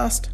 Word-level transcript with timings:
podcast. 0.00 0.28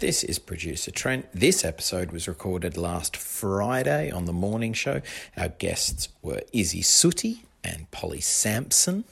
This 0.00 0.24
is 0.24 0.40
producer 0.40 0.90
Trent. 0.90 1.28
This 1.32 1.64
episode 1.64 2.10
was 2.10 2.26
recorded 2.26 2.76
last 2.76 3.16
Friday 3.16 4.10
on 4.10 4.24
the 4.24 4.32
morning 4.32 4.72
show. 4.72 5.00
Our 5.36 5.50
guests 5.50 6.08
were 6.20 6.42
Isy 6.52 6.82
Suttie 6.82 7.44
and 7.62 7.88
Polly 7.92 8.20
Samson 8.20 9.04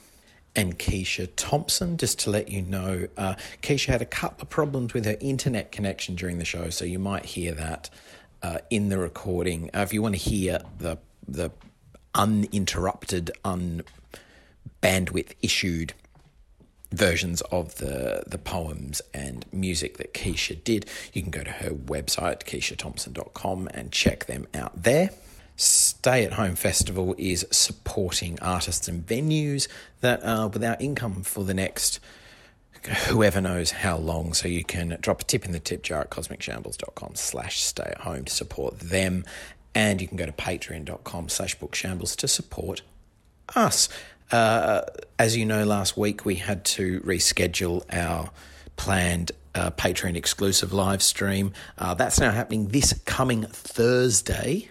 and 0.57 0.77
Keisha 0.77 1.29
Thompson. 1.37 1.95
Just 1.95 2.19
to 2.19 2.29
let 2.29 2.49
you 2.49 2.61
know, 2.61 3.07
uh, 3.15 3.35
Keisha 3.61 3.87
had 3.87 4.01
a 4.01 4.05
couple 4.05 4.41
of 4.41 4.49
problems 4.49 4.93
with 4.93 5.05
her 5.05 5.15
internet 5.21 5.71
connection 5.71 6.15
during 6.15 6.37
the 6.37 6.45
show, 6.45 6.69
so 6.69 6.83
you 6.83 6.99
might 6.99 7.23
hear 7.23 7.53
that 7.53 7.89
uh, 8.43 8.57
in 8.69 8.89
the 8.89 8.97
recording. 8.97 9.69
Uh, 9.73 9.79
if 9.79 9.93
you 9.93 10.01
want 10.01 10.15
to 10.15 10.21
hear 10.21 10.59
the 10.79 10.97
the 11.25 11.49
uninterrupted, 12.13 13.31
un 13.45 13.83
bandwidth 14.83 15.31
issued 15.41 15.93
versions 16.91 17.41
of 17.51 17.75
the 17.75 18.23
the 18.27 18.37
poems 18.37 19.01
and 19.13 19.45
music 19.51 19.97
that 19.97 20.13
Keisha 20.13 20.61
did, 20.63 20.85
you 21.13 21.21
can 21.21 21.31
go 21.31 21.43
to 21.43 21.51
her 21.51 21.71
website, 21.71 22.43
keishathompson.com, 22.43 23.69
and 23.73 23.91
check 23.91 24.25
them 24.25 24.47
out 24.53 24.83
there. 24.83 25.11
Stay 25.55 26.25
at 26.25 26.33
Home 26.33 26.55
Festival 26.55 27.13
is 27.17 27.45
supporting 27.51 28.39
artists 28.39 28.87
and 28.87 29.05
venues 29.05 29.67
that 29.99 30.23
are 30.23 30.47
without 30.47 30.81
income 30.81 31.21
for 31.21 31.43
the 31.43 31.53
next 31.53 31.99
whoever 33.07 33.39
knows 33.41 33.71
how 33.71 33.97
long. 33.97 34.33
So 34.33 34.47
you 34.47 34.63
can 34.63 34.97
drop 35.01 35.21
a 35.21 35.23
tip 35.23 35.45
in 35.45 35.51
the 35.51 35.59
tip 35.59 35.83
jar 35.83 36.01
at 36.01 36.09
cosmicshambles.com 36.09 37.15
slash 37.15 37.61
stay 37.61 37.83
at 37.83 37.99
home 37.99 38.25
to 38.25 38.33
support 38.33 38.79
them. 38.79 39.23
And 39.73 40.01
you 40.01 40.07
can 40.07 40.17
go 40.17 40.25
to 40.25 40.31
patreon.com 40.31 41.29
slash 41.29 41.57
bookshambles 41.57 42.15
to 42.17 42.27
support 42.27 42.81
us. 43.55 43.87
Uh, 44.31 44.81
as 45.19 45.35
you 45.35 45.45
know, 45.45 45.65
last 45.65 45.97
week 45.97 46.25
we 46.25 46.35
had 46.35 46.63
to 46.63 47.01
reschedule 47.01 47.83
our 47.91 48.31
planned 48.77 49.31
uh, 49.53 49.71
Patreon 49.71 50.15
exclusive 50.15 50.71
live 50.71 51.03
stream. 51.03 51.53
Uh, 51.77 51.93
that's 51.93 52.19
now 52.19 52.31
happening 52.31 52.69
this 52.69 52.93
coming 53.05 53.43
Thursday 53.43 54.69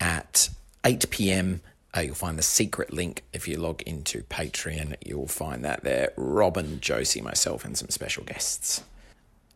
at 0.00 0.48
8 0.84 1.10
p.m. 1.10 1.60
Uh, 1.96 2.00
you'll 2.00 2.14
find 2.14 2.38
the 2.38 2.42
secret 2.42 2.92
link 2.92 3.24
if 3.32 3.46
you 3.46 3.58
log 3.58 3.82
into 3.82 4.22
Patreon. 4.24 4.94
You'll 5.04 5.26
find 5.26 5.64
that 5.64 5.84
there. 5.84 6.12
Robin, 6.16 6.80
Josie, 6.80 7.20
myself, 7.20 7.64
and 7.64 7.76
some 7.76 7.88
special 7.90 8.24
guests. 8.24 8.82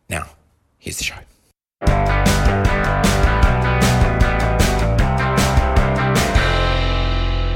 Now, 0.09 0.29
here's 0.77 0.97
the 0.97 1.03
show. 1.03 1.15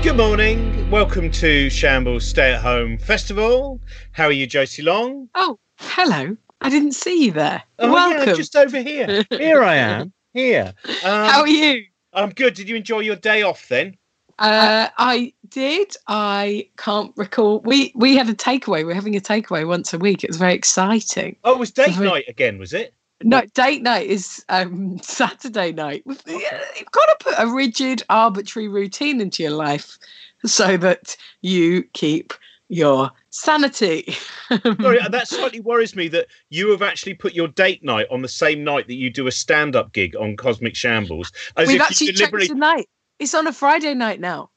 Good 0.08 0.16
morning. 0.16 0.90
Welcome 0.90 1.30
to 1.32 1.70
Shambles 1.70 2.26
Stay 2.26 2.54
at 2.54 2.62
Home 2.62 2.98
Festival. 2.98 3.82
How 4.14 4.28
are 4.28 4.32
you, 4.32 4.48
Josie 4.48 4.82
Long? 4.82 5.28
Oh, 5.36 5.60
hello. 5.80 6.38
I 6.62 6.70
didn't 6.70 6.94
see 6.94 7.26
you 7.26 7.34
there. 7.34 7.62
Oh, 7.78 7.92
Welcome. 7.92 8.30
Yeah, 8.30 8.34
just 8.34 8.56
over 8.56 8.82
here. 8.82 9.26
Here 9.30 9.62
I 9.62 9.76
am. 9.76 10.14
Here. 10.32 10.74
Um, 11.04 11.30
How 11.30 11.42
are 11.42 11.48
you? 11.48 11.84
I'm 12.14 12.30
good. 12.30 12.54
Did 12.54 12.70
you 12.70 12.78
enjoy 12.78 13.02
your 13.02 13.18
day 13.18 13.42
off 13.42 13.68
then? 13.68 13.98
Uh, 14.40 14.88
I 14.98 15.34
did. 15.50 15.94
I 16.08 16.70
can't 16.78 17.12
recall. 17.18 17.60
We 17.66 17.92
we 17.94 18.16
had 18.16 18.30
a 18.30 18.34
takeaway. 18.34 18.86
We're 18.86 18.94
having 18.94 19.18
a 19.18 19.20
takeaway 19.20 19.68
once 19.68 19.94
a 19.94 19.98
week. 19.98 20.24
It 20.24 20.30
was 20.30 20.38
very 20.38 20.54
exciting. 20.54 21.36
Oh, 21.44 21.52
it 21.52 21.60
was 21.60 21.72
date 21.72 22.00
night 22.00 22.30
again, 22.30 22.58
was 22.60 22.72
it? 22.72 22.94
No, 23.24 23.42
date 23.54 23.82
night 23.82 24.08
is 24.08 24.46
um, 24.50 25.00
Saturday 25.02 25.72
night. 25.72 26.04
You've 26.06 26.92
got 26.92 27.06
to 27.06 27.18
put 27.20 27.36
a 27.38 27.48
rigid, 27.48 28.04
arbitrary 28.10 28.68
routine 28.68 29.22
into 29.22 29.44
your 29.44 29.54
life 29.54 29.98
so 30.46 30.78
that 30.78 31.18
you 31.42 31.84
keep 31.94 32.34
your 32.70 33.10
sanity. 33.30 34.16
Sorry, 34.50 35.00
that 35.10 35.28
slightly 35.28 35.62
worries 35.62 35.96
me 35.96 36.08
that 36.10 36.28
you 36.50 36.70
have 36.72 36.82
actually 36.82 37.14
put 37.14 37.34
your 37.34 37.48
date 37.48 37.84
night 37.84 38.08
on 38.12 38.22
the 38.22 38.28
same 38.28 38.64
night 38.64 38.88
that 38.88 38.96
you 38.96 39.10
do 39.10 39.28
a 39.28 39.32
stand-up 39.32 39.94
gig 39.94 40.16
on 40.16 40.36
Cosmic 40.36 40.76
Shambles. 40.76 41.32
As 41.56 41.68
We've 41.68 41.82
actually 41.82 42.08
you 42.08 42.14
checked 42.14 42.48
tonight. 42.48 42.90
It's 43.20 43.34
on 43.34 43.48
a 43.48 43.54
Friday 43.54 43.94
night 43.94 44.20
now. 44.20 44.52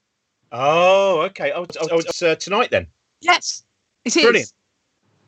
Oh, 0.52 1.20
okay. 1.22 1.52
Oh, 1.52 1.62
it's, 1.62 1.76
oh, 1.80 1.98
it's 1.98 2.22
uh, 2.22 2.34
tonight 2.34 2.70
then. 2.70 2.88
Yes, 3.20 3.64
it 4.04 4.16
is. 4.16 4.22
Brilliant. 4.22 4.52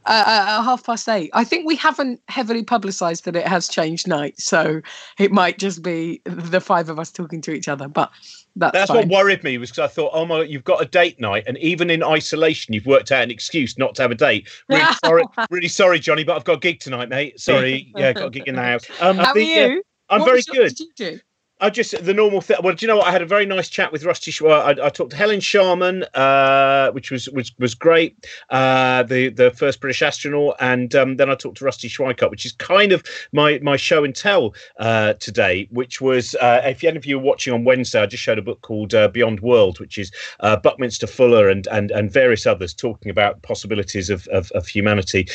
Uh, 0.07 0.25
at 0.27 0.63
half 0.63 0.85
past 0.85 1.09
eight. 1.09 1.31
I 1.33 1.45
think 1.45 1.67
we 1.67 1.77
haven't 1.77 2.21
heavily 2.29 2.63
publicised 2.63 3.25
that 3.25 3.37
it 3.37 3.47
has 3.47 3.69
changed 3.69 4.07
night, 4.07 4.41
so 4.41 4.81
it 5.19 5.33
might 5.33 5.59
just 5.59 5.83
be 5.83 6.21
the 6.25 6.61
five 6.61 6.89
of 6.89 6.99
us 6.99 7.11
talking 7.11 7.41
to 7.43 7.53
each 7.53 7.69
other. 7.69 7.89
But 7.89 8.11
that's, 8.57 8.73
That's 8.73 8.91
what 8.91 9.09
worried 9.09 9.43
me 9.43 9.57
was 9.59 9.71
because 9.71 9.91
I 9.91 9.93
thought, 9.93 10.11
oh 10.13 10.27
my, 10.27 10.43
you've 10.43 10.65
got 10.65 10.83
a 10.83 10.85
date 10.85 11.19
night, 11.21 11.45
and 11.47 11.57
even 11.59 11.91
in 11.91 12.03
isolation, 12.03 12.75
you've 12.75 12.87
worked 12.87 13.11
out 13.11 13.23
an 13.23 13.31
excuse 13.31 13.79
not 13.79 13.95
to 13.97 14.03
have 14.03 14.11
a 14.11 14.17
date. 14.17 14.49
Really 14.69 14.93
sorry, 15.05 15.25
really 15.51 15.69
sorry, 15.69 15.99
Johnny, 15.99 16.25
but 16.25 16.37
I've 16.37 16.45
got 16.45 16.57
a 16.57 16.61
gig 16.61 16.81
tonight, 16.81 17.09
mate. 17.09 17.41
Sorry, 17.41 17.91
yeah, 17.97 18.13
got 18.13 18.27
a 18.27 18.31
gig 18.31 18.49
in 18.49 18.57
the 18.57 18.63
house. 18.63 18.85
Um, 19.01 19.17
How 19.17 19.31
are 19.31 19.35
the, 19.35 19.61
uh, 19.61 19.67
you? 19.67 19.83
I'm 20.11 20.21
What 20.21 20.27
very 20.27 20.37
was 20.39 20.47
good. 20.47 21.23
I 21.63 21.71
just 21.71 22.05
the 22.05 22.13
normal 22.13 22.41
thing. 22.41 22.57
Well, 22.61 22.75
do 22.75 22.85
you 22.85 22.89
know 22.89 22.97
what? 22.97 23.07
I 23.07 23.13
had 23.13 23.23
a 23.23 23.27
very 23.27 23.47
nice 23.47 23.69
chat 23.69 23.93
with 23.93 24.05
Rusty. 24.05 24.33
Sh- 24.33 24.43
I, 24.43 24.71
I 24.71 24.89
talked 24.89 25.13
to 25.13 25.17
Helen 25.17 25.39
Sharman, 25.39 26.03
uh, 26.13 26.91
which 26.91 27.13
was 27.13 27.29
was 27.29 27.53
was 27.57 27.77
great. 27.77 28.27
Uh, 28.51 29.05
the 29.05 29.29
the 29.29 29.53
first 29.53 29.81
British 29.81 30.03
astronaut, 30.03 30.57
and 30.59 30.93
um, 30.97 31.19
then 31.19 31.31
I 31.31 31.37
talked 31.37 31.59
to 31.59 31.65
Rusty 31.65 31.89
Schweickart, 31.89 32.33
which 32.33 32.45
is 32.45 32.51
kind 32.51 32.91
of 32.91 33.05
my 33.33 33.61
my 33.63 33.77
show 33.77 34.03
and 34.03 34.15
tell 34.15 34.55
uh, 34.81 35.13
today. 35.15 35.69
Which 35.71 36.01
was 36.01 36.35
uh, 36.35 36.63
if 36.65 36.83
any 36.83 36.97
of 36.97 37.07
you 37.07 37.17
are 37.19 37.23
watching 37.23 37.55
on 37.55 37.63
Wednesday, 37.63 38.01
I 38.03 38.07
just 38.07 38.25
showed 38.25 38.39
a 38.39 38.43
book 38.43 38.61
called 38.63 38.93
uh, 38.93 39.07
Beyond 39.07 39.39
World, 39.39 39.79
which 39.79 39.99
is 39.99 40.11
uh, 40.41 40.57
Buckminster 40.57 41.07
Fuller 41.07 41.49
and 41.49 41.69
and 41.69 41.93
and 41.93 42.11
various 42.11 42.45
others 42.45 42.75
talking 42.75 43.09
about 43.09 43.41
possibilities 43.43 44.11
of 44.11 44.27
of, 44.29 44.51
of 44.51 44.67
humanity 44.67 45.29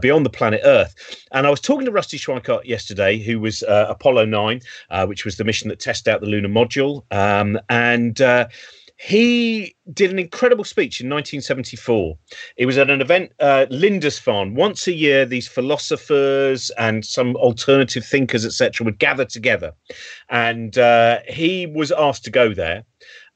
beyond 0.00 0.24
the 0.24 0.30
planet 0.30 0.62
Earth. 0.64 0.94
And 1.32 1.46
I 1.46 1.50
was 1.50 1.60
talking 1.60 1.84
to 1.84 1.92
Rusty 1.92 2.16
Schweickart 2.16 2.64
yesterday, 2.64 3.18
who 3.18 3.38
was 3.38 3.62
Apollo 3.68 4.24
nine, 4.24 4.62
which 5.06 5.26
was 5.26 5.36
the 5.36 5.44
mission 5.44 5.68
that 5.68 5.73
tested 5.76 6.12
out 6.12 6.20
the 6.20 6.26
lunar 6.26 6.48
module, 6.48 7.04
um, 7.12 7.58
and. 7.68 8.20
Uh, 8.20 8.48
he 8.96 9.74
did 9.92 10.12
an 10.12 10.20
incredible 10.20 10.64
speech 10.64 11.00
in 11.00 11.08
1974. 11.08 12.16
It 12.56 12.64
was 12.64 12.78
at 12.78 12.90
an 12.90 13.00
event, 13.00 13.32
uh, 13.40 13.66
Lindisfarne. 13.68 14.54
Once 14.54 14.86
a 14.86 14.92
year, 14.92 15.26
these 15.26 15.48
philosophers 15.48 16.70
and 16.78 17.04
some 17.04 17.34
alternative 17.36 18.06
thinkers, 18.06 18.46
etc., 18.46 18.84
would 18.84 18.98
gather 18.98 19.24
together, 19.24 19.72
and 20.30 20.78
uh, 20.78 21.18
he 21.28 21.66
was 21.66 21.90
asked 21.90 22.24
to 22.24 22.30
go 22.30 22.54
there 22.54 22.84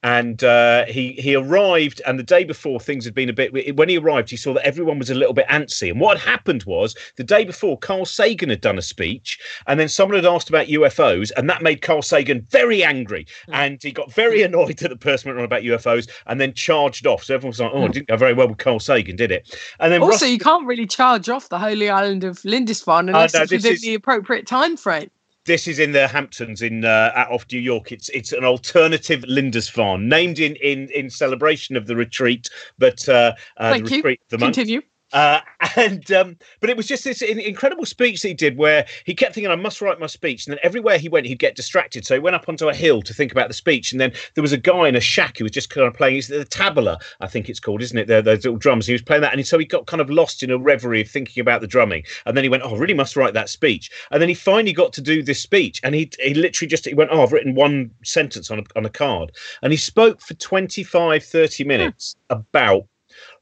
and 0.03 0.45
uh, 0.45 0.85
he 0.87 1.13
he 1.13 1.35
arrived 1.35 2.01
and 2.07 2.19
the 2.19 2.23
day 2.23 2.45
before 2.45 2.79
things 2.79 3.05
had 3.05 3.15
been 3.15 3.29
a 3.29 3.33
bit 3.33 3.77
when 3.77 3.89
he 3.89 3.99
arrived 3.99 4.31
he 4.31 4.37
saw 4.37 4.55
that 4.55 4.65
everyone 4.65 4.99
was 4.99 5.11
a 5.11 5.15
little 5.15 5.35
bit 5.35 5.47
antsy. 5.49 5.91
And 5.91 6.01
what 6.01 6.19
had 6.19 6.29
happened 6.29 6.63
was 6.65 6.95
the 7.17 7.25
day 7.25 7.45
before 7.45 7.77
carl 7.79 8.05
sagan 8.05 8.49
had 8.49 8.61
done 8.61 8.79
a 8.79 8.83
speech 8.83 9.39
and 9.67 9.81
then 9.81 9.89
someone 9.89 10.17
had 10.17 10.25
asked 10.27 10.49
about 10.49 10.69
ufos 10.69 11.31
and 11.37 11.51
that 11.51 11.63
made 11.63 11.83
carl 11.83 12.03
sagan 12.03 12.43
very 12.43 12.85
angry. 12.85 13.27
And 13.49 13.83
he 13.83 13.91
got 13.91 14.13
very 14.13 14.43
annoyed 14.49 14.79
that 14.79 14.89
the 14.91 14.97
person 14.97 15.29
went 15.31 15.39
on 15.41 15.45
about 15.45 15.63
ufos 15.63 16.09
and 16.27 16.41
then 16.41 16.55
charged 16.55 17.07
off. 17.07 17.25
So 17.25 17.35
everyone 17.35 17.51
was 17.51 17.61
like 17.61 17.73
oh 17.75 17.87
it 17.87 17.93
didn't 17.93 18.09
go 18.09 18.17
very 18.17 18.35
well 18.35 18.49
with 18.49 18.59
carl 18.59 18.79
sagan 18.79 19.17
did 19.17 19.33
it? 19.33 19.59
And 19.81 19.93
then 19.93 20.01
Also, 20.03 20.27
Russ- 20.27 20.31
you 20.33 20.39
can't 20.39 20.67
really 20.67 20.87
charge 20.87 21.29
off 21.29 21.49
the 21.49 21.59
holy 21.59 21.91
island 21.91 22.23
of 22.23 22.45
Lindisfarne 22.45 23.09
unless 23.09 23.35
no, 23.35 23.43
it's 23.43 23.51
within 23.53 23.73
is- 23.73 23.81
the 23.83 23.95
appropriate 23.95 24.47
time 24.47 24.77
frame. 24.77 25.11
This 25.49 25.67
is 25.67 25.81
in 25.81 25.91
the 25.91 26.07
Hamptons 26.07 26.63
in 26.63 26.85
uh, 26.85 27.11
out 27.17 27.33
off 27.33 27.47
New 27.51 27.59
York. 27.59 27.91
It's 27.91 28.09
it's 28.11 28.33
an 28.33 28.45
alternative 28.45 29.25
Lindisfarne 29.27 30.09
named 30.09 30.39
in 30.39 30.55
in 30.57 30.89
in 30.91 31.11
celebration 31.11 31.77
of 31.77 31.87
the 31.87 31.97
retreat, 31.97 32.49
but 32.79 33.09
uh, 33.09 33.33
uh, 33.57 33.71
the 33.71 33.79
Thank 33.79 33.91
you. 33.91 33.97
retreat 33.97 34.21
of 34.21 34.29
the 34.29 34.39
monks. 34.39 34.57
Continue. 34.57 34.83
Uh, 35.13 35.41
and 35.77 36.11
um, 36.13 36.37
but 36.61 36.71
it 36.71 36.77
was 36.77 36.87
just 36.87 37.05
this 37.05 37.23
incredible 37.23 37.87
speech 37.87 38.23
that 38.23 38.29
he 38.29 38.35
did 38.35 38.57
where 38.57 38.87
he 39.05 39.15
kept 39.15 39.35
thinking, 39.35 39.51
I 39.51 39.57
must 39.57 39.81
write 39.81 39.99
my 39.99 40.07
speech. 40.07 40.47
And 40.47 40.53
then 40.53 40.61
everywhere 40.63 40.99
he 40.99 41.09
went, 41.09 41.27
he'd 41.27 41.39
get 41.39 41.57
distracted. 41.57 42.07
So 42.07 42.15
he 42.15 42.21
went 42.21 42.37
up 42.37 42.49
onto 42.49 42.69
a 42.69 42.75
hill 42.75 43.03
to 43.03 43.15
think 43.15 43.33
about 43.33 43.49
the 43.49 43.55
speech. 43.55 43.93
And 43.93 44.01
then 44.01 44.13
there 44.35 44.43
was 44.43 44.53
a 44.53 44.59
guy 44.59 44.89
in 44.89 44.97
a 44.97 45.01
shack 45.01 45.39
who 45.39 45.45
was 45.45 45.53
just 45.53 45.71
kind 45.71 45.87
of 45.87 45.95
playing 45.95 46.23
the 46.29 46.47
tabla, 46.51 47.01
I 47.21 47.27
think 47.27 47.49
it's 47.49 47.61
called, 47.61 47.83
isn't 47.83 47.99
it? 47.99 48.07
The, 48.07 48.23
those 48.23 48.45
little 48.45 48.59
drums. 48.59 48.87
He 48.87 48.93
was 48.93 49.03
playing 49.03 49.23
that. 49.23 49.33
And 49.33 49.47
so 49.47 49.59
he 49.59 49.65
got 49.65 49.87
kind 49.87 50.01
of 50.01 50.11
lost 50.11 50.43
in 50.43 50.51
a 50.51 50.59
reverie 50.59 51.01
of 51.01 51.09
thinking 51.09 51.41
about 51.41 51.61
the 51.61 51.67
drumming. 51.67 52.05
And 52.27 52.37
then 52.37 52.45
he 52.45 52.51
went, 52.51 52.63
Oh, 52.63 52.75
I 52.75 52.79
really 52.79 52.95
must 52.95 53.17
write 53.17 53.35
that 53.35 53.49
speech. 53.49 53.91
And 54.11 54.21
then 54.21 54.29
he 54.29 54.35
finally 54.35 54.73
got 54.73 54.93
to 54.95 55.01
do 55.01 55.23
this 55.23 55.41
speech. 55.41 55.81
And 55.83 55.95
he, 55.95 56.11
he 56.21 56.35
literally 56.35 56.69
just 56.69 56.85
he 56.87 56.95
went, 56.95 57.11
Oh, 57.13 57.23
I've 57.23 57.33
written 57.33 57.55
one 57.55 57.91
sentence 58.05 58.51
on 58.51 58.61
a, 58.61 58.63
on 58.77 58.85
a 58.85 58.91
card. 58.91 59.33
And 59.63 59.73
he 59.73 59.77
spoke 59.77 60.21
for 60.21 60.35
25, 60.35 61.25
30 61.25 61.65
minutes 61.65 62.17
about 62.31 62.87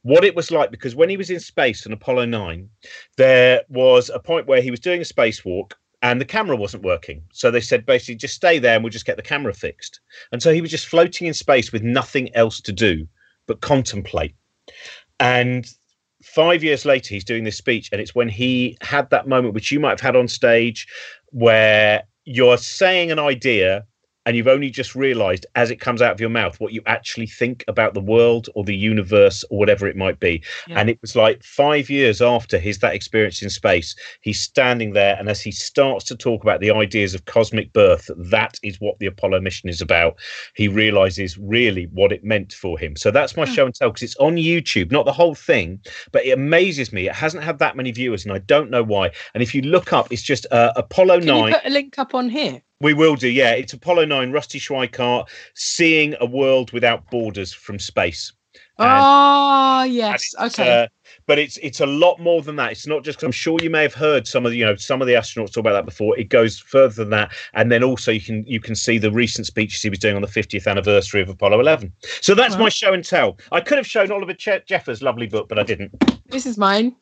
what 0.07 0.23
it 0.23 0.35
was 0.35 0.51
like 0.51 0.71
because 0.71 0.95
when 0.95 1.09
he 1.09 1.17
was 1.17 1.29
in 1.29 1.39
space 1.39 1.85
on 1.85 1.91
Apollo 1.91 2.25
9, 2.25 2.69
there 3.17 3.61
was 3.67 4.09
a 4.09 4.19
point 4.19 4.47
where 4.47 4.61
he 4.61 4.71
was 4.71 4.79
doing 4.79 5.01
a 5.01 5.03
spacewalk 5.03 5.73
and 6.01 6.21
the 6.21 6.25
camera 6.25 6.55
wasn't 6.55 6.83
working. 6.83 7.21
So 7.33 7.51
they 7.51 7.59
said 7.59 7.85
basically 7.85 8.15
just 8.15 8.35
stay 8.35 8.57
there 8.57 8.75
and 8.75 8.83
we'll 8.85 8.91
just 8.91 9.05
get 9.05 9.17
the 9.17 9.21
camera 9.21 9.53
fixed. 9.53 9.99
And 10.31 10.41
so 10.41 10.53
he 10.53 10.61
was 10.61 10.71
just 10.71 10.87
floating 10.87 11.27
in 11.27 11.33
space 11.33 11.73
with 11.73 11.83
nothing 11.83 12.33
else 12.35 12.61
to 12.61 12.71
do 12.71 13.05
but 13.47 13.59
contemplate. 13.59 14.33
And 15.19 15.67
five 16.23 16.63
years 16.63 16.85
later, 16.85 17.13
he's 17.13 17.25
doing 17.25 17.43
this 17.43 17.57
speech, 17.57 17.89
and 17.91 17.99
it's 17.99 18.15
when 18.15 18.29
he 18.29 18.77
had 18.81 19.09
that 19.09 19.27
moment, 19.27 19.55
which 19.55 19.71
you 19.71 19.79
might 19.79 19.91
have 19.91 19.99
had 19.99 20.15
on 20.15 20.27
stage, 20.29 20.87
where 21.31 22.03
you're 22.23 22.57
saying 22.57 23.11
an 23.11 23.19
idea 23.19 23.85
and 24.27 24.35
you've 24.35 24.47
only 24.49 24.69
just 24.69 24.93
realized 24.93 25.45
as 25.55 25.71
it 25.71 25.77
comes 25.77 26.01
out 26.01 26.11
of 26.11 26.19
your 26.19 26.29
mouth 26.29 26.59
what 26.59 26.73
you 26.73 26.81
actually 26.85 27.25
think 27.27 27.63
about 27.69 27.93
the 27.93 28.01
world 28.01 28.49
or 28.55 28.65
the 28.65 28.75
universe 28.75 29.45
or 29.49 29.57
whatever 29.57 29.87
it 29.87 29.95
might 29.95 30.19
be. 30.19 30.43
Yeah. 30.67 30.79
And 30.79 30.89
it 30.89 30.99
was 31.01 31.15
like 31.15 31.41
five 31.43 31.89
years 31.89 32.21
after 32.21 32.59
his 32.59 32.79
that 32.79 32.93
experience 32.93 33.41
in 33.41 33.49
space, 33.49 33.95
he's 34.21 34.39
standing 34.41 34.91
there, 34.91 35.15
and 35.17 35.29
as 35.29 35.41
he 35.41 35.51
starts 35.51 36.03
to 36.05 36.15
talk 36.17 36.43
about 36.43 36.59
the 36.59 36.71
ideas 36.71 37.15
of 37.15 37.23
cosmic 37.23 37.71
birth, 37.71 38.09
that 38.17 38.59
is 38.63 38.79
what 38.81 38.99
the 38.99 39.05
Apollo 39.05 39.39
mission 39.39 39.69
is 39.69 39.79
about. 39.79 40.17
He 40.55 40.67
realizes 40.67 41.37
really 41.37 41.85
what 41.93 42.11
it 42.11 42.23
meant 42.25 42.51
for 42.51 42.77
him. 42.77 42.97
So 42.97 43.11
that's 43.11 43.37
my 43.37 43.45
Hmm. 43.45 43.53
show 43.53 43.65
and 43.65 43.73
tell 43.73 43.89
because 43.91 44.03
it's 44.03 44.17
on 44.17 44.35
YouTube, 44.35 44.91
not 44.91 45.05
the 45.05 45.13
whole 45.13 45.35
thing, 45.35 45.79
but 46.11 46.25
it 46.25 46.31
amazes 46.31 46.91
me. 46.91 47.07
It 47.07 47.15
hasn't 47.15 47.43
had 47.45 47.59
that 47.59 47.77
many 47.77 47.91
viewers, 47.93 48.25
and 48.25 48.33
I 48.33 48.39
don't 48.39 48.69
know 48.69 48.83
why. 48.83 49.11
And 49.33 49.41
if 49.41 49.55
you 49.55 49.61
look 49.61 49.93
up, 49.93 50.11
it's 50.11 50.21
just 50.21 50.45
uh, 50.51 50.73
Apollo 50.75 51.19
Can 51.19 51.27
nine. 51.27 51.47
you 51.47 51.53
put 51.53 51.65
a 51.65 51.69
link 51.69 51.97
up 51.97 52.13
on 52.13 52.29
here? 52.29 52.61
We 52.79 52.93
will 52.93 53.15
do, 53.15 53.27
yeah. 53.27 53.51
It's 53.53 53.73
Apollo 53.73 54.05
9, 54.05 54.31
Rusty 54.31 54.59
Schweickart, 54.59 55.27
seeing 55.55 56.15
a 56.19 56.25
world 56.25 56.71
without 56.73 57.09
borders 57.09 57.51
from 57.53 57.79
space. 57.79 58.31
Ah, 58.79 59.81
Oh 59.81 59.83
yes. 59.83 60.33
it's, 60.39 60.59
Okay. 60.59 60.83
uh, 60.83 60.87
but 61.25 61.39
it's 61.39 61.57
it's 61.57 61.79
a 61.79 61.85
lot 61.85 62.19
more 62.19 62.41
than 62.43 62.55
that. 62.57 62.71
It's 62.71 62.85
not 62.85 63.03
just. 63.03 63.23
I'm 63.23 63.31
sure 63.31 63.57
you 63.61 63.69
may 63.71 63.81
have 63.81 63.93
heard 63.95 64.27
some 64.27 64.45
of 64.45 64.51
the, 64.51 64.57
you 64.57 64.65
know 64.65 64.75
some 64.75 65.01
of 65.01 65.07
the 65.07 65.13
astronauts 65.13 65.51
talk 65.53 65.57
about 65.61 65.73
that 65.73 65.85
before. 65.85 66.17
It 66.17 66.29
goes 66.29 66.59
further 66.59 66.93
than 66.93 67.09
that, 67.11 67.31
and 67.53 67.71
then 67.71 67.83
also 67.83 68.11
you 68.11 68.21
can 68.21 68.43
you 68.45 68.59
can 68.59 68.75
see 68.75 68.97
the 68.99 69.11
recent 69.11 69.47
speeches 69.47 69.81
he 69.81 69.89
was 69.89 69.97
doing 69.99 70.15
on 70.15 70.21
the 70.21 70.27
50th 70.27 70.67
anniversary 70.67 71.21
of 71.21 71.29
Apollo 71.29 71.59
11. 71.59 71.91
So 72.21 72.35
that's 72.35 72.55
Wow. 72.55 72.61
my 72.63 72.69
show 72.69 72.93
and 72.93 73.03
tell. 73.03 73.37
I 73.51 73.61
could 73.61 73.77
have 73.77 73.87
shown 73.87 74.11
Oliver 74.11 74.33
che- 74.35 74.61
Jeffers' 74.67 75.01
lovely 75.01 75.27
book, 75.27 75.49
but 75.49 75.57
I 75.57 75.63
didn't. 75.63 75.91
This 76.27 76.45
is 76.45 76.57
mine. 76.57 76.95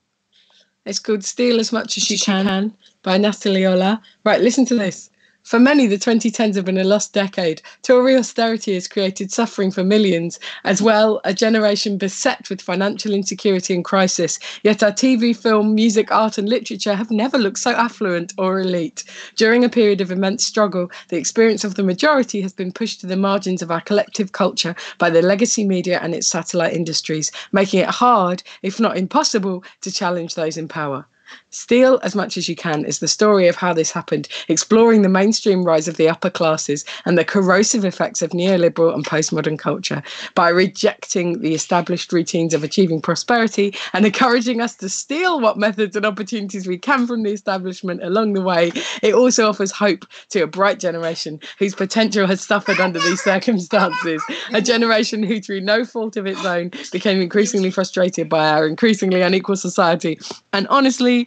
It's 0.85 0.99
called 0.99 1.23
Steal 1.25 1.59
As 1.59 1.71
Much 1.73 1.97
As 1.97 2.09
You 2.09 2.17
Can 2.19 2.73
by 3.03 3.17
Nathalie 3.17 3.61
Olah. 3.63 3.99
Right, 4.23 4.39
listen 4.41 4.65
to 4.67 4.75
this. 4.75 5.09
For 5.45 5.59
many, 5.59 5.85
the 5.85 5.99
2010s 5.99 6.55
have 6.55 6.65
been 6.65 6.79
a 6.79 6.83
lost 6.83 7.13
decade. 7.13 7.61
Tory 7.83 8.15
austerity 8.15 8.73
has 8.73 8.87
created 8.87 9.31
suffering 9.31 9.69
for 9.69 9.83
millions, 9.83 10.39
as 10.63 10.81
well 10.81 11.21
a 11.23 11.35
generation 11.35 11.99
beset 11.99 12.49
with 12.49 12.63
financial 12.63 13.13
insecurity 13.13 13.75
and 13.75 13.85
crisis. 13.85 14.39
Yet 14.63 14.81
our 14.81 14.91
TV, 14.91 15.37
film, 15.37 15.75
music, 15.75 16.11
art, 16.11 16.39
and 16.39 16.49
literature 16.49 16.95
have 16.95 17.11
never 17.11 17.37
looked 17.37 17.59
so 17.59 17.73
affluent 17.73 18.33
or 18.39 18.59
elite. 18.59 19.03
During 19.35 19.63
a 19.63 19.69
period 19.69 20.01
of 20.01 20.09
immense 20.09 20.43
struggle, 20.43 20.89
the 21.09 21.17
experience 21.17 21.63
of 21.63 21.75
the 21.75 21.83
majority 21.83 22.41
has 22.41 22.51
been 22.51 22.71
pushed 22.71 23.01
to 23.01 23.05
the 23.05 23.15
margins 23.15 23.61
of 23.61 23.69
our 23.69 23.81
collective 23.81 24.31
culture 24.31 24.75
by 24.97 25.11
the 25.11 25.21
legacy 25.21 25.63
media 25.63 25.99
and 26.01 26.15
its 26.15 26.27
satellite 26.27 26.73
industries, 26.73 27.31
making 27.51 27.81
it 27.81 27.89
hard, 27.89 28.41
if 28.63 28.79
not 28.79 28.97
impossible, 28.97 29.63
to 29.81 29.91
challenge 29.91 30.33
those 30.33 30.57
in 30.57 30.67
power. 30.67 31.05
Steal 31.49 31.99
as 32.03 32.15
much 32.15 32.37
as 32.37 32.49
you 32.49 32.55
can 32.55 32.83
is 32.85 32.99
the 32.99 33.07
story 33.07 33.47
of 33.47 33.55
how 33.55 33.73
this 33.73 33.91
happened, 33.91 34.27
exploring 34.49 35.01
the 35.01 35.09
mainstream 35.09 35.63
rise 35.63 35.87
of 35.87 35.97
the 35.97 36.09
upper 36.09 36.29
classes 36.29 36.83
and 37.05 37.17
the 37.17 37.23
corrosive 37.23 37.85
effects 37.85 38.21
of 38.21 38.31
neoliberal 38.31 38.93
and 38.93 39.05
postmodern 39.05 39.57
culture 39.57 40.03
by 40.35 40.49
rejecting 40.49 41.39
the 41.39 41.53
established 41.53 42.11
routines 42.11 42.53
of 42.53 42.63
achieving 42.63 43.01
prosperity 43.01 43.73
and 43.93 44.05
encouraging 44.05 44.59
us 44.59 44.75
to 44.75 44.89
steal 44.89 45.39
what 45.39 45.57
methods 45.57 45.95
and 45.95 46.05
opportunities 46.05 46.67
we 46.67 46.77
can 46.77 47.07
from 47.07 47.23
the 47.23 47.31
establishment 47.31 48.03
along 48.03 48.33
the 48.33 48.41
way. 48.41 48.71
It 49.01 49.13
also 49.13 49.47
offers 49.47 49.71
hope 49.71 50.05
to 50.29 50.41
a 50.41 50.47
bright 50.47 50.79
generation 50.79 51.39
whose 51.57 51.73
potential 51.73 52.27
has 52.27 52.41
suffered 52.41 52.79
under 52.79 52.99
these 52.99 53.23
circumstances, 53.23 54.21
a 54.53 54.61
generation 54.61 55.23
who, 55.23 55.39
through 55.39 55.61
no 55.61 55.85
fault 55.85 56.17
of 56.17 56.27
its 56.27 56.43
own, 56.43 56.71
became 56.91 57.21
increasingly 57.21 57.71
frustrated 57.71 58.29
by 58.29 58.49
our 58.49 58.67
increasingly 58.67 59.21
unequal 59.21 59.55
society. 59.55 60.19
And 60.53 60.67
honestly, 60.67 61.24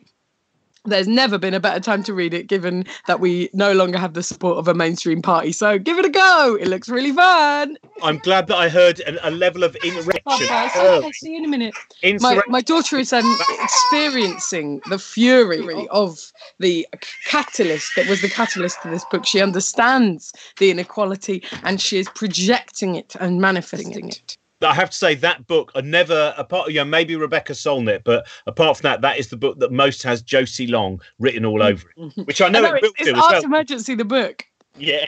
there's 0.88 1.08
never 1.08 1.38
been 1.38 1.54
a 1.54 1.60
better 1.60 1.80
time 1.80 2.02
to 2.04 2.14
read 2.14 2.34
it, 2.34 2.46
given 2.46 2.84
that 3.06 3.20
we 3.20 3.50
no 3.52 3.72
longer 3.72 3.98
have 3.98 4.14
the 4.14 4.22
support 4.22 4.58
of 4.58 4.68
a 4.68 4.74
mainstream 4.74 5.22
party. 5.22 5.52
So 5.52 5.78
give 5.78 5.98
it 5.98 6.04
a 6.04 6.10
go. 6.10 6.56
It 6.60 6.68
looks 6.68 6.88
really 6.88 7.12
fun. 7.12 7.76
I'm 8.02 8.18
glad 8.18 8.46
that 8.48 8.56
I 8.56 8.68
heard 8.68 9.00
a, 9.00 9.28
a 9.28 9.30
level 9.30 9.64
of 9.64 9.76
early. 9.84 10.20
okay, 10.26 11.10
see 11.12 11.32
you 11.32 11.38
in 11.38 11.44
a 11.44 11.48
minute. 11.48 11.74
My, 12.20 12.40
my 12.48 12.60
daughter 12.60 12.96
is 12.98 13.12
um, 13.12 13.38
experiencing 13.60 14.80
the 14.88 14.98
fury 14.98 15.88
of 15.88 16.32
the 16.58 16.86
catalyst 17.26 17.92
that 17.96 18.08
was 18.08 18.22
the 18.22 18.28
catalyst 18.28 18.82
to 18.82 18.88
this 18.88 19.04
book. 19.10 19.26
She 19.26 19.40
understands 19.40 20.32
the 20.58 20.70
inequality 20.70 21.42
and 21.64 21.80
she 21.80 21.98
is 21.98 22.08
projecting 22.14 22.94
it 22.94 23.14
and 23.20 23.40
manifesting 23.40 24.08
it. 24.08 24.37
I 24.60 24.74
have 24.74 24.90
to 24.90 24.96
say 24.96 25.14
that 25.16 25.46
book, 25.46 25.70
I 25.74 25.80
never 25.82 26.34
apart, 26.36 26.68
you 26.68 26.76
know, 26.76 26.84
maybe 26.84 27.14
Rebecca 27.16 27.52
Solnit, 27.52 28.02
but 28.04 28.26
apart 28.46 28.76
from 28.78 28.84
that, 28.84 29.00
that 29.02 29.18
is 29.18 29.28
the 29.28 29.36
book 29.36 29.58
that 29.60 29.70
most 29.70 30.02
has 30.02 30.20
Josie 30.20 30.66
Long 30.66 31.00
written 31.18 31.44
all 31.44 31.62
over 31.62 31.88
it, 31.96 32.26
which 32.26 32.40
I 32.40 32.48
know, 32.48 32.60
I 32.60 32.62
know, 32.62 32.74
it 32.74 32.84
it's, 32.84 33.08
it's 33.08 33.18
Art 33.18 33.32
well. 33.32 33.44
Emergency, 33.44 33.94
the 33.94 34.04
book. 34.04 34.44
Yeah. 34.76 35.06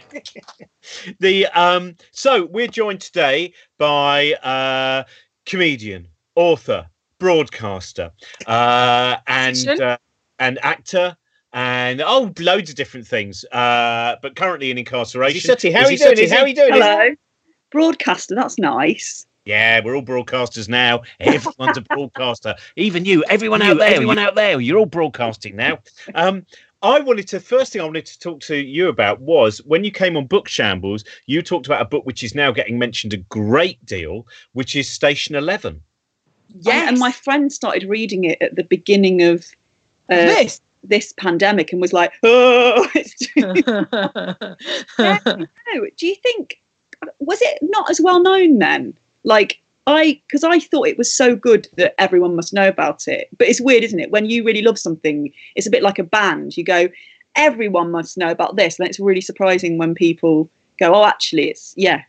the 1.21 1.47
um. 1.49 1.97
So 2.13 2.47
we're 2.47 2.69
joined 2.69 3.01
today 3.01 3.55
by 3.79 4.33
uh, 4.35 5.05
comedian, 5.47 6.09
author, 6.35 6.89
broadcaster, 7.19 8.11
uh, 8.47 9.17
and 9.27 9.69
uh, 9.69 9.99
and 10.39 10.59
actor. 10.63 11.17
And 11.53 12.01
oh, 12.01 12.33
loads 12.39 12.71
of 12.71 12.77
different 12.77 13.09
things. 13.09 13.45
Uh, 13.47 14.17
but 14.23 14.37
currently 14.37 14.71
in 14.71 14.79
incarceration. 14.79 15.51
Suttie, 15.51 15.73
how 15.73 15.81
Is 15.81 15.87
are 15.87 15.91
he 15.91 15.97
you 15.99 16.17
doing? 16.17 16.31
How 16.31 16.43
are 16.43 16.49
you 16.49 16.55
doing? 16.55 16.73
Hello. 16.73 17.15
Broadcaster, 17.71 18.37
that's 18.37 18.57
nice. 18.59 19.27
Yeah, 19.51 19.81
we're 19.85 19.97
all 19.97 20.03
broadcasters 20.03 20.69
now. 20.69 21.03
Everyone's 21.21 21.77
a 21.77 21.81
broadcaster. 21.81 22.55
Even 22.77 23.05
you, 23.05 23.25
everyone 23.25 23.63
out 23.63 23.79
there, 23.79 23.95
everyone 23.95 24.19
out 24.19 24.37
there, 24.37 24.61
you're 24.61 24.79
all 24.79 24.87
broadcasting 24.87 25.57
now. 25.57 25.81
Um, 26.15 26.47
I 26.83 27.01
wanted 27.01 27.27
to 27.29 27.41
first 27.41 27.73
thing 27.73 27.83
I 27.83 27.85
wanted 27.85 28.07
to 28.07 28.19
talk 28.21 28.41
to 28.43 28.55
you 28.55 28.89
about 28.89 29.21
was 29.21 29.59
when 29.65 29.83
you 29.83 29.91
came 29.91 30.17
on 30.17 30.29
Book 30.29 30.47
Shambles, 30.47 31.05
you 31.27 31.43
talked 31.43 31.67
about 31.67 31.83
a 31.83 31.85
book 31.85 32.07
which 32.07 32.23
is 32.23 32.33
now 32.33 32.53
getting 32.53 32.79
mentioned 32.79 33.13
a 33.13 33.17
great 33.17 33.85
deal, 33.85 34.25
which 34.53 34.77
is 34.77 34.89
Station 34.89 35.35
Eleven. 35.35 35.83
Yeah, 36.61 36.89
and 36.89 36.99
my 36.99 37.11
friend 37.11 37.53
started 37.53 37.89
reading 37.89 38.25
it 38.25 38.41
at 38.41 38.55
the 38.55 38.65
beginning 38.65 39.23
of 39.23 39.47
uh, 40.11 40.15
this. 40.15 40.61
this 40.85 41.13
pandemic 41.17 41.73
and 41.73 41.81
was 41.81 41.93
like, 41.93 42.13
"Oh, 42.23 42.89
it's 42.95 43.17
too 43.17 43.43
Yeah. 45.05 45.19
No, 45.27 45.87
do 45.97 46.07
you 46.07 46.15
think 46.15 46.61
was 47.19 47.43
it 47.43 47.59
not 47.63 47.91
as 47.91 48.01
well 48.01 48.23
known 48.23 48.59
then? 48.59 48.97
Like 49.25 49.61
I, 49.87 50.21
because 50.27 50.45
I 50.45 50.59
thought 50.59 50.87
it 50.87 50.99
was 50.99 51.13
so 51.13 51.35
good 51.35 51.69
that 51.77 51.95
everyone 51.99 52.37
must 52.37 52.53
know 52.53 52.69
about 52.69 53.09
it. 53.09 53.29
But 53.37 53.49
it's 53.49 53.61
weird, 53.61 53.85
isn't 53.85 54.01
it? 54.01 54.11
When 54.11 54.29
you 54.29 54.45
really 54.45 54.63
love 54.63 54.79
something, 54.79 55.33
it's 55.55 55.67
a 55.67 55.71
bit 55.71 55.83
like 55.83 55.99
a 55.99 56.05
band. 56.05 56.57
You 56.57 56.65
go, 56.65 56.89
everyone 57.37 57.91
must 57.91 58.19
know 58.19 58.31
about 58.31 58.57
this, 58.57 58.79
and 58.79 58.89
it's 58.89 59.01
really 59.01 59.21
surprising 59.21 59.79
when 59.79 59.95
people 59.95 60.49
go, 60.79 60.95
oh, 60.95 61.05
actually, 61.05 61.51
it's 61.51 61.75
yeah. 61.77 62.03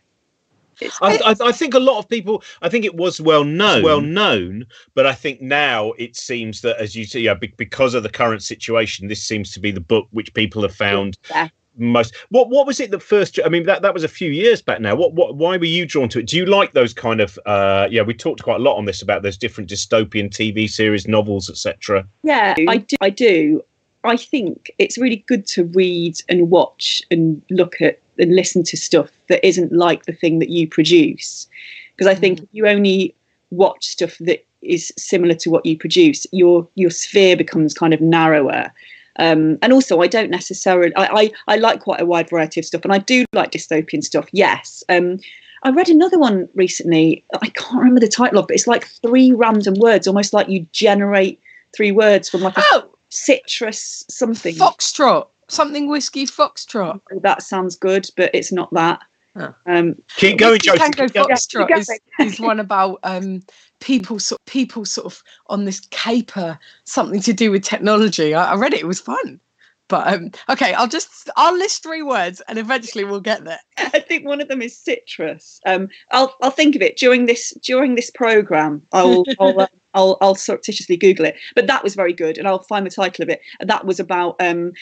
It's, 0.80 0.98
I, 1.00 1.18
I, 1.24 1.34
I 1.48 1.52
think 1.52 1.74
a 1.74 1.78
lot 1.78 1.98
of 1.98 2.08
people. 2.08 2.42
I 2.62 2.68
think 2.68 2.84
it 2.84 2.96
was 2.96 3.20
well 3.20 3.44
known, 3.44 3.82
well 3.82 4.00
known, 4.00 4.66
but 4.94 5.06
I 5.06 5.12
think 5.12 5.40
now 5.40 5.92
it 5.92 6.16
seems 6.16 6.60
that, 6.62 6.76
as 6.78 6.96
you 6.96 7.04
say, 7.04 7.20
yeah, 7.20 7.34
because 7.34 7.94
of 7.94 8.02
the 8.02 8.08
current 8.08 8.42
situation, 8.42 9.08
this 9.08 9.22
seems 9.22 9.52
to 9.52 9.60
be 9.60 9.70
the 9.70 9.80
book 9.80 10.08
which 10.10 10.32
people 10.34 10.62
have 10.62 10.74
found 10.74 11.18
Yeah. 11.30 11.48
Most. 11.76 12.14
What 12.30 12.50
What 12.50 12.66
was 12.66 12.80
it 12.80 12.90
that 12.90 13.02
first? 13.02 13.38
I 13.44 13.48
mean, 13.48 13.64
that 13.64 13.82
that 13.82 13.94
was 13.94 14.04
a 14.04 14.08
few 14.08 14.30
years 14.30 14.62
back 14.62 14.80
now. 14.80 14.94
What 14.94 15.14
What? 15.14 15.36
Why 15.36 15.56
were 15.56 15.64
you 15.64 15.86
drawn 15.86 16.08
to 16.10 16.20
it? 16.20 16.26
Do 16.26 16.36
you 16.36 16.46
like 16.46 16.72
those 16.72 16.92
kind 16.92 17.20
of? 17.20 17.38
uh 17.46 17.88
Yeah, 17.90 18.02
we 18.02 18.14
talked 18.14 18.42
quite 18.42 18.56
a 18.56 18.62
lot 18.62 18.76
on 18.76 18.84
this 18.84 19.02
about 19.02 19.22
those 19.22 19.36
different 19.36 19.70
dystopian 19.70 20.30
TV 20.30 20.68
series, 20.68 21.08
novels, 21.08 21.48
etc. 21.48 22.06
Yeah, 22.22 22.54
I 22.68 22.78
do. 22.78 22.96
I 23.00 23.10
do. 23.10 23.62
I 24.04 24.16
think 24.16 24.70
it's 24.78 24.98
really 24.98 25.24
good 25.28 25.46
to 25.48 25.64
read 25.64 26.20
and 26.28 26.50
watch 26.50 27.02
and 27.10 27.40
look 27.50 27.80
at 27.80 28.00
and 28.18 28.34
listen 28.34 28.62
to 28.64 28.76
stuff 28.76 29.10
that 29.28 29.46
isn't 29.46 29.72
like 29.72 30.04
the 30.04 30.12
thing 30.12 30.38
that 30.40 30.50
you 30.50 30.68
produce. 30.68 31.48
Because 31.96 32.10
I 32.10 32.14
think 32.14 32.40
if 32.40 32.48
you 32.52 32.66
only 32.66 33.14
watch 33.50 33.86
stuff 33.86 34.16
that 34.20 34.44
is 34.60 34.92
similar 34.96 35.34
to 35.34 35.50
what 35.50 35.66
you 35.66 35.76
produce, 35.76 36.26
your 36.32 36.68
your 36.74 36.90
sphere 36.90 37.36
becomes 37.36 37.74
kind 37.74 37.94
of 37.94 38.00
narrower. 38.00 38.72
Um, 39.16 39.58
and 39.62 39.72
also, 39.72 40.00
I 40.00 40.06
don't 40.06 40.30
necessarily. 40.30 40.94
I, 40.96 41.06
I 41.06 41.30
I 41.48 41.56
like 41.56 41.80
quite 41.80 42.00
a 42.00 42.06
wide 42.06 42.30
variety 42.30 42.60
of 42.60 42.66
stuff, 42.66 42.84
and 42.84 42.92
I 42.92 42.98
do 42.98 43.24
like 43.32 43.52
dystopian 43.52 44.02
stuff. 44.02 44.28
Yes. 44.32 44.82
Um, 44.88 45.18
I 45.64 45.70
read 45.70 45.88
another 45.88 46.18
one 46.18 46.48
recently. 46.54 47.24
I 47.40 47.48
can't 47.50 47.78
remember 47.78 48.00
the 48.00 48.08
title 48.08 48.38
of, 48.38 48.44
it, 48.44 48.48
but 48.48 48.56
it's 48.56 48.66
like 48.66 48.86
three 48.86 49.32
random 49.32 49.74
words, 49.74 50.08
almost 50.08 50.32
like 50.32 50.48
you 50.48 50.66
generate 50.72 51.40
three 51.74 51.92
words 51.92 52.28
from 52.28 52.40
like 52.40 52.56
a 52.56 52.62
Oh, 52.72 52.94
citrus 53.10 54.04
something. 54.08 54.56
Foxtrot. 54.56 55.28
Something 55.48 55.88
whiskey 55.88 56.26
Foxtrot. 56.26 57.00
Oh, 57.12 57.20
that 57.20 57.42
sounds 57.42 57.76
good, 57.76 58.08
but 58.16 58.30
it's 58.34 58.50
not 58.50 58.72
that. 58.72 59.00
Oh. 59.36 59.54
Um, 59.66 59.96
Keep 60.16 60.38
going, 60.38 60.52
Whiskey 60.54 60.66
Josie. 60.68 60.78
Tango 60.78 61.04
keep 61.04 61.14
going. 61.14 61.28
Foxtrot 61.28 61.68
Keep 61.68 61.76
is, 61.78 62.00
is 62.18 62.40
one 62.40 62.58
about 62.58 63.00
um, 63.04 63.42
people 63.82 64.18
sort 64.18 64.40
people 64.46 64.84
sort 64.84 65.06
of 65.06 65.22
on 65.48 65.64
this 65.64 65.80
caper, 65.90 66.58
something 66.84 67.20
to 67.20 67.32
do 67.32 67.50
with 67.50 67.62
technology. 67.62 68.34
I, 68.34 68.52
I 68.52 68.56
read 68.56 68.72
it; 68.72 68.80
it 68.80 68.86
was 68.86 69.00
fun. 69.00 69.40
But 69.88 70.10
um, 70.10 70.30
okay, 70.48 70.72
I'll 70.72 70.88
just 70.88 71.28
I'll 71.36 71.56
list 71.56 71.82
three 71.82 72.02
words, 72.02 72.40
and 72.48 72.58
eventually 72.58 73.04
we'll 73.04 73.20
get 73.20 73.44
there. 73.44 73.60
I 73.76 74.00
think 74.00 74.26
one 74.26 74.40
of 74.40 74.48
them 74.48 74.62
is 74.62 74.78
citrus. 74.78 75.60
Um, 75.66 75.88
I'll 76.12 76.34
I'll 76.40 76.50
think 76.50 76.74
of 76.74 76.82
it 76.82 76.96
during 76.96 77.26
this 77.26 77.50
during 77.62 77.94
this 77.94 78.10
program. 78.10 78.86
I'll 78.92 79.24
I'll, 79.40 79.60
uh, 79.60 79.66
I'll 79.92 80.16
I'll 80.22 80.34
surreptitiously 80.34 80.96
Google 80.96 81.26
it. 81.26 81.36
But 81.54 81.66
that 81.66 81.84
was 81.84 81.94
very 81.94 82.14
good, 82.14 82.38
and 82.38 82.48
I'll 82.48 82.62
find 82.62 82.86
the 82.86 82.90
title 82.90 83.22
of 83.22 83.28
it. 83.28 83.42
And 83.60 83.68
that 83.68 83.84
was 83.84 84.00
about 84.00 84.36
um, 84.40 84.72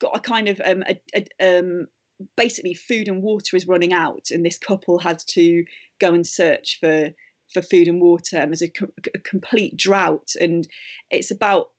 got 0.00 0.16
a 0.16 0.20
kind 0.20 0.48
of 0.48 0.60
um, 0.64 0.82
a, 0.82 1.00
a, 1.14 1.60
um, 1.60 1.88
basically 2.36 2.74
food 2.74 3.08
and 3.08 3.22
water 3.22 3.56
is 3.56 3.66
running 3.66 3.92
out, 3.92 4.30
and 4.30 4.44
this 4.44 4.58
couple 4.58 4.98
had 4.98 5.20
to 5.20 5.64
go 5.98 6.12
and 6.12 6.26
search 6.26 6.78
for 6.78 7.14
for 7.52 7.62
food 7.62 7.88
and 7.88 8.00
water, 8.00 8.36
and 8.36 8.52
there's 8.52 8.62
a, 8.62 8.68
co- 8.68 8.92
a 9.14 9.18
complete 9.18 9.76
drought, 9.76 10.34
and 10.40 10.68
it's 11.10 11.30
about 11.30 11.72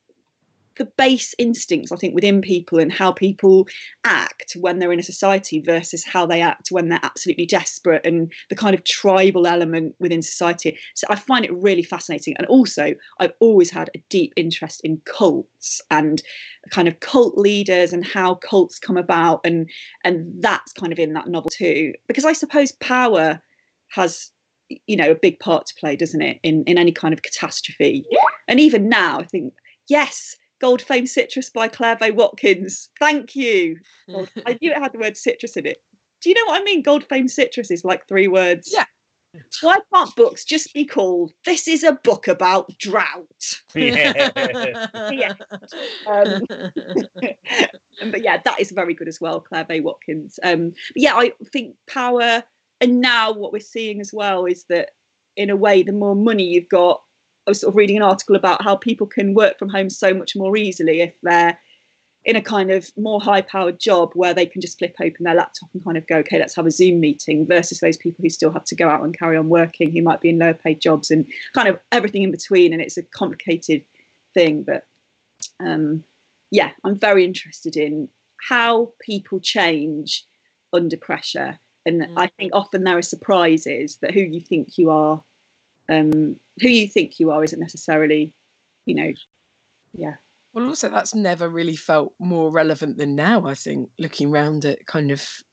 the 0.80 0.86
base 0.86 1.36
instincts, 1.38 1.92
I 1.92 1.98
think, 1.98 2.16
within 2.16 2.42
people 2.42 2.80
and 2.80 2.92
how 2.92 3.12
people 3.12 3.68
act 4.06 4.56
when 4.62 4.80
they're 4.80 4.94
in 4.94 5.00
a 5.00 5.04
society 5.04 5.62
versus 5.62 6.06
how 6.06 6.26
they 6.26 6.42
act 6.42 6.72
when 6.72 6.88
they're 6.88 7.02
absolutely 7.04 7.46
desperate 7.46 8.06
and 8.06 8.34
the 8.48 8.56
kind 8.56 8.74
of 8.74 8.86
tribal 8.86 9.46
element 9.46 9.96
within 10.00 10.22
society. 10.22 10.80
So 10.96 11.06
I 11.10 11.18
find 11.18 11.44
it 11.44 11.54
really 11.54 11.84
fascinating. 11.84 12.36
And 12.38 12.48
also, 12.48 12.96
I've 13.20 13.34
always 13.42 13.70
had 13.70 13.92
a 13.94 14.00
deep 14.08 14.34
interest 14.38 14.80
in 14.86 15.02
cults 15.02 15.82
and 15.92 16.24
kind 16.72 16.88
of 16.88 17.02
cult 17.02 17.38
leaders 17.38 17.92
and 17.92 18.06
how 18.06 18.36
cults 18.36 18.80
come 18.80 18.98
about. 18.98 19.42
And, 19.46 19.70
and 20.06 20.42
that's 20.42 20.72
kind 20.72 20.94
of 20.94 20.98
in 20.98 21.12
that 21.12 21.28
novel 21.28 21.50
too. 21.52 21.94
Because 22.08 22.26
I 22.26 22.34
suppose 22.34 22.72
power 22.72 23.42
has 23.90 24.32
you 24.70 24.96
know 24.96 25.12
a 25.12 25.16
big 25.16 25.40
part 25.40 25.66
to 25.66 25.74
play 25.76 25.96
doesn't 25.96 26.22
it 26.22 26.40
in 26.44 26.64
in 26.66 26.78
any 26.78 26.92
kind 26.92 27.14
of 27.14 27.22
catastrophe 27.22 28.06
and 28.48 28.60
even 28.60 28.88
now 28.90 29.20
i 29.20 29.24
think 29.24 29.54
yes 29.88 30.36
Gold 30.60 30.82
Flame 30.82 31.08
Citrus 31.08 31.50
by 31.50 31.68
Claire 31.68 31.96
Vaye 31.96 32.14
Watkins. 32.14 32.90
Thank 33.00 33.36
you. 33.36 33.80
I 34.10 34.58
knew 34.62 34.72
it 34.72 34.78
had 34.78 34.92
the 34.92 35.00
word 35.00 35.18
citrus 35.18 35.56
in 35.56 35.66
it. 35.66 35.84
Do 36.22 36.30
you 36.30 36.36
know 36.36 36.52
what 36.52 36.62
I 36.62 36.64
mean? 36.64 36.82
Gold 36.82 37.08
Flame 37.08 37.30
Citrus 37.30 37.72
is 37.72 37.86
like 37.86 38.08
three 38.08 38.28
words. 38.28 38.72
Yeah. 38.72 38.86
Why 39.62 39.78
can't 39.94 40.16
books 40.16 40.44
just 40.44 40.74
be 40.74 40.86
called 40.86 41.34
"This 41.46 41.68
is 41.68 41.84
a 41.84 41.94
book 41.94 42.28
about 42.28 42.76
drought"? 42.80 43.62
Yeah. 43.76 44.32
yeah. 45.12 45.36
Um, 46.08 46.42
but 48.12 48.24
yeah, 48.24 48.42
that 48.42 48.56
is 48.60 48.72
very 48.72 48.96
good 48.96 49.08
as 49.08 49.22
well, 49.22 49.40
Claire 49.40 49.66
Vaye 49.66 49.84
Watkins. 49.84 50.40
Um, 50.42 50.72
but 50.72 50.98
yeah, 50.98 51.14
I 51.16 51.34
think 51.46 51.78
power, 51.86 52.44
and 52.82 53.02
now 53.02 53.32
what 53.32 53.52
we're 53.52 53.60
seeing 53.60 54.00
as 54.00 54.14
well 54.14 54.46
is 54.46 54.66
that, 54.66 54.96
in 55.36 55.50
a 55.50 55.56
way, 55.56 55.84
the 55.84 55.92
more 55.92 56.16
money 56.16 56.44
you've 56.44 56.70
got, 56.70 57.04
I 57.48 57.52
was 57.52 57.62
sort 57.62 57.72
of 57.72 57.76
reading 57.76 57.98
an 57.98 58.04
article 58.04 58.36
about 58.36 58.62
how 58.62 58.76
people 58.76 59.08
can 59.08 59.34
work 59.34 59.58
from 59.58 59.70
home 59.70 59.90
so 59.90 60.14
much 60.14 60.36
more 60.36 60.56
easily 60.58 61.02
if 61.02 61.20
they're 61.22 61.58
in 62.26 62.36
a 62.36 62.42
kind 62.42 62.70
of 62.70 62.96
more 62.98 63.22
high 63.22 63.42
powered 63.42 63.80
job 63.80 64.14
where 64.14 64.34
they 64.34 64.46
can 64.46 64.62
just 64.62 64.78
flip 64.78 64.96
open 65.00 65.24
their 65.24 65.34
laptop 65.36 65.70
and 65.74 65.84
kind 65.84 65.98
of 65.98 66.06
go, 66.06 66.18
okay, 66.18 66.38
let's 66.38 66.54
have 66.54 66.66
a 66.66 66.72
Zoom 66.72 67.00
meeting 67.00 67.46
versus 67.46 67.80
those 67.80 67.98
people 67.98 68.22
who 68.22 68.30
still 68.30 68.52
have 68.52 68.66
to 68.66 68.76
go 68.76 68.90
out 68.90 69.04
and 69.04 69.18
carry 69.18 69.38
on 69.38 69.50
working, 69.50 69.92
who 69.92 70.02
might 70.02 70.22
be 70.22 70.30
in 70.30 70.38
lower 70.38 70.54
paid 70.54 70.82
jobs 70.82 71.10
and 71.10 71.32
kind 71.54 71.70
of 71.70 71.80
everything 71.92 72.24
in 72.24 72.32
between. 72.32 72.74
And 72.74 72.82
it's 72.82 72.98
a 72.98 73.04
complicated 73.04 73.86
thing. 74.34 74.64
But 74.64 74.86
um, 75.60 76.04
yeah, 76.52 76.74
I'm 76.84 76.96
very 76.96 77.24
interested 77.24 77.78
in 77.78 78.10
how 78.38 78.94
people 79.00 79.40
change 79.40 80.26
under 80.74 80.98
pressure. 80.98 81.58
And 81.90 82.02
Mm. 82.02 82.14
I 82.18 82.28
think 82.28 82.52
often 82.54 82.84
there 82.84 82.98
are 82.98 83.02
surprises 83.02 83.98
that 83.98 84.14
who 84.14 84.22
you 84.22 84.40
think 84.40 84.78
you 84.78 84.90
are 84.90 85.24
um, 85.90 86.40
who 86.62 86.70
you 86.70 86.88
think 86.88 87.20
you 87.20 87.32
are 87.32 87.44
isn't 87.44 87.60
necessarily, 87.60 88.34
you 88.86 88.94
know, 88.94 89.14
yeah. 89.94 90.18
Well, 90.54 90.66
also, 90.66 90.90
that's 90.90 91.14
never 91.16 91.50
really 91.50 91.76
felt 91.76 92.16
more 92.20 92.52
relevant 92.52 92.98
than 92.98 93.16
now, 93.16 93.46
I 93.46 93.56
think, 93.56 93.92
looking 93.98 94.32
round 94.32 94.66
at 94.66 94.86
kind 94.86 95.12
of 95.12 95.44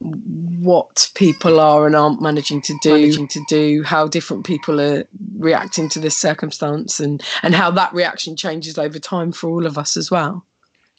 what 0.00 1.10
people 1.14 1.60
are 1.60 1.86
and 1.86 1.94
aren't 1.94 2.20
managing 2.20 2.60
to 2.62 2.76
do, 2.82 2.90
managing 2.92 3.28
to 3.28 3.44
do, 3.48 3.82
how 3.84 4.08
different 4.08 4.44
people 4.44 4.80
are 4.80 5.04
reacting 5.38 5.88
to 5.90 6.00
this 6.00 6.16
circumstance, 6.16 6.98
and 6.98 7.22
and 7.42 7.54
how 7.54 7.70
that 7.70 7.92
reaction 7.92 8.36
changes 8.36 8.78
over 8.78 8.98
time 8.98 9.32
for 9.32 9.48
all 9.48 9.66
of 9.66 9.78
us 9.78 9.96
as 9.96 10.10
well. 10.10 10.44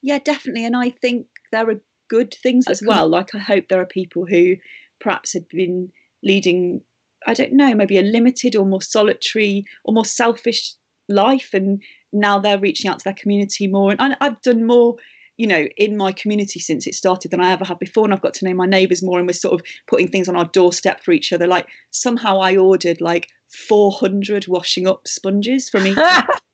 Yeah, 0.02 0.20
definitely. 0.20 0.66
And 0.66 0.76
I 0.76 0.90
think 0.90 1.28
there 1.52 1.70
are 1.70 1.82
good 2.08 2.34
things 2.34 2.68
as 2.68 2.82
well. 2.82 3.08
Like 3.08 3.34
I 3.36 3.40
hope 3.40 3.68
there 3.68 3.82
are 3.82 3.86
people 3.86 4.26
who 4.26 4.56
perhaps 5.00 5.34
had 5.34 5.48
been 5.48 5.92
leading, 6.22 6.84
I 7.28 7.34
don't 7.34 7.54
know, 7.54 7.74
maybe 7.74 7.98
a 7.98 8.04
limited 8.04 8.56
or 8.56 8.66
more 8.66 8.82
solitary 8.82 9.66
or 9.84 9.94
more 9.94 10.06
selfish 10.06 10.74
life, 11.10 11.54
and 11.54 11.84
now 12.12 12.40
they're 12.40 12.60
reaching 12.60 12.90
out 12.90 13.00
to 13.00 13.04
their 13.04 13.14
community 13.14 13.68
more. 13.68 13.96
And 13.98 14.18
I've 14.22 14.42
done 14.42 14.66
more 14.66 14.98
you 15.38 15.48
know, 15.48 15.64
in 15.78 15.98
my 15.98 16.12
community 16.12 16.60
since 16.60 16.86
it 16.86 16.94
started 16.94 17.32
than 17.32 17.42
I 17.42 17.52
ever 17.52 17.66
have 17.66 17.80
before. 17.80 18.04
And 18.04 18.14
I've 18.14 18.22
got 18.22 18.36
to 18.36 18.46
know 18.46 18.54
my 18.54 18.68
neighbours 18.68 19.02
more 19.02 19.18
and 19.18 19.28
we're 19.28 19.34
sort 19.34 19.60
of 19.60 19.66
putting 19.88 20.08
things 20.08 20.30
on 20.30 20.36
our 20.36 20.46
doorstep 20.46 21.04
for 21.04 21.12
each 21.12 21.34
other. 21.34 21.48
Like 21.48 21.70
somehow 21.90 22.38
I 22.40 22.56
ordered 22.56 23.02
like 23.02 23.32
400 23.48 24.48
washing 24.48 24.88
up 24.88 25.08
sponges 25.08 25.70
from 25.70 25.88
each 25.88 25.98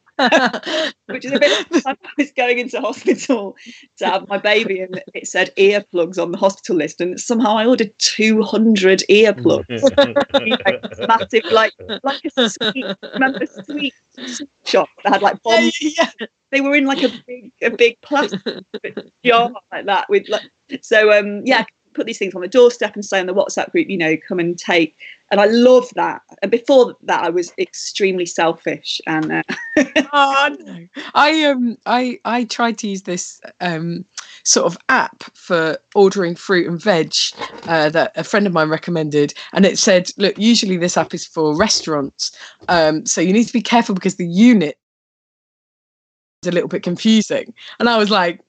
which 1.08 1.26
is 1.26 1.32
a 1.32 1.40
bit 1.40 1.68
I 1.86 1.96
was 2.18 2.32
going 2.34 2.60
into 2.60 2.82
hospital 2.82 3.56
to 3.98 4.06
have 4.06 4.28
my 4.28 4.38
baby 4.38 4.82
and 4.82 5.02
it 5.14 5.28
said 5.28 5.54
earplugs 5.56 6.22
on 6.22 6.32
the 6.32 6.38
hospital 6.38 6.76
list 6.76 7.00
and 7.00 7.20
somehow 7.20 7.56
I 7.56 7.66
ordered 7.66 7.98
200 8.00 9.04
earplugs. 9.10 9.66
You 10.40 10.58
know, 10.58 11.08
massive 11.08 11.44
like 11.52 11.74
like 12.04 12.22
a 12.38 12.50
sweet 12.50 12.86
remember 13.14 13.46
sweet 13.66 13.94
shop 14.66 14.90
that 15.04 15.14
had 15.14 15.22
like 15.22 15.38
yeah, 15.46 15.60
bombs? 15.60 15.78
yeah, 15.82 16.28
they 16.52 16.62
were 16.62 16.76
in 16.76 16.86
like 16.86 17.04
a 17.04 17.10
big 17.28 17.52
a 17.62 17.70
big 17.70 18.00
plastic 18.02 18.64
jar 19.26 19.52
like 19.72 19.86
that 19.86 20.10
with 20.10 20.28
like 20.30 20.50
so 20.82 21.18
um 21.18 21.42
yeah 21.46 21.66
put 21.94 22.06
these 22.06 22.18
things 22.18 22.36
on 22.36 22.42
the 22.42 22.48
doorstep 22.48 22.96
and 22.96 23.04
say 23.06 23.20
on 23.20 23.26
the 23.26 23.34
whatsapp 23.34 23.72
group 23.72 23.90
you 23.90 23.98
know 23.98 24.16
come 24.28 24.40
and 24.40 24.58
take 24.58 24.96
and 25.32 25.40
i 25.40 25.46
love 25.46 25.90
that 25.96 26.22
and 26.42 26.52
before 26.52 26.96
that 27.02 27.24
i 27.24 27.30
was 27.30 27.54
extremely 27.58 28.26
selfish 28.26 29.02
and 29.08 29.32
uh, 29.32 29.44
oh, 30.14 30.56
no. 30.60 30.88
I 31.16 31.44
um 31.44 31.78
I 31.86 32.20
I 32.26 32.46
tried 32.46 32.78
to 32.80 32.88
use 32.88 33.04
this 33.04 33.42
um 33.62 34.06
sort 34.44 34.66
of 34.66 34.78
app 34.90 35.24
for 35.36 35.78
ordering 35.96 36.36
fruit 36.36 36.68
and 36.68 36.82
veg 36.82 37.14
uh, 37.64 37.90
that 37.90 38.12
a 38.16 38.24
friend 38.24 38.48
of 38.48 38.54
mine 38.54 38.70
recommended, 38.70 39.34
and 39.54 39.66
it 39.66 39.78
said, 39.78 40.10
look, 40.18 40.38
usually 40.38 40.78
this 40.78 40.98
app 40.98 41.14
is 41.14 41.26
for 41.26 41.56
restaurants, 41.56 42.38
um, 42.68 43.06
so 43.06 43.22
you 43.22 43.34
need 43.34 43.46
to 43.46 43.54
be 43.54 43.62
careful 43.62 43.96
because 43.96 44.16
the 44.16 44.28
unit 44.28 44.78
is 46.44 46.50
a 46.50 46.52
little 46.52 46.70
bit 46.70 46.84
confusing. 46.84 47.54
And 47.80 47.90
I 47.90 47.98
was 47.98 48.10
like. 48.10 48.42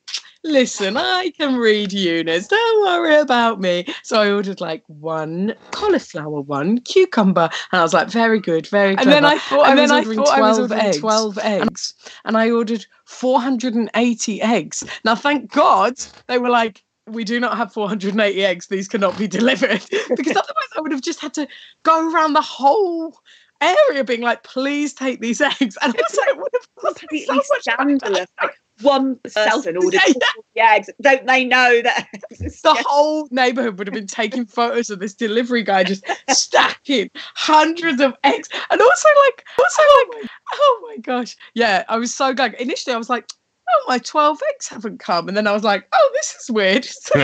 Listen, 0.43 0.97
I 0.97 1.33
can 1.37 1.57
read 1.57 1.93
units. 1.93 2.49
Don't 2.49 2.83
worry 2.83 3.19
about 3.19 3.61
me. 3.61 3.87
So 4.03 4.21
I 4.21 4.31
ordered 4.31 4.61
like 4.61 4.83
one 4.87 5.55
cauliflower, 5.71 6.41
one 6.41 6.81
cucumber, 6.81 7.51
and 7.73 7.81
I 7.81 7.83
was 7.83 7.93
like, 7.93 8.09
very 8.09 8.41
good, 8.41 8.67
very. 8.67 8.97
Good." 8.97 9.03
And 9.03 9.13
then. 9.13 9.25
I 9.25 9.39
thought 9.39 9.67
I 9.67 9.71
and 9.73 9.81
was 9.81 9.91
then 9.91 9.97
I 9.97 9.99
ordering 10.01 10.19
thought 10.19 10.39
I 10.39 10.41
was 10.41 10.57
12 10.57 10.71
ordering 10.71 10.89
eggs. 10.89 10.99
12 10.99 11.39
eggs 11.39 11.95
and 12.25 12.37
I 12.37 12.51
ordered 12.51 12.87
480 13.05 14.43
eggs. 14.43 14.85
Now, 15.05 15.15
thank 15.15 15.51
God 15.53 15.95
they 16.27 16.39
were 16.39 16.51
like, 16.51 16.85
we 17.07 17.25
do 17.25 17.41
not 17.41 17.57
have 17.57 17.73
480 17.73 18.45
eggs. 18.45 18.69
These 18.69 18.89
cannot 18.89 19.19
be 19.19 19.27
delivered. 19.39 19.85
because 20.17 20.37
otherwise, 20.37 20.71
I 20.77 20.81
would 20.81 20.93
have 20.93 21.03
just 21.03 21.21
had 21.21 21.35
to 21.35 21.49
go 21.83 22.13
around 22.13 22.33
the 22.33 22.43
whole 22.43 23.19
area 23.61 24.05
being 24.05 24.23
like, 24.23 24.43
please 24.45 24.95
take 24.95 25.21
these 25.21 25.41
eggs. 25.41 25.77
And 25.83 25.95
also, 25.95 26.23
it 26.23 26.39
would 26.39 26.53
have 26.53 26.69
so 26.81 26.93
completely 26.95 27.37
much 27.37 27.47
scandalous 27.61 28.31
like 28.43 28.57
one 28.83 29.17
person 29.17 29.77
ordered 29.77 29.95
Yeah, 29.95 30.15
all 30.15 30.43
the 30.55 30.61
eggs 30.61 30.91
don't 31.01 31.27
they 31.27 31.45
know 31.45 31.83
that 31.83 32.09
The 32.41 32.85
whole 32.87 33.29
neighborhood 33.31 33.79
would 33.79 33.87
have 33.87 33.95
been 33.95 34.07
taking 34.07 34.47
photos 34.47 34.91
of 34.91 34.99
this 34.99 35.15
delivery 35.15 35.63
guy 35.63 35.85
just 35.85 36.05
stacking 36.29 37.11
hundreds 37.35 38.01
of 38.01 38.15
eggs. 38.25 38.49
And 38.71 38.81
also, 38.81 39.09
like, 39.27 39.45
also, 39.59 39.83
oh 39.83 40.11
like, 40.15 40.31
oh 40.53 40.87
my 40.89 40.97
gosh. 40.99 41.37
Yeah, 41.55 41.85
I 41.89 41.97
was 41.97 42.15
so 42.15 42.33
glad. 42.35 42.55
Initially, 42.55 42.95
I 42.95 42.99
was 42.99 43.11
like, 43.11 43.31
oh, 43.69 43.85
my 43.89 43.99
12 43.99 44.41
eggs 44.55 44.69
haven't 44.69 44.99
come. 45.01 45.29
And 45.29 45.37
then 45.37 45.47
I 45.47 45.53
was 45.53 45.65
like, 45.65 45.87
oh, 45.93 46.11
this 46.15 46.37
is 46.41 46.51
weird. 46.51 46.87
It's 47.01 47.15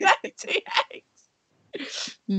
like 0.00 0.16
80 0.24 0.64
eggs. 0.92 1.09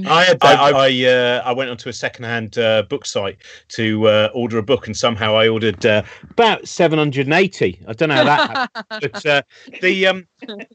I 0.05 0.23
had 0.23 0.39
that. 0.39 0.59
I 0.59 0.87
I, 0.87 1.05
uh, 1.05 1.41
I 1.45 1.51
went 1.51 1.69
onto 1.69 1.89
a 1.89 1.93
secondhand 1.93 2.57
uh, 2.57 2.83
book 2.83 3.05
site 3.05 3.37
to 3.69 4.07
uh, 4.07 4.29
order 4.33 4.57
a 4.57 4.63
book, 4.63 4.87
and 4.87 4.95
somehow 4.95 5.35
I 5.35 5.47
ordered 5.47 5.85
uh, 5.85 6.03
about 6.31 6.67
seven 6.67 6.97
hundred 6.97 7.27
and 7.27 7.33
eighty. 7.33 7.79
I 7.87 7.93
don't 7.93 8.09
know 8.09 8.15
how 8.15 8.23
that 8.23 8.49
happened, 8.49 9.11
but 9.13 9.25
uh, 9.25 9.41
the 9.81 10.07
um, 10.07 10.27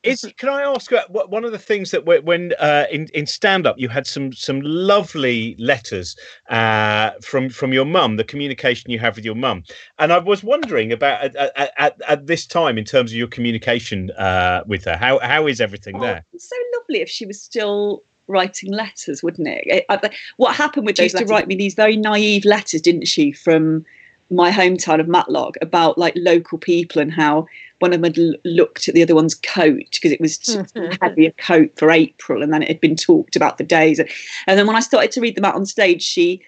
is. 0.03 0.31
Can 0.39 0.49
I 0.51 0.63
ask 0.63 0.93
uh, 0.93 1.05
what 1.09 1.31
one 1.31 1.45
of 1.45 1.53
the 1.53 1.59
things 1.59 1.91
that 1.91 2.05
when- 2.05 2.25
when 2.25 2.53
uh, 2.59 2.87
in 2.91 3.09
in 3.15 3.27
stand 3.27 3.67
up 3.67 3.77
you 3.79 3.89
had 3.89 4.07
some 4.07 4.33
some 4.33 4.61
lovely 4.61 5.57
letters 5.59 6.15
uh, 6.51 7.11
from 7.23 7.49
from 7.49 7.73
your 7.73 7.85
mum, 7.87 8.17
the 8.17 8.25
communication 8.25 8.91
you 8.91 8.99
have 8.99 9.17
with 9.17 9.25
your 9.25 9.35
mum, 9.35 9.65
and 9.99 10.13
I 10.13 10.19
was 10.19 10.45
wondering 10.45 10.93
about 10.93 11.23
at, 11.25 11.37
at, 11.57 11.73
at, 11.79 12.01
at 12.07 12.27
this 12.27 12.47
time 12.47 12.79
in 12.79 12.85
terms 12.85 13.11
of 13.13 13.17
your 13.17 13.29
communication 13.29 14.11
uh, 14.13 14.63
with 14.67 14.85
her. 14.85 14.97
How 14.97 15.19
how 15.19 15.47
is 15.47 15.61
everything 15.61 15.97
Oh, 15.97 16.01
there? 16.01 16.25
it's 16.33 16.49
so 16.49 16.57
lovely 16.79 17.01
if 17.01 17.09
she 17.09 17.27
was 17.27 17.43
still 17.43 18.05
writing 18.29 18.73
letters, 18.73 19.23
wouldn't 19.23 19.49
it? 19.49 19.65
It- 19.67 19.87
I- 19.89 20.11
what 20.37 20.55
happened 20.57 20.87
with 20.87 20.97
those? 20.97 21.11
She 21.13 21.17
used 21.17 21.17
to 21.19 21.25
write 21.33 21.47
me 21.49 21.55
these 21.55 21.75
very 21.75 21.97
naive 21.97 22.45
letters, 22.45 22.81
didn't 22.83 23.07
she, 23.07 23.33
from 23.33 23.85
my 24.31 24.51
hometown 24.51 24.99
of 24.99 25.07
Matlock 25.07 25.57
about 25.63 25.97
like 25.99 26.13
local 26.17 26.59
people 26.59 27.01
and 27.01 27.13
how 27.13 27.47
one 27.79 27.93
of 27.93 28.01
them 28.01 28.13
had 28.13 28.19
l- 28.19 28.35
looked 28.45 28.89
at 28.89 28.95
the 28.95 29.03
other 29.03 29.15
one's 29.15 29.37
coat 29.37 29.85
because 29.93 30.11
it 30.11 30.21
was 30.21 30.37
too 30.37 30.65
heavy 31.01 31.27
a 31.27 31.33
coat 31.33 31.71
for 31.77 31.91
April, 31.91 32.43
and 32.43 32.53
then 32.53 32.63
it 32.63 32.69
had 32.69 32.81
been 32.81 32.97
talked 32.97 33.37
about 33.37 33.57
for 33.57 33.63
days. 33.65 34.01
And 34.01 34.59
then 34.59 34.67
when 34.67 34.75
I 34.77 34.81
started 34.81 35.13
to 35.13 35.21
read 35.21 35.37
them 35.37 35.45
out 35.45 35.55
on 35.55 35.65
stage, 35.67 36.03
she 36.03 36.43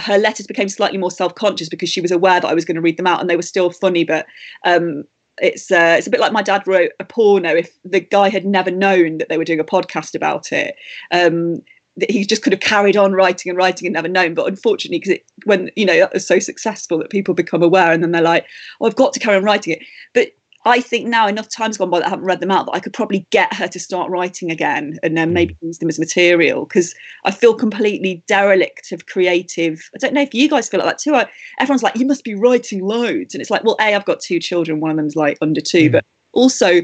her 0.00 0.16
letters 0.18 0.46
became 0.46 0.68
slightly 0.68 0.96
more 0.98 1.10
self-conscious 1.10 1.68
because 1.68 1.90
she 1.90 2.00
was 2.00 2.10
aware 2.10 2.40
that 2.40 2.48
I 2.48 2.54
was 2.54 2.64
going 2.64 2.76
to 2.76 2.80
read 2.80 2.96
them 2.96 3.06
out, 3.06 3.20
and 3.20 3.28
they 3.30 3.36
were 3.36 3.42
still 3.42 3.70
funny, 3.70 4.02
but. 4.04 4.26
Um, 4.64 5.04
it's 5.40 5.70
uh, 5.70 5.96
it's 5.98 6.06
a 6.06 6.10
bit 6.10 6.20
like 6.20 6.32
my 6.32 6.42
dad 6.42 6.66
wrote 6.66 6.92
a 7.00 7.04
porno. 7.04 7.54
If 7.54 7.76
the 7.84 8.00
guy 8.00 8.28
had 8.28 8.44
never 8.44 8.70
known 8.70 9.18
that 9.18 9.28
they 9.28 9.38
were 9.38 9.44
doing 9.44 9.60
a 9.60 9.64
podcast 9.64 10.14
about 10.14 10.52
it, 10.52 10.76
um, 11.10 11.62
that 11.96 12.10
he 12.10 12.24
just 12.24 12.42
could 12.42 12.52
have 12.52 12.60
carried 12.60 12.96
on 12.96 13.12
writing 13.12 13.50
and 13.50 13.56
writing 13.56 13.86
and 13.86 13.94
never 13.94 14.08
known. 14.08 14.34
But 14.34 14.46
unfortunately, 14.46 14.98
because 14.98 15.14
it 15.14 15.26
when 15.44 15.70
you 15.76 15.84
know 15.84 16.08
was 16.12 16.26
so 16.26 16.38
successful 16.38 16.98
that 16.98 17.10
people 17.10 17.34
become 17.34 17.62
aware 17.62 17.92
and 17.92 18.02
then 18.02 18.12
they're 18.12 18.22
like, 18.22 18.46
"Oh, 18.80 18.86
I've 18.86 18.96
got 18.96 19.12
to 19.14 19.20
carry 19.20 19.36
on 19.36 19.44
writing 19.44 19.74
it." 19.74 19.82
But 20.14 20.32
I 20.66 20.82
think 20.82 21.06
now 21.06 21.26
enough 21.26 21.48
time's 21.48 21.78
gone 21.78 21.88
by 21.88 22.00
that 22.00 22.06
I 22.06 22.10
haven't 22.10 22.26
read 22.26 22.40
them 22.40 22.50
out 22.50 22.66
that 22.66 22.72
I 22.72 22.80
could 22.80 22.92
probably 22.92 23.26
get 23.30 23.52
her 23.54 23.66
to 23.68 23.80
start 23.80 24.10
writing 24.10 24.50
again 24.50 24.98
and 25.02 25.16
then 25.16 25.32
maybe 25.32 25.56
use 25.62 25.78
them 25.78 25.88
as 25.88 25.98
material 25.98 26.66
because 26.66 26.94
I 27.24 27.30
feel 27.30 27.54
completely 27.54 28.22
derelict 28.26 28.92
of 28.92 29.06
creative. 29.06 29.88
I 29.94 29.98
don't 29.98 30.12
know 30.12 30.20
if 30.20 30.34
you 30.34 30.50
guys 30.50 30.68
feel 30.68 30.80
like 30.80 30.88
that 30.90 30.98
too. 30.98 31.14
I, 31.14 31.30
everyone's 31.58 31.82
like, 31.82 31.96
you 31.96 32.04
must 32.04 32.24
be 32.24 32.34
writing 32.34 32.84
loads. 32.84 33.34
And 33.34 33.40
it's 33.40 33.50
like, 33.50 33.64
well, 33.64 33.76
A, 33.80 33.94
I've 33.94 34.04
got 34.04 34.20
two 34.20 34.38
children, 34.38 34.80
one 34.80 34.90
of 34.90 34.98
them's 34.98 35.16
like 35.16 35.38
under 35.40 35.62
two, 35.62 35.88
Mm. 35.88 35.92
but 35.92 36.04
also 36.32 36.82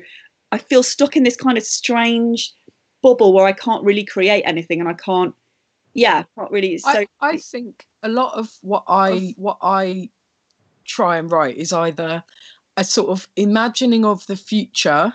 I 0.53 0.59
feel 0.59 0.83
stuck 0.83 1.17
in 1.17 1.23
this 1.25 1.37
kind 1.37 1.59
of 1.59 1.65
strange 1.65 2.55
bubble 3.03 3.35
where 3.35 3.45
I 3.45 3.53
can't 3.53 3.85
really 3.85 4.05
create 4.05 4.43
anything 4.45 4.81
and 4.81 4.89
I 4.89 4.95
can't, 4.95 5.35
yeah, 5.93 6.25
not 6.39 6.51
really. 6.51 6.79
So, 6.79 6.89
I, 6.89 7.07
I 7.21 7.37
think 7.37 7.87
a 8.03 8.09
lot 8.09 8.39
of 8.39 8.57
what 8.63 8.85
I 8.89 9.35
what 9.37 9.59
I 9.61 10.11
try 10.85 11.19
and 11.19 11.31
write 11.31 11.57
is 11.57 11.73
either 11.73 12.25
a 12.77 12.85
sort 12.85 13.11
of 13.11 13.29
imagining 13.37 14.05
of 14.05 14.27
the 14.27 14.37
future. 14.37 15.13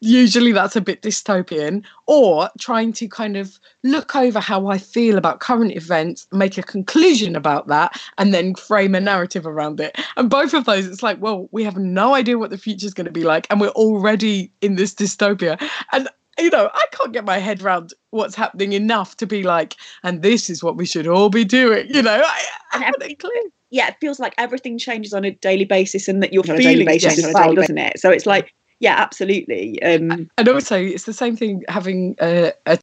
Usually 0.00 0.52
that's 0.52 0.76
a 0.76 0.80
bit 0.80 1.02
dystopian, 1.02 1.84
or 2.06 2.48
trying 2.58 2.92
to 2.94 3.08
kind 3.08 3.36
of 3.36 3.58
look 3.82 4.14
over 4.14 4.40
how 4.40 4.68
I 4.68 4.78
feel 4.78 5.18
about 5.18 5.40
current 5.40 5.72
events, 5.76 6.26
make 6.32 6.56
a 6.56 6.62
conclusion 6.62 7.34
about 7.34 7.66
that, 7.68 8.00
and 8.18 8.32
then 8.32 8.54
frame 8.54 8.94
a 8.94 9.00
narrative 9.00 9.46
around 9.46 9.80
it. 9.80 9.98
And 10.16 10.30
both 10.30 10.54
of 10.54 10.64
those, 10.64 10.86
it's 10.86 11.02
like, 11.02 11.20
well, 11.20 11.48
we 11.50 11.64
have 11.64 11.76
no 11.76 12.14
idea 12.14 12.38
what 12.38 12.50
the 12.50 12.58
future 12.58 12.86
is 12.86 12.94
going 12.94 13.06
to 13.06 13.12
be 13.12 13.24
like, 13.24 13.46
and 13.50 13.60
we're 13.60 13.68
already 13.70 14.52
in 14.60 14.76
this 14.76 14.94
dystopia. 14.94 15.60
And 15.92 16.08
you 16.38 16.50
know, 16.50 16.70
I 16.72 16.84
can't 16.92 17.12
get 17.12 17.24
my 17.24 17.38
head 17.38 17.62
around 17.62 17.92
what's 18.10 18.34
happening 18.34 18.72
enough 18.72 19.16
to 19.18 19.26
be 19.26 19.42
like, 19.42 19.76
and 20.02 20.22
this 20.22 20.48
is 20.48 20.62
what 20.62 20.76
we 20.76 20.86
should 20.86 21.06
all 21.06 21.28
be 21.28 21.44
doing. 21.44 21.86
You 21.92 22.02
know, 22.02 22.22
I, 22.24 22.44
I 22.72 22.78
have 22.78 22.94
everything- 22.94 23.10
it 23.12 23.18
clear. 23.18 23.42
Yeah, 23.70 23.88
it 23.88 23.96
feels 24.00 24.18
like 24.18 24.34
everything 24.38 24.78
changes 24.78 25.12
on 25.12 25.24
a 25.24 25.30
daily 25.30 25.64
basis 25.64 26.08
and 26.08 26.22
that 26.22 26.32
your 26.32 26.42
On 26.48 26.50
a 26.56 26.58
daily 26.58 26.72
feeling 26.72 26.86
basis 26.86 27.02
changes 27.02 27.24
as 27.24 27.30
as 27.30 27.34
well, 27.34 27.46
well, 27.46 27.54
doesn't 27.56 27.78
it? 27.78 28.00
So 28.00 28.10
it's 28.10 28.26
like, 28.26 28.52
yeah, 28.80 28.94
absolutely. 28.98 29.82
Um, 29.82 30.30
And 30.38 30.48
also, 30.48 30.76
it's 30.80 31.04
the 31.04 31.12
same 31.12 31.36
thing 31.36 31.62
having 31.68 32.16
a, 32.20 32.52
a 32.66 32.78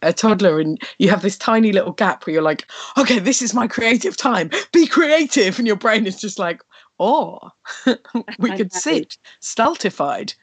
a 0.00 0.12
toddler 0.12 0.60
and 0.60 0.80
you 0.98 1.08
have 1.08 1.22
this 1.22 1.38
tiny 1.38 1.72
little 1.72 1.92
gap 1.92 2.26
where 2.26 2.34
you're 2.34 2.42
like, 2.42 2.66
okay, 2.98 3.18
this 3.18 3.40
is 3.40 3.54
my 3.54 3.66
creative 3.68 4.16
time. 4.16 4.50
Be 4.72 4.86
creative, 4.86 5.58
and 5.58 5.66
your 5.66 5.76
brain 5.76 6.06
is 6.06 6.20
just 6.20 6.38
like, 6.38 6.62
oh, 6.98 7.38
we 8.38 8.50
I 8.50 8.56
could 8.56 8.72
know. 8.72 8.78
sit 8.78 9.16
stultified. 9.40 10.34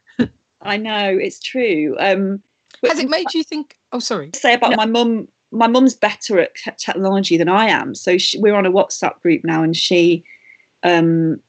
I 0.61 0.77
know 0.77 1.17
it's 1.17 1.39
true. 1.39 1.95
Um, 1.99 2.43
Has 2.85 2.99
it 2.99 3.09
made 3.09 3.33
you 3.33 3.43
think? 3.43 3.77
Oh, 3.91 3.99
sorry. 3.99 4.31
say 4.35 4.53
about 4.53 4.75
my 4.75 4.85
mum? 4.85 5.29
My 5.51 5.67
mum's 5.67 5.95
better 5.95 6.39
at 6.39 6.55
technology 6.77 7.37
than 7.37 7.49
I 7.49 7.65
am. 7.65 7.95
So 7.95 8.17
she, 8.17 8.39
we're 8.39 8.55
on 8.55 8.65
a 8.65 8.71
WhatsApp 8.71 9.21
group 9.21 9.43
now, 9.43 9.63
and 9.63 9.75
she, 9.75 10.23
um, 10.83 11.41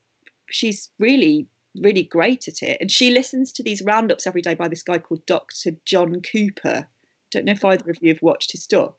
she's 0.49 0.91
really, 0.99 1.47
really 1.77 2.05
great 2.05 2.49
at 2.49 2.63
it. 2.63 2.79
And 2.81 2.91
she 2.91 3.11
listens 3.11 3.53
to 3.53 3.63
these 3.63 3.83
roundups 3.83 4.27
every 4.27 4.43
day 4.43 4.55
by 4.55 4.69
this 4.69 4.83
guy 4.83 4.99
called 4.99 5.25
Dr. 5.27 5.73
John 5.85 6.23
Cooper. 6.23 6.89
Don't 7.31 7.45
know 7.45 7.53
if 7.53 7.65
either 7.65 7.91
of 7.91 7.99
you 8.03 8.09
have 8.09 8.23
watched 8.23 8.53
his 8.53 8.63
stuff. 8.63 8.97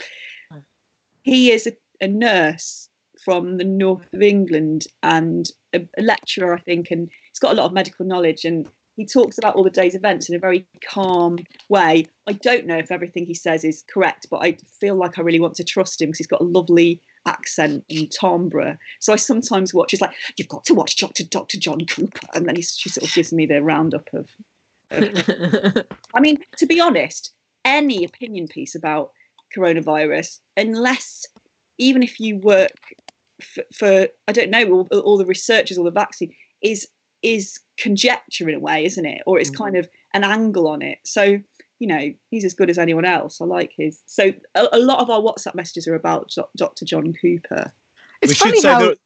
He 1.24 1.52
is 1.52 1.68
a, 1.68 1.76
a 2.00 2.08
nurse 2.08 2.90
from 3.24 3.58
the 3.58 3.64
north 3.64 4.12
of 4.14 4.22
England 4.22 4.88
and 5.04 5.52
a, 5.74 5.88
a 5.98 6.02
lecturer, 6.02 6.56
I 6.56 6.62
think, 6.62 6.92
and 6.92 7.10
he's 7.28 7.40
got 7.40 7.54
a 7.54 7.56
lot 7.56 7.66
of 7.66 7.74
medical 7.74 8.06
knowledge. 8.06 8.46
And 8.46 8.72
he 8.96 9.06
talks 9.06 9.38
about 9.38 9.56
all 9.56 9.64
the 9.64 9.70
day's 9.70 9.96
events 9.96 10.30
in 10.30 10.36
a 10.36 10.40
very 10.40 10.68
calm 10.86 11.40
way. 11.70 12.06
I 12.28 12.34
don't 12.34 12.66
know 12.66 12.78
if 12.78 12.92
everything 12.92 13.26
he 13.26 13.34
says 13.34 13.64
is 13.64 13.84
correct, 13.88 14.28
but 14.30 14.44
I 14.44 14.54
feel 14.54 14.96
like 14.96 15.18
I 15.18 15.22
really 15.22 15.40
want 15.40 15.56
to 15.56 15.64
trust 15.64 16.02
him 16.02 16.10
because 16.10 16.20
he's 16.20 16.28
got 16.28 16.42
a 16.42 16.46
lovely 16.46 17.02
accent 17.26 17.86
and 17.90 18.12
timbre. 18.12 18.80
So 19.00 19.14
I 19.14 19.16
sometimes 19.16 19.74
watch. 19.74 19.92
He's 19.92 20.02
like, 20.02 20.16
"You've 20.38 20.50
got 20.50 20.64
to 20.66 20.74
watch 20.74 20.98
Doctor 20.98 21.24
Doctor 21.24 21.58
John 21.58 21.86
Cooper," 21.86 22.28
and 22.34 22.48
then 22.48 22.56
he 22.56 22.62
she 22.62 22.90
sort 22.90 23.08
of 23.08 23.14
gives 23.14 23.32
me 23.32 23.46
the 23.46 23.62
roundup 23.62 24.14
of. 24.14 24.30
I 24.92 26.20
mean, 26.20 26.44
to 26.58 26.66
be 26.66 26.82
honest, 26.82 27.34
any 27.64 28.04
opinion 28.04 28.50
piece 28.50 28.76
about 28.76 29.14
coronavirus, 29.56 30.40
unless 30.58 31.26
even 31.78 32.04
if 32.04 32.20
you 32.20 32.38
work 32.38 32.94
for, 33.42 33.64
for 33.74 34.08
I 34.28 34.32
don't 34.34 34.50
know, 34.50 34.70
all, 34.70 35.00
all 35.00 35.18
the 35.18 35.26
researchers, 35.26 35.78
all 35.78 35.86
the 35.86 35.92
vaccine 35.92 36.36
is 36.62 36.90
is 37.22 37.60
conjecture 37.78 38.50
in 38.50 38.56
a 38.56 38.60
way, 38.60 38.86
isn't 38.86 39.06
it? 39.06 39.24
Or 39.26 39.40
it's 39.40 39.50
Mhm. 39.50 39.58
kind 39.58 39.78
of 39.78 39.90
an 40.14 40.24
angle 40.24 40.68
on 40.68 40.82
it. 40.82 41.00
So 41.04 41.42
you 41.80 41.88
know, 41.88 42.14
he's 42.30 42.46
as 42.46 42.54
good 42.54 42.70
as 42.70 42.78
anyone 42.78 43.06
else. 43.06 43.42
I 43.42 43.46
like 43.46 43.72
his. 43.74 44.04
So 44.06 44.32
a, 44.54 44.68
a 44.72 44.78
lot 44.78 45.00
of 45.00 45.10
our 45.10 45.20
WhatsApp 45.20 45.56
messages 45.56 45.88
are 45.88 45.96
about 45.96 46.36
Dr. 46.56 46.86
John 46.86 47.12
Cooper. 47.12 47.74
It's 48.22 48.30
we 48.30 48.36
funny 48.36 48.52
should 48.54 48.62
say 48.62 48.70
how. 48.70 48.80
that 48.80 49.00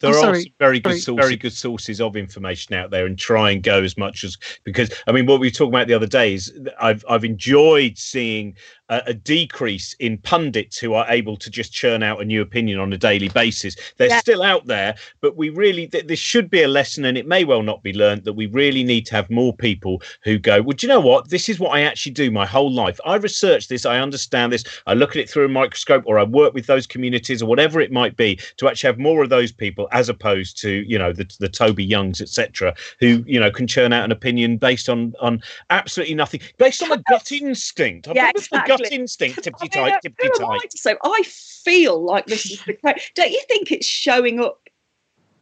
there 0.00 0.14
Oh, 0.14 0.30
are 0.30 0.34
some 0.34 0.52
very 0.58 0.80
good, 0.80 0.98
sources, 0.98 1.24
very 1.24 1.36
good 1.36 1.52
sources 1.52 2.00
of 2.00 2.16
information 2.16 2.74
out 2.74 2.90
there, 2.90 3.04
and 3.06 3.18
try 3.18 3.50
and 3.50 3.62
go 3.62 3.82
as 3.82 3.96
much 3.98 4.24
as 4.24 4.36
because 4.64 4.90
I 5.06 5.12
mean, 5.12 5.26
what 5.26 5.40
we 5.40 5.46
were 5.48 5.52
talking 5.52 5.74
about 5.74 5.88
the 5.88 5.94
other 5.94 6.06
day 6.06 6.34
is 6.34 6.52
I've 6.80 7.04
I've 7.08 7.24
enjoyed 7.24 7.98
seeing 7.98 8.56
a, 8.88 9.02
a 9.06 9.14
decrease 9.14 9.94
in 10.00 10.18
pundits 10.18 10.78
who 10.78 10.94
are 10.94 11.06
able 11.08 11.36
to 11.36 11.50
just 11.50 11.72
churn 11.72 12.02
out 12.02 12.20
a 12.20 12.24
new 12.24 12.42
opinion 12.42 12.78
on 12.78 12.92
a 12.92 12.98
daily 12.98 13.28
basis. 13.28 13.76
They're 13.96 14.08
Yeah. 14.08 14.20
still 14.20 14.42
out 14.42 14.66
there, 14.66 14.94
but 15.20 15.36
we 15.36 15.48
really 15.50 15.86
th- 15.86 16.06
this 16.06 16.18
should 16.18 16.50
be 16.50 16.62
a 16.62 16.68
lesson, 16.68 17.04
and 17.04 17.16
it 17.16 17.26
may 17.26 17.44
well 17.44 17.62
not 17.62 17.82
be 17.82 17.92
learned 17.92 18.24
that 18.24 18.34
we 18.34 18.46
really 18.46 18.84
need 18.84 19.06
to 19.06 19.14
have 19.14 19.30
more 19.30 19.54
people 19.56 20.02
who 20.24 20.38
go, 20.38 20.60
well, 20.62 20.76
do 20.76 20.86
you 20.86 20.92
know 20.92 21.00
what? 21.00 21.30
This 21.30 21.48
is 21.48 21.58
what 21.58 21.70
I 21.76 21.82
actually 21.82 22.12
do 22.12 22.30
my 22.30 22.46
whole 22.46 22.70
life. 22.72 22.98
I 23.04 23.16
research 23.16 23.68
this, 23.68 23.86
I 23.86 23.98
understand 23.98 24.52
this, 24.52 24.64
I 24.86 24.94
look 24.94 25.10
at 25.10 25.16
it 25.16 25.30
through 25.30 25.46
a 25.46 25.48
microscope, 25.48 26.02
or 26.06 26.18
I 26.18 26.24
work 26.24 26.54
with 26.54 26.66
those 26.66 26.86
communities, 26.86 27.42
or 27.42 27.46
whatever 27.46 27.80
it 27.80 27.92
might 27.92 28.16
be, 28.16 28.38
to 28.58 28.68
actually 28.68 28.88
have 28.88 28.98
more 28.98 29.22
of 29.22 29.30
those 29.30 29.52
people 29.52 29.88
as 29.92 30.08
opposed 30.08 30.60
to 30.62 30.70
you 30.86 30.98
know 30.98 31.12
the 31.12 31.30
the 31.40 31.48
Toby 31.48 31.84
Youngs, 31.84 32.20
etc., 32.20 32.74
who 33.00 33.24
you 33.26 33.38
know 33.40 33.50
can 33.50 33.66
churn 33.66 33.92
out 33.92 34.04
an 34.04 34.12
opinion 34.12 34.56
based 34.56 34.88
on 34.88 35.14
on 35.20 35.40
absolutely 35.70 36.14
nothing, 36.14 36.40
based 36.58 36.82
on 36.82 36.92
a 36.92 37.02
gut 37.08 37.32
instinct. 37.32 38.08
I've 38.08 38.16
Yeah, 38.16 38.32
the 38.34 38.42
gut 38.82 38.92
exactly. 38.92 39.32
instinct, 39.32 39.42
tippity 39.42 39.76
I 39.76 39.90
mean, 39.90 39.90
tight, 39.90 40.02
tippity 40.04 40.38
who 40.38 40.46
I 40.46 40.58
tight. 40.58 40.70
to 40.70 40.78
say? 40.78 40.96
I 41.04 41.22
feel 41.26 42.02
like 42.02 42.26
this 42.26 42.50
is 42.50 42.62
the 42.64 42.74
case. 42.74 43.10
Don't 43.14 43.30
you 43.30 43.42
think 43.48 43.72
it's 43.72 43.86
showing 43.86 44.40
up, 44.40 44.60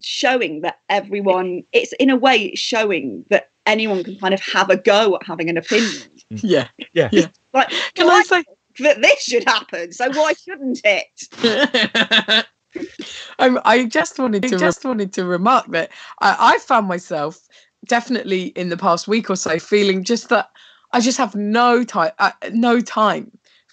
showing 0.00 0.62
that 0.62 0.80
everyone? 0.88 1.64
It's 1.72 1.92
in 1.94 2.10
a 2.10 2.16
way 2.16 2.54
showing 2.54 3.24
that 3.30 3.50
anyone 3.66 4.04
can 4.04 4.18
kind 4.18 4.34
of 4.34 4.40
have 4.40 4.70
a 4.70 4.76
go 4.76 5.16
at 5.16 5.26
having 5.26 5.48
an 5.48 5.56
opinion. 5.56 6.02
Yeah. 6.30 6.68
Yeah. 6.92 7.08
yeah. 7.10 7.26
Like, 7.52 7.70
Can 7.94 8.06
well, 8.06 8.14
I 8.14 8.20
I 8.20 8.22
say? 8.22 8.42
think 8.44 8.58
that 8.78 9.02
this 9.02 9.24
should 9.24 9.44
happen, 9.44 9.92
so 9.92 10.10
why 10.10 10.32
shouldn't 10.34 10.80
it? 10.84 12.46
um, 13.40 13.60
I 13.64 13.84
just 13.86 14.18
wanted 14.18 14.42
to 14.44 14.56
just 14.56 14.84
wanted 14.84 15.12
to 15.14 15.24
remark 15.24 15.66
that 15.72 15.90
I, 16.20 16.54
I 16.54 16.58
found 16.58 16.86
myself 16.86 17.40
definitely 17.86 18.46
in 18.48 18.68
the 18.68 18.76
past 18.76 19.08
week 19.08 19.28
or 19.28 19.34
so 19.34 19.58
feeling 19.58 20.04
just 20.04 20.28
that 20.28 20.50
I 20.92 21.00
just 21.00 21.18
have 21.18 21.34
no 21.34 21.84
time, 21.84 22.12
uh, 22.18 22.32
no 22.52 22.80
time 22.80 23.30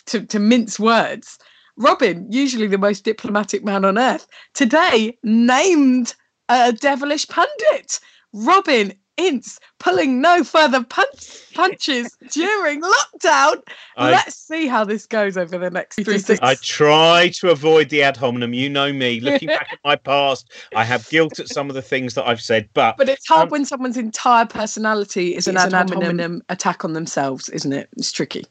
to, 0.07 0.25
to 0.25 0.39
mince 0.39 0.79
words. 0.79 1.39
Robin, 1.77 2.31
usually 2.31 2.67
the 2.67 2.77
most 2.77 3.03
diplomatic 3.03 3.63
man 3.63 3.85
on 3.85 3.97
earth, 3.97 4.27
today 4.53 5.17
named 5.23 6.15
a 6.49 6.73
devilish 6.73 7.27
pundit. 7.27 7.99
Robin 8.33 8.93
Ince 9.17 9.59
pulling 9.79 10.21
no 10.21 10.43
further 10.43 10.83
punch, 10.83 11.43
punches 11.53 12.15
during 12.31 12.81
lockdown. 12.81 13.61
I- 13.97 14.11
Let's 14.11 14.35
see 14.35 14.67
how 14.67 14.83
this 14.83 15.05
goes 15.05 15.37
over 15.37 15.57
the 15.57 15.71
next 15.71 16.03
three 16.03 16.19
six. 16.19 16.39
I 16.41 16.55
try 16.55 17.31
to 17.39 17.49
avoid 17.49 17.89
the 17.89 18.03
ad 18.03 18.15
hominem. 18.15 18.53
You 18.53 18.69
know 18.69 18.93
me. 18.93 19.19
Looking 19.19 19.47
back 19.47 19.69
at 19.71 19.79
my 19.83 19.95
past, 19.95 20.51
I 20.75 20.83
have 20.83 21.07
guilt 21.09 21.39
at 21.39 21.47
some 21.47 21.69
of 21.69 21.75
the 21.75 21.81
things 21.81 22.13
that 22.13 22.27
I've 22.27 22.41
said, 22.41 22.69
but 22.73 22.97
But 22.97 23.09
it's 23.09 23.27
hard 23.27 23.43
Um, 23.43 23.49
when 23.49 23.65
someone's 23.65 23.97
entire 23.97 24.45
personality 24.45 25.35
is 25.35 25.47
an 25.47 25.57
ad 25.57 25.69
an 25.69 25.75
ad 25.75 25.89
hominem 25.89 26.41
attack 26.49 26.85
on 26.85 26.93
themselves, 26.93 27.49
isn't 27.49 27.73
it? 27.73 27.89
It's 27.97 28.11
tricky. 28.11 28.45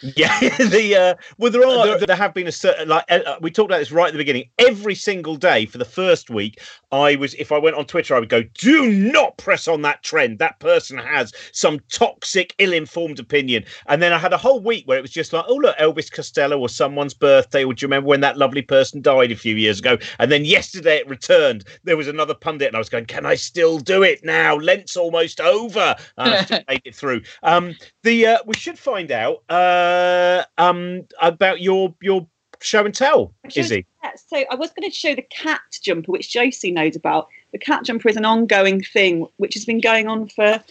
Yeah, 0.00 0.38
the 0.58 0.96
uh, 0.96 1.14
well, 1.38 1.50
there 1.50 1.66
are 1.66 1.98
there 1.98 2.16
have 2.16 2.34
been 2.34 2.46
a 2.46 2.52
certain 2.52 2.88
like 2.88 3.04
uh, 3.10 3.36
we 3.40 3.50
talked 3.50 3.70
about 3.70 3.78
this 3.78 3.92
right 3.92 4.06
at 4.08 4.12
the 4.12 4.18
beginning. 4.18 4.48
Every 4.58 4.94
single 4.94 5.36
day 5.36 5.66
for 5.66 5.78
the 5.78 5.84
first 5.84 6.30
week, 6.30 6.60
I 6.94 7.16
was 7.16 7.34
if 7.34 7.50
I 7.50 7.58
went 7.58 7.74
on 7.74 7.86
Twitter, 7.86 8.14
I 8.14 8.20
would 8.20 8.28
go, 8.28 8.44
"Do 8.54 8.88
not 8.88 9.36
press 9.36 9.66
on 9.66 9.82
that 9.82 10.04
trend. 10.04 10.38
That 10.38 10.60
person 10.60 10.96
has 10.96 11.32
some 11.52 11.80
toxic, 11.90 12.54
ill-informed 12.58 13.18
opinion." 13.18 13.64
And 13.88 14.00
then 14.00 14.12
I 14.12 14.18
had 14.18 14.32
a 14.32 14.36
whole 14.36 14.60
week 14.60 14.86
where 14.86 14.96
it 14.96 15.02
was 15.02 15.10
just 15.10 15.32
like, 15.32 15.44
"Oh 15.48 15.56
look, 15.56 15.76
Elvis 15.78 16.10
Costello 16.10 16.58
or 16.58 16.68
someone's 16.68 17.14
birthday." 17.14 17.64
Or 17.64 17.74
do 17.74 17.82
you 17.82 17.88
remember 17.88 18.08
when 18.08 18.20
that 18.20 18.38
lovely 18.38 18.62
person 18.62 19.02
died 19.02 19.32
a 19.32 19.36
few 19.36 19.56
years 19.56 19.80
ago? 19.80 19.98
And 20.20 20.30
then 20.30 20.44
yesterday 20.44 20.98
it 20.98 21.08
returned. 21.08 21.64
There 21.82 21.96
was 21.96 22.06
another 22.06 22.34
pundit, 22.34 22.68
and 22.68 22.76
I 22.76 22.80
was 22.80 22.88
going, 22.88 23.06
"Can 23.06 23.26
I 23.26 23.34
still 23.34 23.78
do 23.78 24.04
it 24.04 24.24
now? 24.24 24.54
Lent's 24.54 24.96
almost 24.96 25.40
over." 25.40 25.96
And 26.16 26.34
I 26.34 26.44
still 26.44 26.60
made 26.68 26.82
it 26.84 26.94
through. 26.94 27.22
Um, 27.42 27.74
the 28.04 28.26
uh, 28.26 28.38
we 28.46 28.54
should 28.54 28.78
find 28.78 29.10
out 29.10 29.42
uh, 29.48 30.44
um, 30.58 31.06
about 31.20 31.60
your 31.60 31.92
your 32.00 32.28
show 32.64 32.84
and 32.84 32.94
tell, 32.94 33.32
Show- 33.48 33.60
Isy. 33.60 33.84
Yeah, 34.02 34.10
so 34.16 34.44
I 34.50 34.54
was 34.54 34.70
going 34.70 34.88
to 34.90 34.94
show 34.94 35.14
the 35.14 35.22
cat 35.22 35.60
jumper, 35.82 36.12
which 36.12 36.30
Josie 36.30 36.70
knows 36.70 36.96
about, 36.96 37.28
the 37.52 37.58
cat 37.58 37.84
jumper 37.84 38.08
is 38.08 38.16
an 38.16 38.24
ongoing 38.24 38.82
thing 38.82 39.26
which 39.36 39.54
has 39.54 39.64
been 39.64 39.80
going 39.80 40.08
on 40.08 40.28
for 40.28 40.62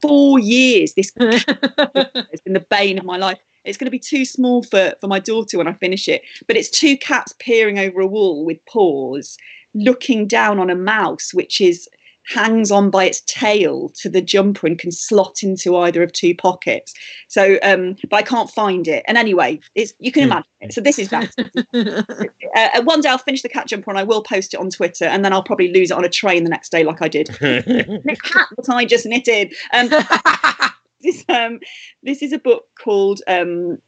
four 0.00 0.38
years. 0.38 0.94
This 0.94 1.12
has 1.18 2.40
been 2.44 2.52
the 2.52 2.66
bane 2.68 2.98
of 2.98 3.04
my 3.04 3.16
life. 3.16 3.38
It's 3.64 3.76
going 3.76 3.86
to 3.86 3.90
be 3.90 3.98
too 3.98 4.24
small 4.24 4.62
for, 4.62 4.94
for 5.00 5.08
my 5.08 5.18
daughter 5.18 5.58
when 5.58 5.66
I 5.66 5.72
finish 5.72 6.08
it. 6.08 6.22
But 6.46 6.56
it's 6.56 6.70
two 6.70 6.96
cats 6.96 7.34
peering 7.38 7.78
over 7.78 8.00
a 8.00 8.06
wall 8.06 8.44
with 8.44 8.64
paws, 8.66 9.36
looking 9.74 10.26
down 10.26 10.58
on 10.58 10.70
a 10.70 10.76
mouse, 10.76 11.34
which 11.34 11.60
is 11.60 11.88
hangs 12.26 12.70
on 12.70 12.90
by 12.90 13.04
its 13.04 13.22
tail 13.26 13.88
to 13.90 14.08
the 14.08 14.20
jumper 14.20 14.66
and 14.66 14.78
can 14.78 14.90
slot 14.90 15.42
into 15.42 15.76
either 15.76 16.02
of 16.02 16.12
two 16.12 16.34
pockets. 16.34 16.94
So, 17.28 17.58
um, 17.62 17.96
but 18.10 18.16
I 18.16 18.22
can't 18.22 18.50
find 18.50 18.86
it. 18.88 19.04
And 19.06 19.16
anyway, 19.16 19.60
it's 19.74 19.94
you 19.98 20.12
can 20.12 20.24
imagine 20.24 20.50
it. 20.60 20.72
So 20.72 20.80
this 20.80 20.98
is 20.98 21.08
that. 21.10 21.32
uh, 22.54 22.82
one 22.82 23.00
day 23.00 23.08
I'll 23.08 23.18
finish 23.18 23.42
the 23.42 23.48
cat 23.48 23.68
jumper 23.68 23.90
and 23.90 23.98
I 23.98 24.02
will 24.02 24.22
post 24.22 24.54
it 24.54 24.60
on 24.60 24.70
Twitter, 24.70 25.04
and 25.04 25.24
then 25.24 25.32
I'll 25.32 25.42
probably 25.42 25.72
lose 25.72 25.90
it 25.90 25.96
on 25.96 26.04
a 26.04 26.08
train 26.08 26.44
the 26.44 26.50
next 26.50 26.70
day, 26.70 26.84
like 26.84 27.00
I 27.00 27.08
did. 27.08 27.28
the 27.40 28.18
cat 28.22 28.48
that 28.56 28.68
I 28.68 28.84
just 28.84 29.06
knitted. 29.06 29.54
Um, 29.72 29.88
this, 31.00 31.24
um, 31.28 31.60
this 32.02 32.22
is 32.22 32.32
a 32.32 32.38
book 32.38 32.68
called 32.82 33.22
um, 33.28 33.80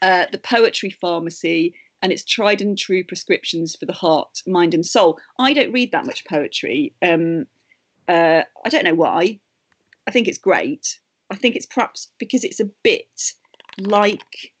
uh, 0.00 0.26
The 0.32 0.38
Poetry 0.38 0.90
Pharmacy 0.90 1.74
and 2.00 2.12
it's 2.12 2.24
tried 2.24 2.60
and 2.60 2.78
true 2.78 3.02
prescriptions 3.02 3.74
for 3.74 3.84
the 3.84 3.92
heart, 3.92 4.40
mind, 4.46 4.72
and 4.72 4.86
soul. 4.86 5.18
I 5.40 5.52
don't 5.52 5.72
read 5.72 5.90
that 5.90 6.06
much 6.06 6.24
poetry. 6.26 6.94
Um, 7.02 7.48
uh, 8.08 8.44
I 8.64 8.68
don't 8.68 8.84
know 8.84 8.94
why. 8.94 9.38
I 10.06 10.10
think 10.10 10.26
it's 10.26 10.38
great. 10.38 10.98
I 11.30 11.36
think 11.36 11.54
it's 11.54 11.66
perhaps 11.66 12.10
because 12.18 12.42
it's 12.44 12.60
a 12.60 12.64
bit 12.64 13.34
like 13.76 14.54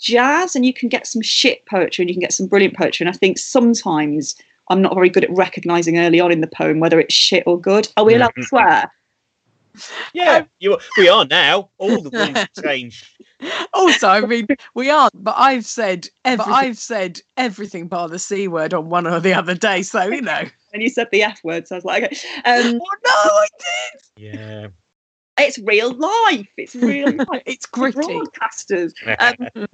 jazz, 0.00 0.54
and 0.54 0.64
you 0.64 0.72
can 0.72 0.88
get 0.88 1.06
some 1.06 1.22
shit 1.22 1.64
poetry 1.66 2.02
and 2.02 2.10
you 2.10 2.14
can 2.14 2.20
get 2.20 2.32
some 2.32 2.46
brilliant 2.46 2.76
poetry. 2.76 3.04
And 3.04 3.14
I 3.14 3.18
think 3.18 3.38
sometimes 3.38 4.36
I'm 4.68 4.80
not 4.80 4.94
very 4.94 5.10
good 5.10 5.24
at 5.24 5.30
recognizing 5.30 5.98
early 5.98 6.20
on 6.20 6.32
in 6.32 6.40
the 6.40 6.46
poem 6.46 6.80
whether 6.80 7.00
it's 7.00 7.14
shit 7.14 7.44
or 7.46 7.60
good. 7.60 7.88
Are 7.96 8.04
we 8.04 8.14
allowed 8.14 8.34
to 8.36 8.42
swear? 8.44 8.90
Yeah, 10.12 10.44
you 10.58 10.76
we 10.98 11.08
are 11.08 11.24
now. 11.24 11.70
All 11.78 12.02
the 12.02 12.10
rules 12.10 12.46
changed. 12.62 13.06
Also, 13.72 14.06
I 14.06 14.20
mean, 14.20 14.46
we 14.74 14.88
aren't, 14.88 15.24
but 15.24 15.34
I've 15.36 15.64
said 15.64 16.08
everything. 16.24 16.54
I've 16.54 16.78
said 16.78 17.20
everything 17.36 17.88
bar 17.88 18.08
the 18.08 18.18
c 18.18 18.46
word 18.46 18.72
on 18.72 18.88
one 18.88 19.04
or 19.04 19.18
the 19.18 19.34
other 19.34 19.54
day. 19.54 19.82
So 19.82 20.02
you 20.04 20.20
know. 20.20 20.44
And 20.72 20.82
you 20.82 20.88
said 20.88 21.08
the 21.10 21.22
f 21.22 21.42
word, 21.44 21.68
so 21.68 21.76
I 21.76 21.78
was 21.78 21.84
like, 21.84 22.04
okay. 22.04 22.16
Um, 22.44 22.80
oh 22.82 22.96
no, 23.04 23.12
I 23.14 23.46
did. 23.58 24.02
Yeah. 24.16 24.68
It's 25.38 25.58
real 25.60 25.92
life. 25.94 26.48
It's 26.56 26.74
real 26.74 27.12
life. 27.30 27.42
it's 27.46 27.66
gritty. 27.66 27.98
Broadcasters. 28.00 28.92
Um, 29.18 29.66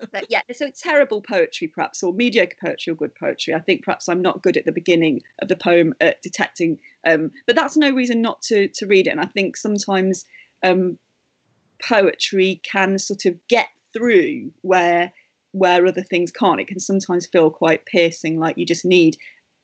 but 0.12 0.26
yeah, 0.28 0.42
so 0.52 0.70
terrible 0.70 1.22
poetry, 1.22 1.68
perhaps, 1.68 2.02
or 2.02 2.12
mediocre 2.12 2.56
poetry 2.60 2.92
or 2.92 2.96
good 2.96 3.14
poetry. 3.14 3.54
I 3.54 3.60
think 3.60 3.84
perhaps 3.84 4.08
I'm 4.08 4.20
not 4.20 4.42
good 4.42 4.56
at 4.56 4.64
the 4.64 4.72
beginning 4.72 5.22
of 5.38 5.48
the 5.48 5.56
poem 5.56 5.94
at 6.00 6.20
detecting, 6.20 6.80
um, 7.04 7.30
but 7.46 7.54
that's 7.54 7.76
no 7.76 7.90
reason 7.90 8.20
not 8.20 8.42
to 8.42 8.68
to 8.68 8.86
read 8.86 9.06
it. 9.06 9.10
And 9.10 9.20
I 9.20 9.26
think 9.26 9.56
sometimes 9.56 10.24
um, 10.62 10.98
poetry 11.80 12.56
can 12.64 12.98
sort 12.98 13.24
of 13.24 13.46
get 13.46 13.68
through 13.92 14.52
where 14.62 15.12
where 15.52 15.86
other 15.86 16.02
things 16.02 16.30
can't. 16.30 16.60
It 16.60 16.68
can 16.68 16.80
sometimes 16.80 17.26
feel 17.26 17.50
quite 17.50 17.86
piercing, 17.86 18.38
like 18.38 18.58
you 18.58 18.66
just 18.66 18.84
need. 18.84 19.16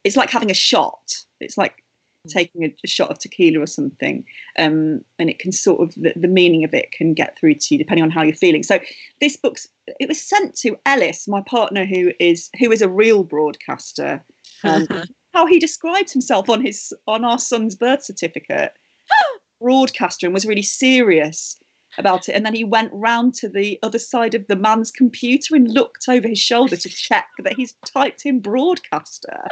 It's 0.04 0.16
like 0.16 0.30
having 0.30 0.50
a 0.50 0.54
shot. 0.54 1.24
It's 1.40 1.58
like 1.58 1.84
taking 2.28 2.64
a, 2.64 2.74
a, 2.82 2.86
shot 2.86 3.10
of 3.10 3.18
tequila 3.18 3.60
or 3.60 3.66
something 3.66 4.26
um, 4.58 5.04
and 5.18 5.28
it 5.28 5.38
can 5.38 5.52
sort 5.52 5.80
of 5.80 5.94
the, 5.94 6.12
the, 6.16 6.28
meaning 6.28 6.64
of 6.64 6.72
it 6.72 6.90
can 6.90 7.12
get 7.12 7.38
through 7.38 7.54
to 7.54 7.74
you 7.74 7.78
depending 7.78 8.02
on 8.02 8.10
how 8.10 8.22
you're 8.22 8.34
feeling. 8.34 8.62
So 8.62 8.80
this 9.20 9.36
book's 9.36 9.68
it 10.00 10.08
was 10.08 10.20
sent 10.20 10.54
to 10.56 10.78
elis 10.86 11.28
my 11.28 11.42
partner 11.42 11.84
who 11.84 12.12
is 12.18 12.50
who 12.58 12.72
is 12.72 12.80
a 12.80 12.88
real 12.88 13.24
broadcaster. 13.24 14.24
Um, 14.62 14.86
how 15.34 15.46
he 15.46 15.58
describes 15.58 16.12
himself 16.12 16.48
on 16.48 16.64
his 16.64 16.94
on 17.06 17.24
our 17.24 17.38
son's 17.38 17.74
birth 17.74 18.02
certificate. 18.02 18.74
Broadcaster 19.60 20.26
and 20.26 20.34
was 20.34 20.46
really 20.46 20.62
serious 20.62 21.58
about 21.96 22.28
it. 22.28 22.32
And 22.32 22.44
then 22.44 22.54
he 22.54 22.64
went 22.64 22.92
round 22.92 23.34
to 23.34 23.48
the 23.48 23.78
other 23.82 23.98
side 23.98 24.34
of 24.34 24.46
the 24.46 24.56
man's 24.56 24.90
computer 24.90 25.54
and 25.54 25.72
looked 25.72 26.08
over 26.08 26.28
his 26.28 26.38
shoulder 26.38 26.76
to 26.76 26.88
check 26.88 27.28
that 27.38 27.54
he's 27.54 27.74
typed 27.84 28.26
in 28.26 28.40
broadcaster 28.40 29.48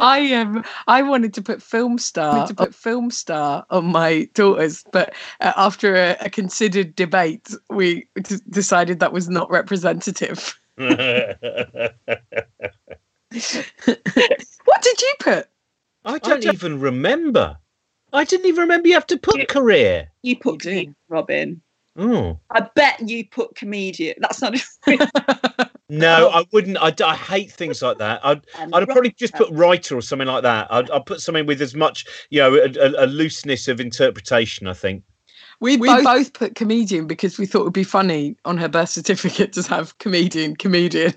I 0.00 0.32
um 0.34 0.64
I 0.86 1.02
wanted 1.02 1.34
to 1.34 1.42
put 1.42 1.62
film 1.62 1.98
star 1.98 2.46
to 2.46 2.54
put 2.54 2.74
film 2.74 3.10
star 3.10 3.64
on 3.70 3.86
my 3.86 4.28
daughters, 4.34 4.84
but 4.92 5.14
uh, 5.40 5.52
after 5.56 5.94
a, 5.94 6.16
a, 6.20 6.30
considered 6.30 6.96
debate, 6.96 7.54
we 7.70 8.06
d- 8.20 8.36
decided 8.50 9.00
that 9.00 9.12
was 9.12 9.28
not 9.28 9.50
representative. 9.50 10.58
what 10.76 10.98
did 13.30 15.00
you 15.00 15.14
put? 15.20 15.48
I 16.04 16.18
don't 16.18 16.46
I 16.46 16.52
even 16.52 16.80
remember. 16.80 17.56
I 18.12 18.24
didn't 18.24 18.46
even 18.46 18.62
remember 18.62 18.88
you 18.88 18.94
have 18.94 19.06
to 19.06 19.18
put 19.18 19.48
career. 19.48 20.10
You 20.22 20.36
put 20.36 20.64
you 20.64 20.94
Robin. 21.08 21.62
Oh. 21.96 22.38
I 22.50 22.60
bet 22.74 23.06
you 23.06 23.26
put 23.26 23.54
comedian. 23.54 24.16
That's 24.20 24.40
not. 24.40 24.54
no, 25.88 26.28
I 26.32 26.44
wouldn't. 26.52 26.78
I, 26.78 26.94
I 27.04 27.14
hate 27.14 27.52
things 27.52 27.82
like 27.82 27.98
that. 27.98 28.24
I'd, 28.24 28.44
I'd 28.72 28.88
probably 28.88 29.10
just 29.12 29.34
put 29.34 29.50
writer 29.50 29.96
or 29.96 30.02
something 30.02 30.28
like 30.28 30.42
that. 30.42 30.68
I'd, 30.70 30.90
I'd 30.90 31.06
put 31.06 31.20
something 31.20 31.46
with 31.46 31.60
as 31.60 31.74
much, 31.74 32.06
you 32.30 32.40
know, 32.40 32.54
a, 32.54 32.72
a, 32.78 33.04
a 33.04 33.06
looseness 33.06 33.68
of 33.68 33.80
interpretation. 33.80 34.66
I 34.66 34.74
think. 34.74 35.04
We, 35.60 35.76
we 35.76 35.88
both, 35.88 36.04
both 36.04 36.32
put 36.32 36.54
comedian 36.56 37.06
because 37.06 37.38
we 37.38 37.46
thought 37.46 37.60
it 37.60 37.64
would 37.64 37.72
be 37.72 37.84
funny 37.84 38.36
on 38.44 38.58
her 38.58 38.68
birth 38.68 38.88
certificate 38.88 39.52
to 39.52 39.62
have 39.68 39.96
comedian, 39.98 40.56
comedian 40.56 41.14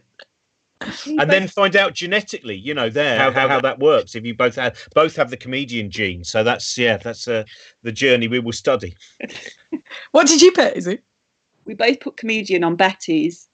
and 0.82 1.30
then 1.30 1.48
find 1.48 1.76
out 1.76 1.94
genetically, 1.94 2.56
you 2.56 2.74
know, 2.74 2.90
there 2.90 3.18
how, 3.18 3.32
how, 3.32 3.48
how 3.48 3.62
that 3.62 3.80
works. 3.80 4.16
If 4.16 4.26
you 4.26 4.36
both 4.36 4.56
have 4.56 4.78
both 4.94 5.16
have 5.16 5.30
the 5.30 5.38
comedian 5.38 5.90
gene, 5.90 6.24
so 6.24 6.44
that's 6.44 6.78
yeah, 6.78 6.98
that's 6.98 7.28
uh, 7.28 7.44
the 7.84 7.92
journey 7.92 8.28
we 8.28 8.40
will 8.40 8.52
study. 8.52 8.96
what 10.12 10.28
did 10.28 10.42
you 10.42 10.52
put? 10.52 10.76
Is 10.76 10.88
it? 10.88 11.04
We 11.66 11.74
both 11.74 12.00
put 12.00 12.18
comedian 12.18 12.64
on 12.64 12.76
Betty's 12.76 13.48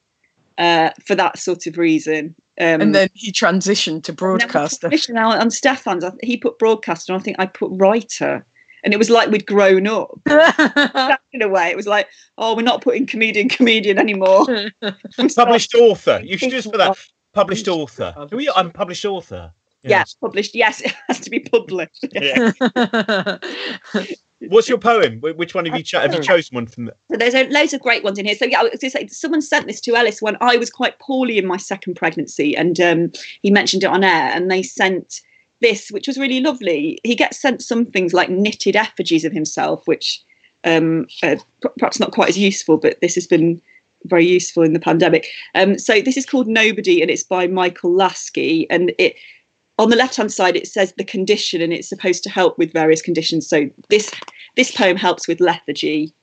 uh, 0.57 0.91
for 1.05 1.15
that 1.15 1.37
sort 1.37 1.67
of 1.67 1.77
reason. 1.77 2.35
Um, 2.59 2.81
and 2.81 2.95
then 2.95 3.09
he 3.13 3.31
transitioned 3.31 4.03
to 4.03 4.13
broadcaster. 4.13 4.89
Now 5.09 5.31
on 5.31 5.49
Stefan's, 5.49 6.03
he 6.21 6.37
put 6.37 6.59
broadcaster, 6.59 7.13
and 7.13 7.21
I 7.21 7.23
think 7.23 7.37
I 7.39 7.45
put 7.45 7.71
writer. 7.73 8.45
And 8.83 8.93
it 8.93 8.97
was 8.97 9.09
like 9.09 9.29
we'd 9.29 9.45
grown 9.45 9.87
up. 9.87 10.19
in 11.33 11.41
a 11.41 11.47
way, 11.47 11.69
it 11.69 11.77
was 11.77 11.87
like, 11.87 12.07
oh, 12.37 12.55
we're 12.55 12.61
not 12.63 12.81
putting 12.81 13.05
comedian, 13.05 13.49
comedian 13.49 13.97
anymore. 13.97 14.45
Published 15.35 15.75
author. 15.75 16.21
You 16.23 16.37
should 16.37 16.51
just 16.51 16.69
put 16.69 16.77
that 16.77 16.97
published 17.33 17.67
author. 17.67 18.13
Are 18.17 18.41
you 18.41 18.51
unpublished 18.55 19.05
author? 19.05 19.53
Yes. 19.83 20.15
Yeah, 20.15 20.27
published. 20.27 20.55
Yes, 20.55 20.81
it 20.81 20.93
has 21.07 21.19
to 21.21 21.29
be 21.29 21.39
published. 21.39 22.05
Yeah. 22.11 22.51
What's 24.47 24.67
your 24.67 24.79
poem? 24.79 25.19
Which 25.21 25.53
one 25.53 25.65
have 25.65 25.77
you 25.77 25.83
cho- 25.83 25.99
have 25.99 26.13
you 26.13 26.21
chosen 26.21 26.55
one 26.55 26.65
from? 26.65 26.89
So 27.11 27.17
there's 27.17 27.33
loads 27.51 27.73
of 27.73 27.81
great 27.81 28.03
ones 28.03 28.17
in 28.17 28.25
here. 28.25 28.35
So 28.35 28.45
yeah, 28.45 28.59
I 28.59 28.63
was 28.63 28.79
going 28.79 28.91
say 28.91 29.07
someone 29.07 29.41
sent 29.41 29.67
this 29.67 29.79
to 29.81 29.95
Elis 29.95 30.21
when 30.21 30.35
I 30.41 30.57
was 30.57 30.71
quite 30.71 30.97
poorly 30.99 31.37
in 31.37 31.45
my 31.45 31.57
second 31.57 31.95
pregnancy, 31.95 32.55
and 32.57 32.79
um, 32.79 33.11
he 33.41 33.51
mentioned 33.51 33.83
it 33.83 33.87
on 33.87 34.03
air, 34.03 34.31
and 34.33 34.49
they 34.49 34.63
sent 34.63 35.21
this, 35.61 35.89
which 35.91 36.07
was 36.07 36.17
really 36.17 36.41
lovely. 36.41 36.99
He 37.03 37.15
gets 37.15 37.39
sent 37.39 37.61
some 37.61 37.85
things 37.85 38.13
like 38.13 38.29
knitted 38.29 38.75
effigies 38.75 39.23
of 39.23 39.31
himself, 39.31 39.87
which 39.87 40.21
um, 40.63 41.07
uh, 41.23 41.37
perhaps 41.77 41.99
not 41.99 42.11
quite 42.11 42.29
as 42.29 42.37
useful, 42.37 42.77
but 42.77 42.99
this 43.01 43.15
has 43.15 43.27
been 43.27 43.61
very 44.05 44.25
useful 44.25 44.63
in 44.63 44.73
the 44.73 44.79
pandemic. 44.79 45.27
Um, 45.55 45.77
so 45.77 46.01
this 46.01 46.17
is 46.17 46.25
called 46.25 46.47
Nobody, 46.47 47.01
and 47.01 47.09
it's 47.09 47.23
by 47.23 47.47
Michael 47.47 47.91
Laskey, 47.91 48.65
and 48.69 48.93
it 48.97 49.15
on 49.79 49.89
the 49.89 49.95
left 49.95 50.17
hand 50.17 50.31
side 50.31 50.55
it 50.55 50.67
says 50.67 50.93
the 50.93 51.03
condition, 51.03 51.61
and 51.61 51.71
it's 51.73 51.87
supposed 51.87 52.23
to 52.23 52.29
help 52.29 52.57
with 52.57 52.73
various 52.73 53.01
conditions. 53.01 53.47
So 53.47 53.69
this 53.89 54.11
this 54.55 54.71
poem 54.71 54.97
helps 54.97 55.27
with 55.27 55.39
lethargy, 55.39 56.13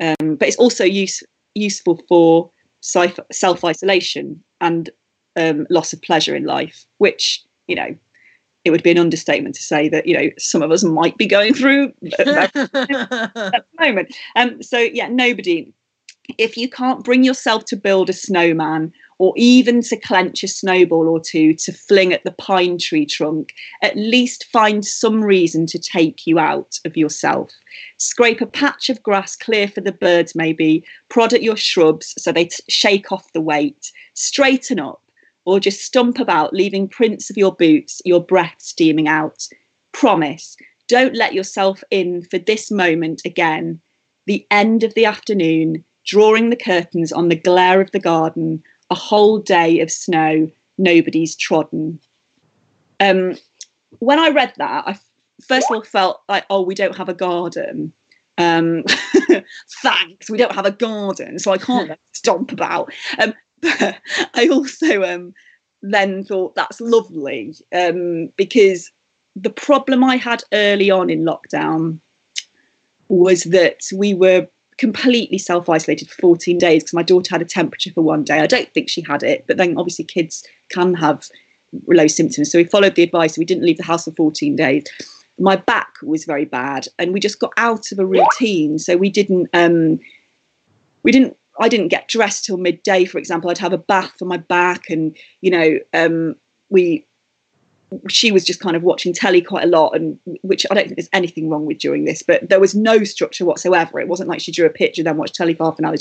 um, 0.00 0.36
but 0.36 0.48
it's 0.48 0.56
also 0.56 0.84
use, 0.84 1.22
useful 1.54 2.02
for 2.08 2.50
self 2.80 3.64
isolation 3.64 4.42
and 4.60 4.90
um, 5.36 5.66
loss 5.70 5.92
of 5.92 6.02
pleasure 6.02 6.34
in 6.34 6.44
life, 6.44 6.86
which 6.98 7.44
you 7.68 7.76
know 7.76 7.96
it 8.70 8.72
would 8.72 8.82
be 8.82 8.92
an 8.92 8.98
understatement 8.98 9.54
to 9.56 9.62
say 9.62 9.88
that 9.88 10.06
you 10.06 10.14
know 10.14 10.30
some 10.38 10.62
of 10.62 10.70
us 10.70 10.84
might 10.84 11.16
be 11.16 11.26
going 11.26 11.54
through 11.54 11.88
at, 12.18 12.52
the 12.52 13.64
moment. 13.78 14.14
Um, 14.36 14.62
so 14.62 14.78
yeah, 14.78 15.08
nobody 15.08 15.72
if 16.38 16.56
you 16.56 16.68
can't 16.68 17.04
bring 17.04 17.24
yourself 17.24 17.64
to 17.66 17.76
build 17.76 18.08
a 18.08 18.12
snowman 18.12 18.92
or 19.18 19.34
even 19.36 19.82
to 19.82 19.96
clench 19.96 20.42
a 20.42 20.48
snowball 20.48 21.08
or 21.08 21.20
two 21.20 21.52
to 21.54 21.72
fling 21.72 22.12
at 22.12 22.22
the 22.24 22.30
pine 22.30 22.78
tree 22.78 23.04
trunk, 23.04 23.52
at 23.82 23.96
least 23.96 24.46
find 24.46 24.84
some 24.84 25.22
reason 25.22 25.66
to 25.66 25.78
take 25.78 26.26
you 26.26 26.38
out 26.38 26.78
of 26.84 26.96
yourself. 26.96 27.50
Scrape 27.98 28.40
a 28.40 28.46
patch 28.46 28.88
of 28.88 29.02
grass 29.02 29.36
clear 29.36 29.68
for 29.68 29.80
the 29.80 29.92
birds, 29.92 30.34
maybe, 30.34 30.84
prod 31.08 31.32
at 31.32 31.42
your 31.42 31.56
shrubs 31.56 32.14
so 32.16 32.32
they 32.32 32.46
t- 32.46 32.62
shake 32.68 33.12
off 33.12 33.32
the 33.32 33.40
weight, 33.40 33.92
straighten 34.14 34.78
up, 34.78 35.02
or 35.44 35.60
just 35.60 35.80
stump 35.80 36.18
about, 36.18 36.52
leaving 36.52 36.88
prints 36.88 37.30
of 37.30 37.36
your 37.36 37.52
boots, 37.52 38.02
your 38.04 38.22
breath 38.22 38.56
steaming 38.58 39.08
out. 39.08 39.48
Promise, 39.92 40.56
don't 40.86 41.14
let 41.14 41.34
yourself 41.34 41.82
in 41.90 42.22
for 42.22 42.38
this 42.38 42.70
moment 42.70 43.22
again. 43.24 43.80
The 44.26 44.46
end 44.50 44.82
of 44.82 44.94
the 44.94 45.06
afternoon, 45.06 45.84
drawing 46.04 46.50
the 46.50 46.56
curtains 46.56 47.12
on 47.12 47.28
the 47.28 47.36
glare 47.36 47.80
of 47.80 47.90
the 47.92 48.00
garden, 48.00 48.62
a 48.90 48.94
whole 48.94 49.38
day 49.38 49.80
of 49.80 49.90
snow, 49.90 50.50
nobody's 50.78 51.36
trodden. 51.36 52.00
Um, 52.98 53.36
when 53.98 54.18
I 54.18 54.30
read 54.30 54.52
that, 54.56 54.84
I 54.86 54.98
first 55.46 55.70
of 55.70 55.76
all 55.76 55.82
felt 55.82 56.22
like, 56.28 56.44
oh, 56.50 56.62
we 56.62 56.74
don't 56.74 56.96
have 56.96 57.08
a 57.08 57.14
garden. 57.14 57.92
Um, 58.38 58.84
thanks, 59.82 60.30
we 60.30 60.38
don't 60.38 60.54
have 60.54 60.66
a 60.66 60.70
garden, 60.70 61.38
so 61.38 61.52
I 61.52 61.58
can't 61.58 61.98
stomp 62.12 62.52
about. 62.52 62.92
Um, 63.18 63.34
I 64.34 64.48
also 64.50 65.02
um, 65.02 65.34
then 65.82 66.24
thought 66.24 66.54
that's 66.54 66.80
lovely 66.80 67.54
um, 67.72 68.32
because 68.36 68.90
the 69.36 69.50
problem 69.50 70.04
I 70.04 70.16
had 70.16 70.42
early 70.52 70.90
on 70.90 71.10
in 71.10 71.20
lockdown 71.20 72.00
was 73.08 73.44
that 73.44 73.84
we 73.94 74.14
were 74.14 74.46
completely 74.80 75.36
self 75.38 75.68
isolated 75.68 76.10
for 76.10 76.20
14 76.22 76.58
days 76.58 76.82
because 76.82 76.94
my 76.94 77.02
daughter 77.02 77.28
had 77.30 77.42
a 77.42 77.44
temperature 77.44 77.92
for 77.92 78.02
one 78.02 78.24
day. 78.24 78.40
I 78.40 78.46
don't 78.46 78.72
think 78.72 78.88
she 78.88 79.02
had 79.02 79.22
it, 79.22 79.44
but 79.46 79.58
then 79.58 79.76
obviously 79.76 80.04
kids 80.04 80.46
can 80.70 80.94
have 80.94 81.30
low 81.86 82.06
symptoms. 82.06 82.50
So 82.50 82.58
we 82.58 82.64
followed 82.64 82.94
the 82.94 83.02
advice. 83.02 83.38
We 83.38 83.44
didn't 83.44 83.64
leave 83.64 83.76
the 83.76 83.84
house 83.84 84.04
for 84.06 84.12
14 84.12 84.56
days. 84.56 84.84
My 85.38 85.56
back 85.56 85.94
was 86.02 86.24
very 86.24 86.44
bad, 86.44 86.88
and 86.98 87.12
we 87.12 87.20
just 87.20 87.38
got 87.38 87.52
out 87.56 87.92
of 87.92 87.98
a 87.98 88.06
routine. 88.06 88.78
So 88.78 88.96
we 88.96 89.10
didn't, 89.10 89.48
um, 89.52 90.00
we 91.02 91.12
didn't. 91.12 91.36
I 91.60 91.68
didn't 91.68 91.88
get 91.88 92.08
dressed 92.08 92.44
till 92.44 92.56
midday, 92.56 93.04
for 93.04 93.18
example. 93.18 93.50
I'd 93.50 93.58
have 93.58 93.72
a 93.72 93.78
bath 93.78 94.14
for 94.18 94.24
my 94.24 94.38
back, 94.38 94.90
and 94.90 95.16
you 95.40 95.50
know, 95.50 95.78
um, 95.94 96.36
we. 96.70 97.06
She 98.08 98.30
was 98.30 98.44
just 98.44 98.60
kind 98.60 98.76
of 98.76 98.84
watching 98.84 99.12
telly 99.12 99.42
quite 99.42 99.64
a 99.64 99.66
lot, 99.66 99.96
and 99.96 100.18
which 100.42 100.64
I 100.70 100.74
don't 100.74 100.84
think 100.84 100.96
there's 100.96 101.10
anything 101.12 101.50
wrong 101.50 101.66
with 101.66 101.78
during 101.78 102.04
this, 102.04 102.22
but 102.22 102.48
there 102.48 102.60
was 102.60 102.72
no 102.72 103.02
structure 103.02 103.44
whatsoever. 103.44 103.98
It 103.98 104.06
wasn't 104.06 104.28
like 104.28 104.40
she 104.40 104.52
drew 104.52 104.64
a 104.64 104.70
picture, 104.70 105.02
then 105.02 105.16
watched 105.16 105.34
telly 105.34 105.54
for 105.54 105.64
half 105.64 105.78
an 105.80 105.84
hour. 105.84 105.96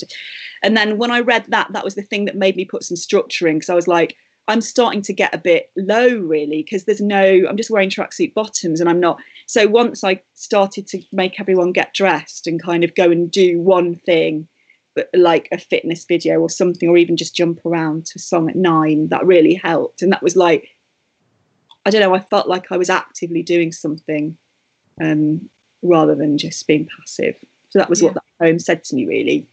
And 0.61 0.77
then 0.77 0.99
when 0.99 1.09
I 1.09 1.21
read 1.21 1.45
that, 1.47 1.73
that 1.73 1.83
was 1.83 1.95
the 1.95 2.03
thing 2.03 2.25
that 2.25 2.35
made 2.35 2.55
me 2.55 2.63
put 2.63 2.83
some 2.83 2.95
structure 2.95 3.47
in 3.47 3.55
because 3.55 3.71
I 3.71 3.75
was 3.75 3.87
like, 3.87 4.17
I'm 4.49 4.61
starting 4.61 5.01
to 5.03 5.13
get 5.13 5.33
a 5.33 5.37
bit 5.37 5.71
low 5.75 6.17
really 6.17 6.63
because 6.63 6.85
there's 6.85 7.01
no 7.01 7.45
I'm 7.47 7.55
just 7.55 7.69
wearing 7.69 7.89
tracksuit 7.89 8.33
bottoms 8.33 8.81
and 8.81 8.89
I'm 8.89 8.99
not 8.99 9.21
so 9.45 9.67
once 9.67 10.03
I 10.03 10.21
started 10.33 10.87
to 10.87 11.03
make 11.11 11.39
everyone 11.39 11.71
get 11.71 11.93
dressed 11.93 12.47
and 12.47 12.61
kind 12.61 12.83
of 12.83 12.95
go 12.95 13.11
and 13.11 13.31
do 13.31 13.59
one 13.59 13.95
thing 13.95 14.47
like 15.13 15.47
a 15.51 15.57
fitness 15.57 16.05
video 16.05 16.39
or 16.39 16.49
something 16.49 16.89
or 16.89 16.97
even 16.97 17.17
just 17.17 17.35
jump 17.35 17.65
around 17.65 18.05
to 18.07 18.13
a 18.17 18.19
song 18.19 18.49
at 18.49 18.55
nine 18.55 19.07
that 19.09 19.25
really 19.25 19.53
helped. 19.53 20.01
And 20.01 20.11
that 20.11 20.23
was 20.23 20.35
like 20.35 20.75
I 21.85 21.89
don't 21.89 22.01
know 22.01 22.13
I 22.13 22.19
felt 22.19 22.47
like 22.47 22.71
I 22.71 22.77
was 22.77 22.89
actively 22.89 23.41
doing 23.41 23.71
something 23.71 24.37
um, 25.01 25.49
rather 25.81 26.15
than 26.15 26.37
just 26.37 26.67
being 26.67 26.85
passive. 26.85 27.43
So 27.69 27.79
that 27.79 27.89
was 27.89 28.01
yeah. 28.01 28.07
what 28.07 28.15
that 28.15 28.23
poem 28.39 28.59
said 28.59 28.83
to 28.85 28.95
me 28.95 29.05
really 29.05 29.49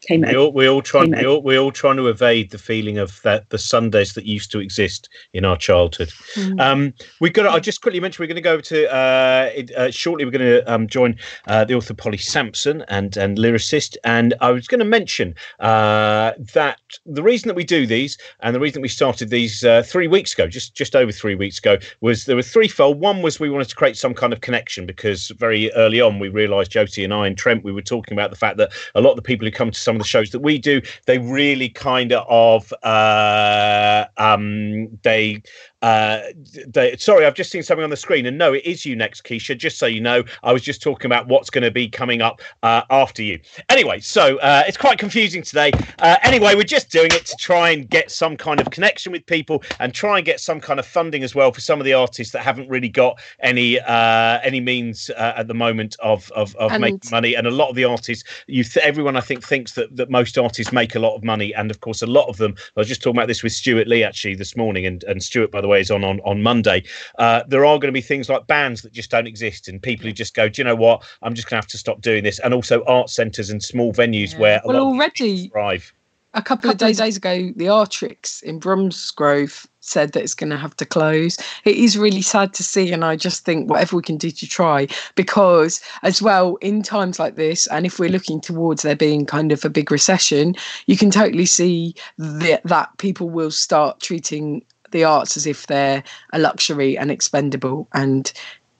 came 0.00 0.22
we 0.22 0.36
all, 0.36 0.52
we 0.52 0.68
all 0.68 0.82
trying 0.82 1.10
we 1.10 1.26
all, 1.26 1.42
we 1.42 1.56
all 1.56 1.72
trying 1.72 1.96
to 1.96 2.08
evade 2.08 2.50
the 2.50 2.58
feeling 2.58 2.98
of 2.98 3.20
that 3.22 3.48
the 3.50 3.58
Sundays 3.58 4.14
that 4.14 4.24
used 4.24 4.50
to 4.52 4.58
exist 4.58 5.08
in 5.32 5.44
our 5.44 5.56
childhood. 5.56 6.10
Mm. 6.34 6.60
Um, 6.60 6.94
we've 7.20 7.32
got. 7.32 7.46
I 7.46 7.58
just 7.58 7.82
quickly 7.82 8.00
mentioned 8.00 8.20
we're 8.20 8.28
going 8.28 8.36
to 8.36 8.42
go 8.42 8.52
over 8.52 8.62
to 8.62 8.94
uh, 8.94 9.50
it, 9.54 9.70
uh, 9.72 9.90
shortly. 9.90 10.24
We're 10.24 10.30
going 10.30 10.64
to 10.64 10.72
um, 10.72 10.86
join 10.86 11.16
uh, 11.46 11.64
the 11.64 11.74
author 11.74 11.94
Polly 11.94 12.18
Samson 12.18 12.84
and 12.88 13.16
and 13.16 13.38
lyricist. 13.38 13.96
And 14.04 14.34
I 14.40 14.50
was 14.50 14.66
going 14.66 14.80
to 14.80 14.84
mention 14.84 15.34
uh, 15.60 16.32
that 16.54 16.80
the 17.06 17.22
reason 17.22 17.48
that 17.48 17.56
we 17.56 17.64
do 17.64 17.86
these 17.86 18.18
and 18.40 18.54
the 18.54 18.60
reason 18.60 18.74
that 18.74 18.82
we 18.82 18.88
started 18.88 19.30
these 19.30 19.64
uh, 19.64 19.82
three 19.82 20.08
weeks 20.08 20.32
ago, 20.32 20.46
just 20.46 20.74
just 20.74 20.94
over 20.94 21.12
three 21.12 21.34
weeks 21.34 21.58
ago, 21.58 21.78
was 22.00 22.24
there 22.26 22.36
were 22.36 22.42
threefold. 22.42 23.00
One 23.00 23.22
was 23.22 23.40
we 23.40 23.50
wanted 23.50 23.68
to 23.68 23.76
create 23.76 23.96
some 23.96 24.14
kind 24.14 24.32
of 24.32 24.40
connection 24.40 24.86
because 24.86 25.28
very 25.28 25.72
early 25.72 26.00
on 26.00 26.18
we 26.18 26.28
realised 26.28 26.72
Josie 26.72 27.04
and 27.04 27.14
I 27.14 27.26
and 27.26 27.36
Trent 27.36 27.64
we 27.64 27.72
were 27.72 27.82
talking 27.82 28.16
about 28.16 28.30
the 28.30 28.36
fact 28.36 28.56
that 28.58 28.72
a 28.94 29.00
lot 29.00 29.10
of 29.10 29.16
the 29.16 29.22
people 29.22 29.46
who 29.46 29.50
come 29.50 29.71
some 29.80 29.96
of 29.96 30.02
the 30.02 30.08
shows 30.08 30.30
that 30.30 30.40
we 30.40 30.58
do, 30.58 30.80
they 31.06 31.18
really 31.18 31.68
kind 31.68 32.12
of 32.12 32.72
uh, 32.82 34.06
um, 34.16 34.88
they 35.02 35.42
uh, 35.82 36.20
they, 36.68 36.96
sorry, 36.96 37.26
I've 37.26 37.34
just 37.34 37.50
seen 37.50 37.62
something 37.62 37.82
on 37.82 37.90
the 37.90 37.96
screen, 37.96 38.24
and 38.26 38.38
no, 38.38 38.52
it 38.52 38.64
is 38.64 38.86
you 38.86 38.94
next, 38.94 39.24
Keisha. 39.24 39.58
Just 39.58 39.78
so 39.78 39.86
you 39.86 40.00
know, 40.00 40.22
I 40.44 40.52
was 40.52 40.62
just 40.62 40.80
talking 40.80 41.06
about 41.06 41.26
what's 41.26 41.50
going 41.50 41.64
to 41.64 41.72
be 41.72 41.88
coming 41.88 42.22
up 42.22 42.40
uh, 42.62 42.82
after 42.90 43.22
you. 43.22 43.40
Anyway, 43.68 43.98
so 43.98 44.38
uh, 44.38 44.62
it's 44.66 44.76
quite 44.76 44.98
confusing 44.98 45.42
today. 45.42 45.72
Uh, 45.98 46.16
anyway, 46.22 46.54
we're 46.54 46.62
just 46.62 46.90
doing 46.90 47.10
it 47.12 47.26
to 47.26 47.36
try 47.36 47.70
and 47.70 47.90
get 47.90 48.12
some 48.12 48.36
kind 48.36 48.60
of 48.60 48.70
connection 48.70 49.10
with 49.10 49.26
people 49.26 49.62
and 49.80 49.92
try 49.92 50.18
and 50.18 50.24
get 50.24 50.38
some 50.38 50.60
kind 50.60 50.78
of 50.78 50.86
funding 50.86 51.24
as 51.24 51.34
well 51.34 51.50
for 51.50 51.60
some 51.60 51.80
of 51.80 51.84
the 51.84 51.92
artists 51.92 52.32
that 52.32 52.42
haven't 52.42 52.68
really 52.68 52.88
got 52.88 53.20
any 53.40 53.80
uh, 53.80 54.38
any 54.42 54.60
means 54.60 55.10
uh, 55.10 55.34
at 55.36 55.48
the 55.48 55.54
moment 55.54 55.96
of 56.00 56.30
of, 56.32 56.54
of 56.56 56.78
making 56.78 57.10
money. 57.10 57.34
And 57.34 57.46
a 57.46 57.50
lot 57.50 57.70
of 57.70 57.74
the 57.74 57.84
artists, 57.84 58.22
you 58.46 58.62
th- 58.62 58.84
everyone 58.86 59.16
I 59.16 59.20
think 59.20 59.44
thinks 59.44 59.61
that 59.72 59.96
that 59.96 60.10
most 60.10 60.36
artists 60.36 60.72
make 60.72 60.94
a 60.94 60.98
lot 60.98 61.14
of 61.14 61.24
money, 61.24 61.54
and 61.54 61.70
of 61.70 61.80
course, 61.80 62.02
a 62.02 62.06
lot 62.06 62.28
of 62.28 62.36
them. 62.36 62.54
I 62.76 62.80
was 62.80 62.88
just 62.88 63.02
talking 63.02 63.16
about 63.16 63.28
this 63.28 63.42
with 63.42 63.52
Stewart 63.52 63.88
Lee 63.88 64.04
actually 64.04 64.34
this 64.34 64.56
morning, 64.56 64.86
and 64.86 65.04
and 65.04 65.22
Stewart, 65.22 65.50
by 65.50 65.60
the 65.60 65.68
way 65.68 65.80
is 65.80 65.90
on 65.90 66.04
on, 66.04 66.20
on 66.20 66.42
Monday, 66.42 66.84
uh, 67.18 67.42
there 67.48 67.64
are 67.64 67.78
going 67.78 67.88
to 67.88 67.92
be 67.92 68.00
things 68.00 68.28
like 68.28 68.46
bands 68.46 68.82
that 68.82 68.92
just 68.92 69.10
don't 69.10 69.26
exist 69.26 69.68
and 69.68 69.82
people 69.82 70.06
who 70.06 70.12
just 70.12 70.34
go, 70.34 70.48
do 70.48 70.60
you 70.60 70.64
know 70.64 70.76
what? 70.76 71.04
I'm 71.22 71.34
just 71.34 71.48
going 71.48 71.60
to 71.60 71.64
have 71.64 71.70
to 71.70 71.78
stop 71.78 72.00
doing 72.00 72.24
this. 72.24 72.38
And 72.38 72.54
also 72.54 72.84
art 72.84 73.10
centres 73.10 73.50
and 73.50 73.62
small 73.62 73.92
venues 73.92 74.32
yeah. 74.32 74.38
where 74.38 74.60
well 74.64 74.76
already 74.76 75.48
thrive. 75.48 75.92
A 76.34 76.42
couple, 76.42 76.70
of 76.70 76.78
days, 76.78 76.96
days 76.96 77.18
ago, 77.18 77.50
the 77.56 77.66
Artrix 77.66 78.42
in 78.42 78.58
Bromsgrove 78.58 79.66
said 79.80 80.12
that 80.12 80.22
it's 80.22 80.34
going 80.34 80.48
to 80.48 80.56
have 80.56 80.74
to 80.76 80.86
close. 80.86 81.36
It 81.64 81.76
is 81.76 81.98
really 81.98 82.22
sad 82.22 82.54
to 82.54 82.62
see, 82.62 82.90
and 82.90 83.04
I 83.04 83.16
just 83.16 83.44
think 83.44 83.68
whatever 83.68 83.96
we 83.96 84.02
can 84.02 84.16
do 84.16 84.30
to 84.30 84.48
try, 84.48 84.86
because 85.14 85.82
as 86.02 86.22
well 86.22 86.56
in 86.56 86.82
times 86.82 87.18
like 87.18 87.36
this, 87.36 87.66
and 87.66 87.84
if 87.84 87.98
we're 87.98 88.08
looking 88.08 88.40
towards 88.40 88.80
there 88.80 88.96
being 88.96 89.26
kind 89.26 89.52
of 89.52 89.62
a 89.64 89.70
big 89.70 89.90
recession, 89.90 90.54
you 90.86 90.96
can 90.96 91.10
totally 91.10 91.46
see 91.46 91.94
that 92.16 92.62
that 92.64 92.96
people 92.96 93.28
will 93.28 93.50
start 93.50 94.00
treating 94.00 94.64
the 94.90 95.04
arts 95.04 95.36
as 95.36 95.46
if 95.46 95.66
they're 95.66 96.02
a 96.32 96.38
luxury 96.38 96.96
and 96.96 97.10
expendable 97.10 97.88
and 97.92 98.32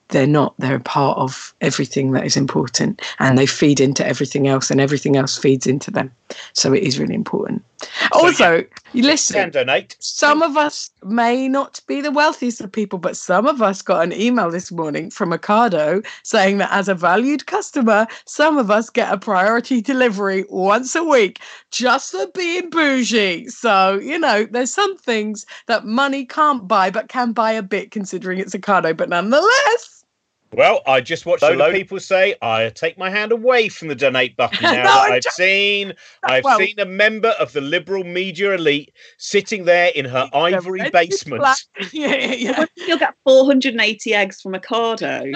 they're 0.09 0.27
not 0.27 0.53
they're 0.59 0.75
a 0.75 0.79
part 0.79 1.17
of 1.17 1.53
everything 1.61 2.11
that 2.11 2.25
is 2.25 2.37
important 2.37 3.01
and 3.19 3.37
they 3.37 3.45
feed 3.45 3.79
into 3.79 4.05
everything 4.05 4.47
else 4.47 4.69
and 4.69 4.79
everything 4.79 5.15
else 5.15 5.37
feeds 5.37 5.67
into 5.67 5.91
them. 5.91 6.11
So 6.53 6.73
it 6.73 6.83
is 6.83 6.99
really 6.99 7.15
important 7.15 7.63
also 8.11 8.63
yeah, 8.93 9.03
listen 9.03 9.35
can 9.35 9.49
donate. 9.49 9.95
some 9.99 10.41
of 10.41 10.57
us 10.57 10.89
may 11.03 11.47
not 11.47 11.81
be 11.87 12.01
the 12.01 12.11
wealthiest 12.11 12.61
of 12.61 12.71
people 12.71 12.99
but 12.99 13.17
some 13.17 13.47
of 13.47 13.61
us 13.61 13.81
got 13.81 14.03
an 14.03 14.13
email 14.13 14.49
this 14.49 14.71
morning 14.71 15.09
from 15.09 15.31
Ocado 15.31 16.05
saying 16.23 16.57
that 16.57 16.71
as 16.71 16.87
a 16.87 16.95
valued 16.95 17.45
customer 17.45 18.07
some 18.25 18.57
of 18.57 18.69
us 18.69 18.89
get 18.89 19.11
a 19.11 19.17
priority 19.17 19.81
delivery 19.81 20.45
once 20.49 20.95
a 20.95 21.03
week 21.03 21.39
just 21.71 22.11
for 22.11 22.27
being 22.27 22.69
bougie. 22.69 23.47
So 23.49 23.99
you 23.99 24.19
know 24.19 24.45
there's 24.45 24.73
some 24.73 24.97
things 24.97 25.45
that 25.67 25.85
money 25.85 26.25
can't 26.25 26.67
buy 26.67 26.89
but 26.89 27.09
can 27.09 27.33
buy 27.33 27.51
a 27.51 27.63
bit 27.63 27.91
considering 27.91 28.39
it's 28.39 28.55
Ocado 28.55 28.95
but 28.95 29.09
nonetheless 29.09 30.02
well, 30.53 30.81
I 30.85 31.01
just 31.01 31.25
watched 31.25 31.43
a 31.43 31.55
lot 31.55 31.69
of 31.69 31.75
people 31.75 31.99
say 31.99 32.35
I 32.41 32.69
take 32.69 32.97
my 32.97 33.09
hand 33.09 33.31
away 33.31 33.69
from 33.69 33.87
the 33.87 33.95
donate 33.95 34.35
button 34.37 34.59
now 34.61 34.83
no, 34.83 34.91
I've 34.91 35.23
just... 35.23 35.35
seen 35.35 35.93
I've 36.23 36.43
well, 36.43 36.59
seen 36.59 36.79
a 36.79 36.85
member 36.85 37.29
of 37.39 37.53
the 37.53 37.61
liberal 37.61 38.03
media 38.03 38.53
elite 38.53 38.93
sitting 39.17 39.65
there 39.65 39.91
in 39.95 40.05
her 40.05 40.29
ivory 40.33 40.89
basement. 40.89 41.43
yeah, 41.91 42.15
yeah, 42.15 42.33
yeah. 42.33 42.65
You'll 42.75 42.97
get 42.97 43.15
480 43.23 44.13
eggs 44.13 44.41
from 44.41 44.53
Ocado. 44.53 45.33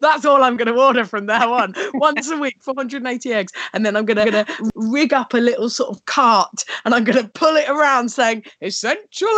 That's 0.00 0.24
all 0.24 0.42
I'm 0.42 0.56
going 0.56 0.74
to 0.74 0.80
order 0.80 1.04
from 1.04 1.26
now 1.26 1.52
on. 1.52 1.74
Once 1.94 2.30
a 2.30 2.36
week, 2.36 2.56
480 2.62 3.32
eggs. 3.32 3.52
And 3.72 3.84
then 3.84 3.96
I'm 3.96 4.06
going 4.06 4.32
to 4.32 4.70
rig 4.74 5.12
up 5.12 5.34
a 5.34 5.38
little 5.38 5.68
sort 5.68 5.90
of 5.90 6.04
cart 6.06 6.64
and 6.84 6.94
I'm 6.94 7.04
going 7.04 7.22
to 7.22 7.28
pull 7.28 7.56
it 7.56 7.68
around 7.68 8.08
saying, 8.10 8.44
Essential 8.62 9.28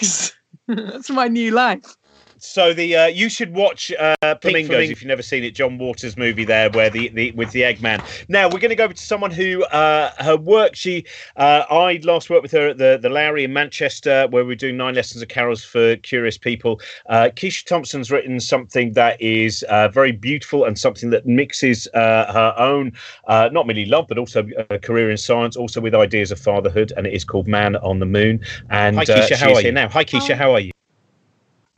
eggs. 0.00 0.34
That's 0.68 1.10
my 1.10 1.28
new 1.28 1.50
life 1.50 1.96
so 2.42 2.74
the 2.74 2.96
uh, 2.96 3.06
you 3.06 3.28
should 3.28 3.54
watch 3.54 3.92
uh, 3.92 4.14
Flamingos 4.40 4.90
if 4.90 5.00
you've 5.00 5.08
never 5.08 5.22
seen 5.22 5.44
it. 5.44 5.52
John 5.52 5.78
Waters 5.78 6.16
movie 6.16 6.44
there, 6.44 6.68
where 6.70 6.90
the, 6.90 7.08
the 7.10 7.30
with 7.32 7.52
the 7.52 7.62
Eggman. 7.62 8.02
Now 8.28 8.48
we're 8.48 8.58
going 8.58 8.70
to 8.70 8.74
go 8.74 8.88
to 8.88 8.96
someone 8.96 9.30
who 9.30 9.62
uh, 9.66 10.10
her 10.18 10.36
work. 10.36 10.74
She 10.74 11.04
uh, 11.36 11.64
I 11.70 12.00
last 12.02 12.30
worked 12.30 12.42
with 12.42 12.52
her 12.52 12.68
at 12.68 12.78
the 12.78 12.98
the 13.00 13.08
Lowry 13.08 13.44
in 13.44 13.52
Manchester, 13.52 14.26
where 14.28 14.44
we're 14.44 14.56
doing 14.56 14.76
nine 14.76 14.94
lessons 14.94 15.22
of 15.22 15.28
carols 15.28 15.62
for 15.62 15.96
curious 15.96 16.36
people. 16.36 16.80
Uh, 17.06 17.30
Keisha 17.34 17.64
Thompson's 17.64 18.10
written 18.10 18.40
something 18.40 18.92
that 18.94 19.20
is 19.20 19.62
uh, 19.64 19.88
very 19.88 20.12
beautiful 20.12 20.64
and 20.64 20.76
something 20.76 21.10
that 21.10 21.26
mixes 21.26 21.86
her 21.94 22.54
own 22.58 22.92
not 23.28 23.66
merely 23.66 23.86
love 23.86 24.06
but 24.08 24.18
also 24.18 24.46
a 24.70 24.78
career 24.78 25.10
in 25.10 25.16
science, 25.16 25.56
also 25.56 25.80
with 25.80 25.94
ideas 25.94 26.32
of 26.32 26.40
fatherhood, 26.40 26.92
and 26.96 27.06
it 27.06 27.12
is 27.12 27.24
called 27.24 27.46
Man 27.46 27.76
on 27.76 28.00
the 28.00 28.06
Moon. 28.06 28.40
And 28.70 28.96
Hi 28.96 29.04
Keisha, 29.04 29.36
how 29.36 29.54
are 29.54 29.60
you 29.60 29.72
now? 29.72 29.88
Hi 29.88 30.04
Keisha, 30.04 30.34
how 30.34 30.52
are 30.52 30.60
you? 30.60 30.72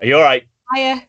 Are 0.00 0.07
you 0.07 0.16
all 0.16 0.22
right? 0.22 0.46
Hiya. 0.72 1.03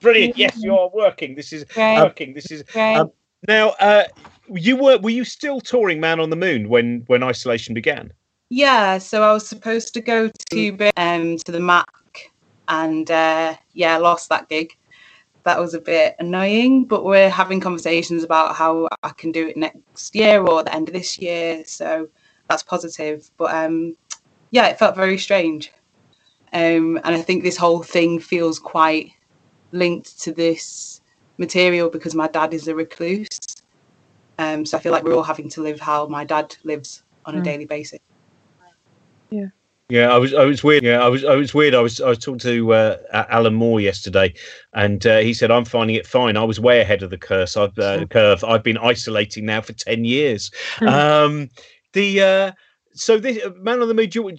Brilliant. 0.00 0.36
Yes, 0.36 0.56
you're 0.58 0.90
working. 0.92 1.34
This 1.34 1.52
is 1.52 1.64
right. 1.76 2.02
working. 2.02 2.34
This 2.34 2.50
is 2.50 2.64
right. 2.74 2.96
um, 2.96 3.10
now. 3.48 3.70
Uh, 3.80 4.04
you 4.48 4.76
were 4.76 4.98
were 4.98 5.10
you 5.10 5.24
still 5.24 5.60
touring 5.60 6.00
Man 6.00 6.20
on 6.20 6.30
the 6.30 6.36
Moon 6.36 6.68
when 6.68 7.04
when 7.06 7.22
isolation 7.22 7.74
began? 7.74 8.12
Yeah. 8.50 8.98
So 8.98 9.22
I 9.22 9.32
was 9.32 9.48
supposed 9.48 9.94
to 9.94 10.00
go 10.00 10.30
to 10.50 10.90
um 10.96 11.38
to 11.38 11.52
the 11.52 11.60
Mac, 11.60 12.30
and 12.68 13.10
uh, 13.10 13.54
yeah, 13.72 13.96
lost 13.96 14.28
that 14.28 14.48
gig. 14.48 14.76
That 15.44 15.60
was 15.60 15.74
a 15.74 15.80
bit 15.80 16.16
annoying, 16.18 16.84
but 16.84 17.04
we're 17.04 17.28
having 17.28 17.60
conversations 17.60 18.24
about 18.24 18.54
how 18.56 18.88
I 19.02 19.10
can 19.10 19.30
do 19.30 19.48
it 19.48 19.56
next 19.58 20.14
year 20.14 20.40
or 20.40 20.62
the 20.62 20.74
end 20.74 20.88
of 20.88 20.94
this 20.94 21.18
year. 21.18 21.64
So 21.66 22.08
that's 22.48 22.62
positive. 22.62 23.30
But 23.36 23.54
um, 23.54 23.96
yeah, 24.50 24.68
it 24.68 24.78
felt 24.78 24.96
very 24.96 25.18
strange. 25.18 25.70
Um, 26.54 27.00
and 27.02 27.16
I 27.16 27.20
think 27.20 27.42
this 27.42 27.56
whole 27.56 27.82
thing 27.82 28.20
feels 28.20 28.60
quite 28.60 29.10
linked 29.72 30.20
to 30.22 30.32
this 30.32 31.00
material 31.36 31.90
because 31.90 32.14
my 32.14 32.28
dad 32.28 32.54
is 32.54 32.68
a 32.68 32.74
recluse. 32.74 33.40
Um, 34.38 34.64
so 34.64 34.78
I 34.78 34.80
feel 34.80 34.92
like 34.92 35.02
we're 35.02 35.16
all 35.16 35.24
having 35.24 35.50
to 35.50 35.62
live 35.62 35.80
how 35.80 36.06
my 36.06 36.24
dad 36.24 36.56
lives 36.62 37.02
on 37.24 37.34
a 37.34 37.40
Mm. 37.40 37.44
daily 37.44 37.64
basis. 37.64 37.98
Yeah, 39.30 39.46
Yeah, 39.88 40.14
I 40.14 40.16
was. 40.16 40.32
I 40.32 40.44
was 40.44 40.62
weird. 40.62 40.84
Yeah, 40.84 41.04
I 41.04 41.08
was. 41.08 41.24
I 41.24 41.34
was 41.34 41.52
weird. 41.52 41.74
I 41.74 41.80
was. 41.80 42.00
I 42.00 42.08
was 42.08 42.18
talking 42.18 42.38
to 42.38 42.72
uh, 42.72 42.96
Alan 43.12 43.54
Moore 43.54 43.80
yesterday, 43.80 44.32
and 44.72 45.04
uh, 45.06 45.18
he 45.18 45.34
said, 45.34 45.50
"I'm 45.50 45.64
finding 45.64 45.96
it 45.96 46.06
fine. 46.06 46.36
I 46.36 46.44
was 46.44 46.60
way 46.60 46.80
ahead 46.80 47.02
of 47.02 47.10
the 47.10 47.18
curse. 47.18 47.56
I've 47.56 47.78
uh, 47.78 48.06
curve. 48.06 48.44
I've 48.44 48.62
been 48.62 48.78
isolating 48.78 49.44
now 49.44 49.60
for 49.60 49.72
ten 49.72 50.04
years." 50.04 50.50
Hmm. 50.78 50.88
um, 50.88 51.48
the 51.92 52.22
uh, 52.22 52.52
so 52.94 53.18
this 53.18 53.38
Man 53.56 53.82
on 53.82 53.88
the 53.88 53.94
Moon. 53.94 54.38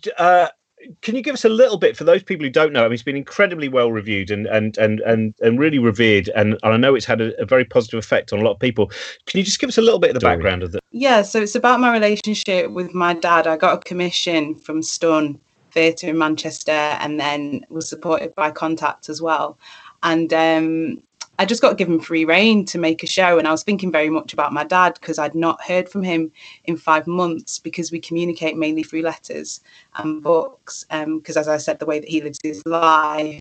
Do 0.86 0.90
you- 0.90 0.98
can 1.02 1.16
you 1.16 1.22
give 1.22 1.34
us 1.34 1.46
a 1.46 1.50
little 1.50 1.78
bit 1.78 1.98
for 1.98 2.04
those 2.04 2.24
people 2.24 2.46
who 2.46 2.50
don't 2.50 2.74
know? 2.74 2.82
I 2.82 2.84
mean, 2.84 2.94
it's 2.94 3.04
been 3.04 3.16
incredibly 3.16 3.68
well 3.68 3.92
reviewed 3.92 4.32
and 4.32 4.48
and 4.48 4.78
and 4.78 5.00
and 5.02 5.34
and 5.42 5.60
really 5.60 5.80
revered, 5.80 6.30
and, 6.36 6.58
and 6.64 6.74
I 6.74 6.78
know 6.78 6.96
it's 6.96 7.06
had 7.06 7.22
a, 7.22 7.40
a 7.42 7.46
very 7.46 7.66
positive 7.66 7.98
effect 7.98 8.32
on 8.34 8.40
a 8.40 8.44
lot 8.44 8.52
of 8.52 8.60
people. 8.60 8.88
Can 9.26 9.38
you 9.40 9.44
just 9.44 9.60
give 9.60 9.68
us 9.70 9.78
a 9.78 9.82
little 9.82 10.00
bit 10.00 10.10
of 10.12 10.14
the 10.16 10.20
Story. 10.22 10.36
background 10.36 10.64
of 10.64 10.72
that? 10.74 10.84
Yeah, 10.92 11.22
so 11.24 11.42
it's 11.42 11.56
about 11.56 11.80
my 11.80 11.92
relationship 11.92 12.72
with 12.72 12.94
my 12.94 13.14
dad. 13.14 13.48
I 13.48 13.58
got 13.58 13.74
a 13.78 13.80
commission 13.82 14.56
from 14.56 14.82
Stun 14.84 15.40
Theatre 15.72 16.08
in 16.08 16.18
Manchester 16.18 16.72
and 16.72 17.20
then 17.20 17.66
was 17.70 17.90
supported 17.90 18.34
by 18.36 18.52
Contact 18.52 19.10
as 19.10 19.22
well. 19.22 19.58
And 20.04 20.32
um, 20.34 21.02
I 21.38 21.46
just 21.46 21.62
got 21.62 21.78
given 21.78 22.00
free 22.00 22.26
reign 22.26 22.66
to 22.66 22.78
make 22.78 23.04
a 23.04 23.08
show. 23.08 23.38
And 23.38 23.48
I 23.48 23.52
was 23.52 23.64
thinking 23.64 23.92
very 23.92 24.10
much 24.10 24.34
about 24.34 24.54
my 24.54 24.64
dad 24.64 24.96
because 24.96 25.20
I'd 25.20 25.36
not 25.36 25.62
heard 25.64 25.90
from 25.90 26.04
him 26.04 26.32
in 26.66 26.78
five 26.78 27.08
months 27.08 27.60
because 27.60 27.92
we 27.92 28.00
communicate 28.00 28.58
mainly 28.58 28.84
through 28.84 29.02
letters 29.02 29.62
and 29.96 30.24
books. 30.24 30.86
Because, 30.90 31.38
as 31.38 31.48
I 31.48 31.58
said, 31.58 31.80
the 31.80 31.86
way 31.86 32.00
that 32.00 32.10
he 32.10 32.22
lives 32.22 32.40
his 32.44 32.62
life 32.66 33.40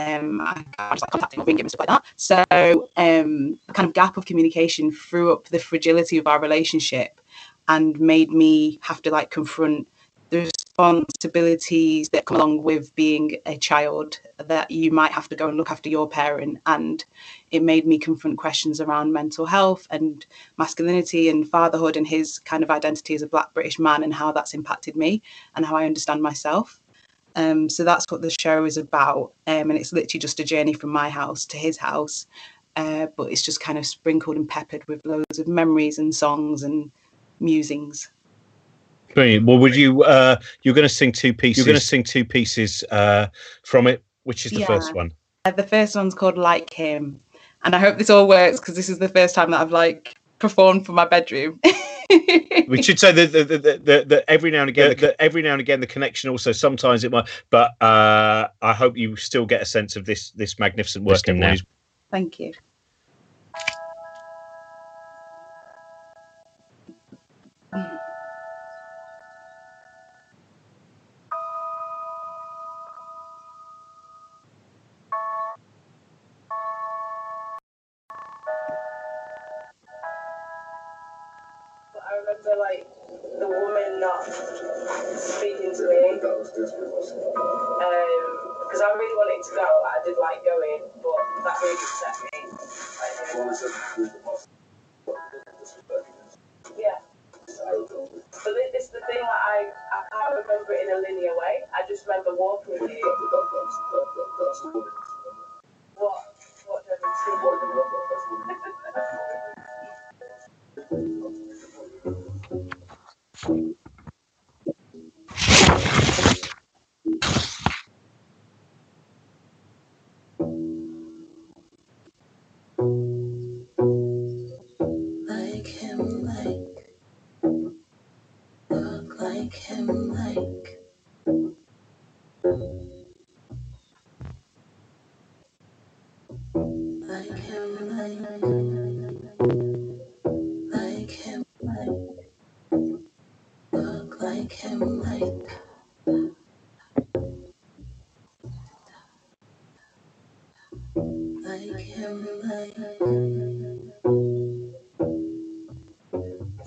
um, 0.00 0.40
I 0.40 0.64
I 0.78 0.92
was 0.92 1.02
like 1.02 1.10
contacting 1.10 1.40
him, 1.40 1.46
ring 1.46 1.58
him 1.58 1.66
and 1.66 1.70
stuff 1.70 1.86
like 1.86 1.88
that. 1.88 2.04
So 2.16 2.88
um, 2.96 3.58
the 3.66 3.72
kind 3.72 3.88
of 3.88 3.94
gap 3.94 4.16
of 4.16 4.26
communication 4.26 4.90
threw 4.90 5.32
up 5.32 5.44
the 5.48 5.58
fragility 5.58 6.18
of 6.18 6.26
our 6.26 6.40
relationship 6.40 7.20
and 7.68 7.98
made 8.00 8.30
me 8.30 8.78
have 8.82 9.00
to 9.02 9.10
like 9.10 9.30
confront 9.30 9.88
responsibilities 10.76 12.08
that 12.08 12.24
come 12.24 12.36
along 12.36 12.62
with 12.62 12.94
being 12.96 13.36
a 13.46 13.56
child 13.56 14.18
that 14.38 14.70
you 14.70 14.90
might 14.90 15.12
have 15.12 15.28
to 15.28 15.36
go 15.36 15.46
and 15.46 15.56
look 15.56 15.70
after 15.70 15.88
your 15.88 16.08
parent 16.08 16.58
and 16.66 17.04
it 17.52 17.62
made 17.62 17.86
me 17.86 17.96
confront 17.96 18.38
questions 18.38 18.80
around 18.80 19.12
mental 19.12 19.46
health 19.46 19.86
and 19.90 20.26
masculinity 20.58 21.28
and 21.28 21.48
fatherhood 21.48 21.96
and 21.96 22.08
his 22.08 22.40
kind 22.40 22.64
of 22.64 22.70
identity 22.72 23.14
as 23.14 23.22
a 23.22 23.28
black 23.28 23.54
british 23.54 23.78
man 23.78 24.02
and 24.02 24.12
how 24.12 24.32
that's 24.32 24.52
impacted 24.52 24.96
me 24.96 25.22
and 25.54 25.64
how 25.64 25.76
i 25.76 25.86
understand 25.86 26.20
myself 26.20 26.80
um, 27.36 27.68
so 27.68 27.84
that's 27.84 28.06
what 28.10 28.22
the 28.22 28.30
show 28.30 28.64
is 28.64 28.76
about. 28.76 29.32
Um, 29.46 29.70
and 29.70 29.72
it's 29.72 29.92
literally 29.92 30.20
just 30.20 30.40
a 30.40 30.44
journey 30.44 30.72
from 30.72 30.90
my 30.90 31.08
house 31.08 31.44
to 31.46 31.56
his 31.56 31.76
house. 31.76 32.26
Uh, 32.76 33.06
but 33.16 33.30
it's 33.30 33.42
just 33.42 33.60
kind 33.60 33.78
of 33.78 33.86
sprinkled 33.86 34.36
and 34.36 34.48
peppered 34.48 34.86
with 34.88 35.04
loads 35.04 35.38
of 35.38 35.48
memories 35.48 35.98
and 35.98 36.14
songs 36.14 36.62
and 36.62 36.90
musings. 37.40 38.10
Brilliant. 39.14 39.46
Well, 39.46 39.58
would 39.58 39.76
you? 39.76 40.02
Uh, 40.02 40.36
you're 40.62 40.74
going 40.74 40.88
to 40.88 40.94
sing 40.94 41.12
two 41.12 41.32
pieces. 41.32 41.58
You're 41.58 41.66
You're 41.66 41.74
gonna 41.74 41.80
sing 41.80 42.02
two 42.02 42.24
pieces 42.24 42.84
uh, 42.90 43.28
from 43.64 43.86
it. 43.86 44.02
Which 44.24 44.46
is 44.46 44.52
the 44.52 44.60
Yeah. 44.60 44.66
first 44.66 44.94
one? 44.94 45.12
Uh, 45.44 45.50
the 45.50 45.62
first 45.62 45.94
one's 45.94 46.14
called 46.14 46.38
Like 46.38 46.72
Him. 46.72 47.20
And 47.64 47.74
I 47.74 47.78
hope 47.78 47.98
this 47.98 48.10
all 48.10 48.26
works 48.26 48.58
because 48.58 48.74
this 48.74 48.88
is 48.88 48.98
the 48.98 49.08
first 49.08 49.34
time 49.34 49.50
that 49.50 49.60
I've 49.60 49.72
like 49.72 50.14
performed 50.38 50.86
for 50.86 50.92
my 50.92 51.04
bedroom. 51.04 51.60
We 52.68 52.82
should 52.82 52.98
say 52.98 53.12
that, 53.12 53.32
that, 53.32 53.48
that, 53.48 53.84
that, 53.84 54.08
that 54.08 54.24
every 54.28 54.50
now 54.50 54.60
and 54.60 54.68
again, 54.68 54.96
that 54.98 55.16
every 55.18 55.42
now 55.42 55.52
and 55.52 55.60
again, 55.60 55.80
the 55.80 55.86
connection 55.86 56.30
also 56.30 56.52
sometimes 56.52 57.02
it 57.02 57.10
might. 57.10 57.28
But 57.50 57.80
uh, 57.82 58.48
I 58.62 58.72
hope 58.72 58.96
you 58.96 59.16
still 59.16 59.46
get 59.46 59.62
a 59.62 59.64
sense 59.64 59.96
of 59.96 60.04
this 60.04 60.30
this 60.32 60.58
magnificent 60.58 61.04
work. 61.04 61.14
Listening 61.26 61.40
now. 61.40 61.54
Thank 62.10 62.38
you. 62.38 62.52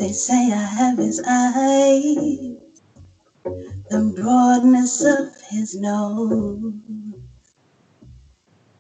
They 0.07 0.13
say 0.13 0.53
I 0.53 0.55
have 0.55 0.99
his 0.99 1.21
eyes, 1.27 2.55
the 3.89 4.13
broadness 4.15 5.03
of 5.03 5.35
his 5.49 5.75
nose. 5.79 6.73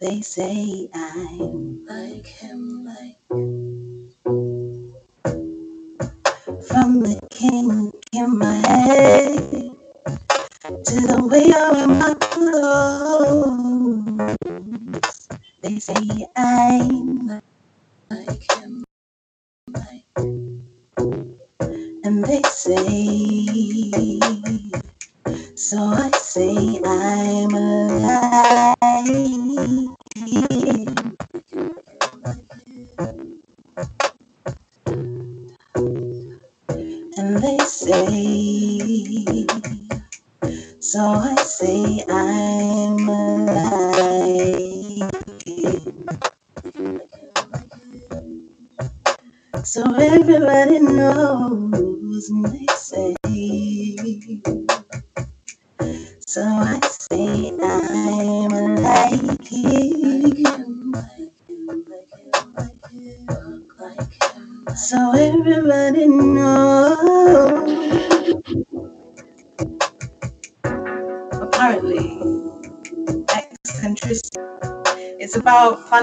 They 0.01 0.21
say 0.21 0.89
I'm 0.93 1.85
like 1.85 2.27
him, 2.27 2.85
like 2.85 3.17
from 6.69 7.01
the 7.01 7.19
kink 7.31 7.95
in 8.13 8.39
my 8.39 8.55
head 8.67 9.71
to 10.71 10.95
the 11.07 11.27
way 11.29 11.51
wear 11.51 11.87
my 11.87 12.15
clothes. 12.21 13.06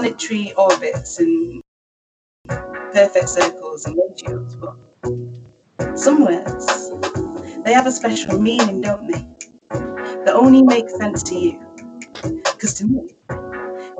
Planetary 0.05 0.53
orbits 0.53 1.17
and 1.17 1.61
perfect 2.93 3.27
circles 3.27 3.85
and 3.85 3.97
ratios, 3.97 4.55
but 4.55 5.97
some 5.97 6.23
words 6.23 6.91
they 7.63 7.73
have 7.73 7.87
a 7.87 7.91
special 7.91 8.39
meaning, 8.39 8.81
don't 8.81 9.07
they? 9.07 9.27
That 10.25 10.35
only 10.35 10.61
makes 10.61 10.95
sense 10.97 11.23
to 11.23 11.35
you. 11.35 11.75
Because 12.21 12.75
to 12.75 12.85
me, 12.85 13.15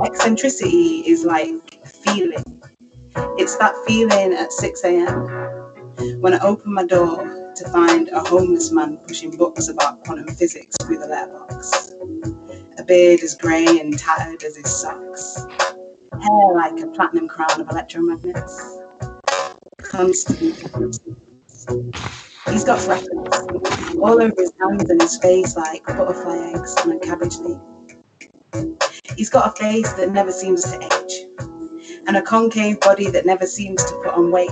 eccentricity 0.05 0.99
is 1.07 1.25
like 1.25 1.83
feeling. 2.03 2.43
It's 3.39 3.57
that 3.57 3.73
feeling 3.87 4.33
at 4.33 4.51
6 4.51 4.83
a.m. 4.83 6.21
when 6.21 6.35
I 6.35 6.39
open 6.41 6.71
my 6.71 6.85
door 6.85 7.51
to 7.55 7.69
find 7.69 8.09
a 8.09 8.19
homeless 8.19 8.71
man 8.71 8.97
pushing 9.07 9.35
books 9.35 9.69
about 9.69 10.03
quantum 10.05 10.27
physics 10.35 10.75
through 10.83 10.99
the 10.99 11.07
letterbox. 11.07 11.93
A 12.77 12.83
beard 12.83 13.21
as 13.21 13.35
grey 13.35 13.65
and 13.79 13.97
tattered 13.97 14.43
as 14.43 14.55
his 14.55 14.81
socks. 14.81 15.39
Hair 16.21 16.53
like 16.55 16.79
a 16.79 16.87
platinum 16.87 17.27
crown 17.27 17.59
of 17.59 17.67
electromagnets. 17.67 18.81
Constant. 19.81 20.55
He's 22.49 22.63
got 22.63 22.79
freckles 22.79 23.95
all 23.97 24.21
over 24.21 24.33
his 24.37 24.53
hands 24.61 24.89
and 24.89 25.01
his 25.01 25.17
face 25.17 25.55
like 25.55 25.85
butterfly 25.85 26.53
eggs 26.53 26.75
on 26.83 26.91
a 26.91 26.99
cabbage 26.99 27.37
leaf. 27.37 27.59
He's 29.17 29.29
got 29.29 29.47
a 29.47 29.61
face 29.61 29.91
that 29.93 30.11
never 30.11 30.31
seems 30.31 30.63
to 30.63 30.77
age, 30.77 31.25
and 32.07 32.15
a 32.17 32.21
concave 32.21 32.79
body 32.79 33.09
that 33.09 33.25
never 33.25 33.45
seems 33.45 33.83
to 33.83 34.01
put 34.03 34.13
on 34.13 34.31
weight. 34.31 34.51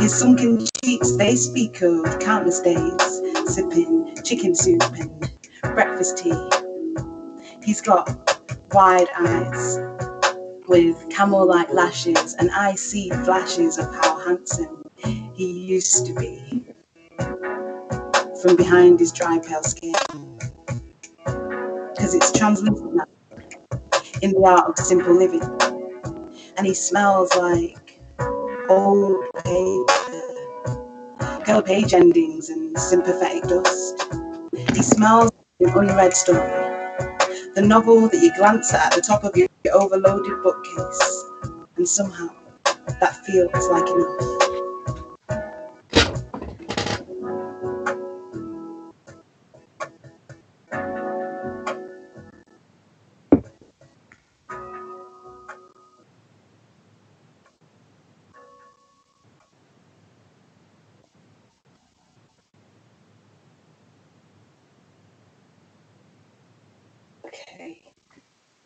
His 0.00 0.14
sunken 0.18 0.66
cheeks, 0.82 1.16
they 1.16 1.36
speak 1.36 1.82
of 1.82 2.18
countless 2.20 2.60
days, 2.60 3.54
sipping 3.54 4.16
chicken 4.24 4.54
soup 4.54 4.82
and 4.98 5.30
breakfast 5.74 6.18
tea. 6.18 6.50
He's 7.62 7.80
got 7.80 8.08
wide 8.72 9.08
eyes 9.16 9.78
with 10.72 11.10
camel 11.10 11.46
like 11.46 11.70
lashes, 11.70 12.34
and 12.38 12.50
I 12.50 12.74
see 12.76 13.10
flashes 13.10 13.76
of 13.76 13.94
how 13.94 14.18
handsome 14.20 14.82
he 15.34 15.66
used 15.66 16.06
to 16.06 16.14
be 16.14 16.64
from 18.40 18.56
behind 18.56 18.98
his 18.98 19.12
dry 19.12 19.38
pale 19.38 19.62
skin. 19.62 19.94
Because 21.26 22.14
it's 22.14 22.32
translucent 22.32 23.02
in 24.22 24.32
the 24.32 24.42
art 24.46 24.70
of 24.70 24.78
simple 24.82 25.12
living. 25.14 25.42
And 26.56 26.66
he 26.66 26.72
smells 26.72 27.30
like 27.36 28.00
old 28.70 29.26
paper, 29.44 30.22
girl 31.44 31.60
page 31.60 31.92
endings 31.92 32.48
and 32.48 32.78
sympathetic 32.78 33.42
dust. 33.42 34.06
He 34.74 34.82
smells 34.82 35.30
like 35.60 35.74
an 35.74 35.90
unread 35.90 36.14
story, 36.14 36.40
the 37.54 37.62
novel 37.62 38.08
that 38.08 38.22
you 38.22 38.34
glance 38.36 38.72
at 38.72 38.86
at 38.86 38.94
the 38.94 39.02
top 39.02 39.24
of 39.24 39.36
your 39.64 39.80
overloaded 39.80 40.42
bookcase, 40.42 41.24
and 41.76 41.88
somehow 41.88 42.28
that 43.00 43.16
feels 43.26 43.68
like 43.68 43.88
enough. 43.88 44.51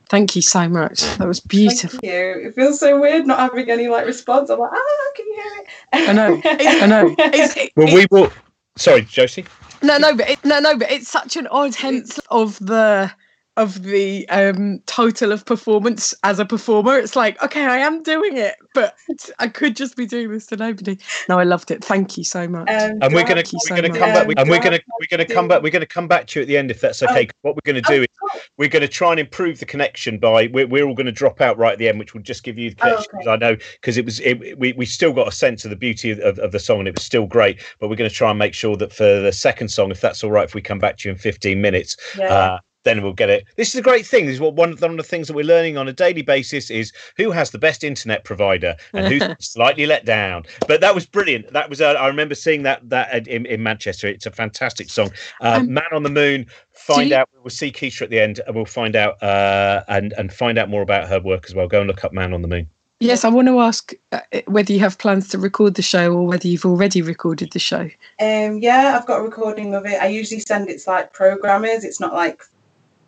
Thank 0.08 0.36
you 0.36 0.42
so 0.42 0.68
much. 0.68 1.00
That 1.18 1.26
was 1.26 1.40
beautiful. 1.40 1.98
Thank 2.00 2.04
you. 2.04 2.48
It 2.48 2.54
feels 2.54 2.78
so 2.78 3.00
weird 3.00 3.26
not 3.26 3.40
having 3.40 3.68
any 3.70 3.88
like 3.88 4.06
response. 4.06 4.50
I'm 4.50 4.58
like, 4.60 4.70
ah, 4.72 5.10
can 5.16 5.26
you 5.26 5.34
hear 5.34 5.62
it? 5.62 6.08
I 6.08 6.12
know. 6.12 6.40
I 6.44 6.86
know. 6.86 7.14
It's, 7.34 7.56
it- 7.56 7.72
Well, 7.76 7.92
we 7.94 8.06
will. 8.10 8.30
Sorry, 8.76 9.02
Josie. 9.02 9.46
no, 9.82 9.96
no, 9.98 10.14
but 10.14 10.28
it, 10.30 10.44
no, 10.44 10.60
no, 10.60 10.76
but 10.76 10.90
it's 10.90 11.08
such 11.08 11.36
an 11.36 11.46
odd 11.48 11.74
hint 11.74 12.18
of 12.30 12.58
the 12.58 13.10
of 13.56 13.82
the 13.82 14.28
um 14.28 14.80
total 14.86 15.32
of 15.32 15.44
performance 15.44 16.14
as 16.24 16.38
a 16.38 16.44
performer. 16.44 16.98
It's 16.98 17.16
like, 17.16 17.42
okay, 17.42 17.64
I 17.64 17.78
am 17.78 18.02
doing 18.02 18.36
it, 18.36 18.54
but 18.74 18.94
I 19.38 19.48
could 19.48 19.76
just 19.76 19.96
be 19.96 20.06
doing 20.06 20.30
this 20.30 20.46
to 20.46 20.56
nobody. 20.56 20.98
No, 21.28 21.38
I 21.38 21.44
loved 21.44 21.70
it. 21.70 21.84
Thank 21.84 22.16
you 22.18 22.24
so 22.24 22.46
much. 22.48 22.68
Um, 22.70 22.98
And 23.00 23.14
we're 23.14 23.24
gonna 23.24 23.42
we're 23.52 23.58
so 23.60 23.76
gonna 23.76 23.88
much. 23.88 23.98
come 23.98 24.12
back. 24.12 24.26
Um, 24.26 24.34
And 24.36 24.50
we're 24.50 24.60
gonna 24.62 24.80
we're 25.00 25.06
gonna 25.10 25.24
come 25.26 25.48
back. 25.48 25.62
We're 25.62 25.70
gonna 25.70 25.86
come 25.86 26.08
back 26.08 26.26
to 26.28 26.40
you 26.40 26.42
at 26.42 26.48
the 26.48 26.56
end 26.56 26.70
if 26.70 26.80
that's 26.80 27.02
okay. 27.02 27.26
'cause 27.26 27.34
What 27.42 27.54
we're 27.56 27.72
gonna 27.72 27.82
do 27.82 28.02
is 28.02 28.08
Oh, 28.22 28.40
we're 28.56 28.68
going 28.68 28.82
to 28.82 28.88
try 28.88 29.10
and 29.10 29.20
improve 29.20 29.60
the 29.60 29.66
connection 29.66 30.18
by 30.18 30.48
we're, 30.52 30.66
we're 30.66 30.84
all 30.84 30.94
going 30.94 31.06
to 31.06 31.12
drop 31.12 31.40
out 31.40 31.56
right 31.58 31.74
at 31.74 31.78
the 31.78 31.88
end 31.88 31.98
which 31.98 32.12
will 32.14 32.22
just 32.22 32.42
give 32.42 32.58
you 32.58 32.70
the 32.70 32.76
Oh, 32.80 32.84
connection 32.88 33.10
'cause 33.12 33.26
i 33.28 33.36
know 33.36 33.56
because 33.80 33.96
it 33.98 34.04
was 34.04 34.18
it, 34.20 34.58
we, 34.58 34.72
we 34.72 34.84
still 34.86 35.12
got 35.12 35.28
a 35.28 35.32
sense 35.32 35.64
of 35.64 35.70
the 35.70 35.76
beauty 35.76 36.10
of, 36.10 36.18
of, 36.20 36.38
of 36.40 36.50
the 36.50 36.58
song 36.58 36.80
and 36.80 36.88
it 36.88 36.94
was 36.94 37.04
still 37.04 37.26
great 37.26 37.60
but 37.78 37.88
we're 37.88 37.94
going 37.96 38.08
to 38.10 38.14
try 38.16 38.30
and 38.30 38.38
make 38.38 38.54
sure 38.54 38.76
that 38.76 38.92
for 38.92 39.20
the 39.20 39.32
second 39.32 39.68
song 39.68 39.90
if 39.90 40.00
that's 40.00 40.24
all 40.24 40.30
right 40.30 40.44
if 40.44 40.54
we 40.54 40.62
come 40.62 40.78
back 40.78 40.96
to 40.98 41.08
you 41.08 41.12
in 41.12 41.18
15 41.18 41.60
minutes 41.60 41.96
yeah. 42.18 42.24
uh, 42.34 42.58
then 42.86 43.02
we'll 43.02 43.12
get 43.12 43.28
it. 43.28 43.44
This 43.56 43.68
is 43.68 43.74
a 43.74 43.82
great 43.82 44.06
thing. 44.06 44.24
This 44.24 44.36
is 44.36 44.40
what 44.40 44.54
one 44.54 44.70
of, 44.70 44.78
the, 44.80 44.86
one 44.86 44.92
of 44.98 45.04
the 45.04 45.08
things 45.10 45.26
that 45.26 45.34
we're 45.34 45.44
learning 45.44 45.76
on 45.76 45.88
a 45.88 45.92
daily 45.92 46.22
basis 46.22 46.70
is 46.70 46.92
who 47.18 47.30
has 47.32 47.50
the 47.50 47.58
best 47.58 47.84
internet 47.84 48.24
provider 48.24 48.74
and 48.94 49.08
who's 49.08 49.22
slightly 49.46 49.84
let 49.84 50.06
down. 50.06 50.44
But 50.68 50.80
that 50.80 50.94
was 50.94 51.04
brilliant. 51.04 51.52
That 51.52 51.68
was 51.68 51.80
uh, 51.82 51.88
I 51.92 52.06
remember 52.06 52.34
seeing 52.34 52.62
that 52.62 52.88
that 52.88 53.26
in, 53.28 53.44
in 53.44 53.62
Manchester. 53.62 54.06
It's 54.08 54.24
a 54.24 54.30
fantastic 54.30 54.88
song. 54.88 55.10
Uh, 55.42 55.58
Um, 55.58 55.74
Man 55.74 55.84
on 55.92 56.02
the 56.04 56.10
Moon. 56.10 56.46
Find 56.72 57.10
you- 57.10 57.16
out. 57.16 57.28
We'll 57.42 57.50
see 57.50 57.70
Keisha 57.70 58.02
at 58.02 58.10
the 58.10 58.20
end, 58.20 58.40
and 58.46 58.56
we'll 58.56 58.64
find 58.64 58.96
out 58.96 59.22
uh, 59.22 59.82
and 59.88 60.12
and 60.16 60.32
find 60.32 60.56
out 60.58 60.70
more 60.70 60.82
about 60.82 61.08
her 61.08 61.20
work 61.20 61.44
as 61.48 61.54
well. 61.54 61.68
Go 61.68 61.80
and 61.80 61.88
look 61.88 62.04
up 62.04 62.12
Man 62.12 62.32
on 62.32 62.42
the 62.42 62.48
Moon. 62.48 62.66
yes, 63.00 63.24
I 63.24 63.28
want 63.28 63.46
to 63.48 63.60
ask 63.60 63.92
uh, 64.12 64.20
whether 64.46 64.72
you 64.72 64.78
have 64.80 64.96
plans 64.98 65.28
to 65.28 65.38
record 65.38 65.74
the 65.74 65.82
show 65.82 66.12
or 66.14 66.26
whether 66.26 66.48
you've 66.48 66.64
already 66.64 67.02
recorded 67.02 67.52
the 67.52 67.58
show. 67.58 67.88
Um, 68.20 68.58
yeah, 68.58 68.96
I've 68.98 69.06
got 69.06 69.18
a 69.20 69.22
recording 69.22 69.74
of 69.74 69.84
it. 69.86 70.00
I 70.00 70.06
usually 70.06 70.40
send 70.40 70.68
it 70.70 70.80
to 70.82 70.90
like 70.90 71.12
programmers. 71.12 71.84
It's 71.84 72.00
not 72.00 72.14
like 72.14 72.42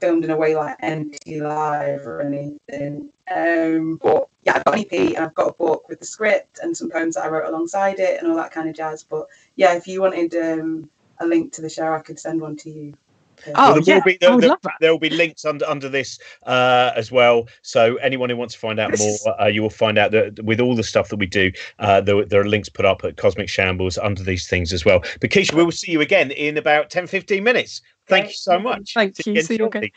filmed 0.01 0.25
in 0.25 0.31
a 0.31 0.37
way 0.37 0.55
like 0.55 0.77
NT 0.85 1.19
Live 1.41 2.07
or 2.07 2.21
anything. 2.21 3.11
Um, 3.35 3.97
but 4.03 4.29
yeah, 4.45 4.57
I've 4.57 4.65
got 4.65 4.79
an 4.79 4.81
EP 4.91 4.93
and 5.17 5.19
I've 5.19 5.35
got 5.35 5.51
a 5.51 5.55
book 5.55 5.89
with 5.89 6.01
the 6.01 6.07
script 6.07 6.61
and 6.63 6.77
some 6.77 6.91
poems 6.91 7.15
that 7.15 7.25
I 7.25 7.29
wrote 7.29 7.49
alongside 7.49 7.99
it 7.99 8.21
and 8.21 8.31
all 8.31 8.37
that 8.37 8.53
kind 8.53 8.69
of 8.69 8.75
jazz. 8.77 9.03
But 9.03 9.27
yeah, 9.57 9.75
if 9.75 9.87
you 9.87 10.01
wanted 10.01 10.35
um, 10.35 10.89
a 11.21 11.27
link 11.27 11.53
to 11.55 11.63
the 11.63 11.69
show, 11.69 11.93
I 11.93 12.01
could 12.01 12.19
send 12.19 12.41
one 12.41 12.57
to 12.57 12.71
you. 12.71 12.95
Oh, 13.55 13.75
there 13.75 13.83
yeah, 13.83 13.95
will 13.97 14.03
be 14.03 14.15
I 14.15 14.19
there, 14.21 14.31
would 14.35 14.43
there- 14.43 14.49
love 14.51 14.59
that. 14.63 14.75
there 14.81 14.93
will 14.93 14.99
be 14.99 15.11
links 15.11 15.45
under 15.45 15.65
under 15.67 15.89
this 15.89 16.19
uh, 16.47 16.93
as 16.97 17.11
well. 17.13 17.47
So 17.63 17.97
anyone 17.97 18.31
who 18.31 18.37
wants 18.37 18.55
to 18.55 18.61
find 18.61 18.79
out 18.81 18.91
This 18.91 19.01
more, 19.01 19.11
is- 19.11 19.29
uh, 19.41 19.47
you 19.47 19.63
will 19.63 19.71
find 19.71 19.99
out 19.99 20.11
that 20.13 20.43
with 20.45 20.61
all 20.61 20.75
the 20.75 20.83
stuff 20.83 21.09
that 21.09 21.17
we 21.19 21.27
do, 21.27 21.53
uh, 21.79 22.01
there, 22.01 22.25
there 22.25 22.41
are 22.41 22.49
links 22.49 22.69
put 22.69 22.85
up 22.85 23.05
at 23.05 23.17
Cosmic 23.17 23.49
Shambles 23.49 23.99
under 23.99 24.23
these 24.23 24.49
things 24.49 24.73
as 24.73 24.85
well. 24.85 25.01
But 25.21 25.31
Keisha, 25.31 25.55
we 25.55 25.63
will 25.65 25.73
see 25.73 25.93
you 25.93 26.01
again 26.01 26.31
in 26.33 26.57
about 26.57 26.91
10, 26.91 27.07
15 27.07 27.43
minutes. 27.45 27.81
Thank 28.09 28.29
you 28.29 28.35
so 28.35 28.59
much. 28.59 28.95
Thank 28.95 29.17
See 29.17 29.31
you. 29.31 29.33
again 29.33 29.45
See 29.45 29.57
you 29.57 29.67
again. 29.67 29.83
shortly. 29.83 29.93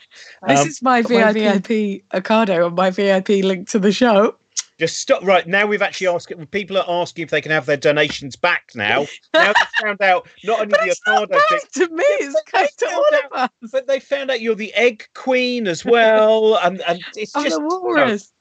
This 0.48 0.60
Um, 0.60 0.68
is 0.68 0.82
my 0.82 1.00
my 1.02 1.32
VIP 1.32 2.02
Ocado 2.12 2.66
and 2.66 2.76
my 2.76 2.90
VIP 2.90 3.42
link 3.42 3.68
to 3.70 3.78
the 3.78 3.90
show. 3.92 4.36
Just 4.78 4.98
stop 4.98 5.22
right 5.22 5.46
now. 5.46 5.66
We've 5.66 5.82
actually 5.82 6.08
asked 6.08 6.32
people 6.50 6.76
are 6.76 6.84
asking 6.88 7.22
if 7.24 7.30
they 7.30 7.40
can 7.40 7.52
have 7.52 7.66
their 7.66 7.76
donations 7.76 8.34
back 8.34 8.72
now. 8.74 9.06
now 9.34 9.52
they 9.52 9.80
found 9.80 10.02
out 10.02 10.28
not 10.42 10.60
only 10.60 10.72
the 10.72 10.86
It's 10.86 11.00
not 11.06 11.28
thing, 11.28 11.86
to 11.88 11.94
me. 11.94 12.04
It's 12.04 12.42
going 12.50 12.68
to 12.78 12.90
all 12.90 13.04
of 13.24 13.32
us. 13.32 13.70
but 13.70 13.86
they 13.86 14.00
found 14.00 14.30
out 14.30 14.40
you're 14.40 14.54
the 14.54 14.74
egg 14.74 15.08
queen 15.14 15.68
as 15.68 15.84
well, 15.84 16.56
and 16.56 16.80
and 16.82 17.00
it's 17.14 17.32
just 17.32 17.50
the 17.50 17.60
walrus. 17.60 18.31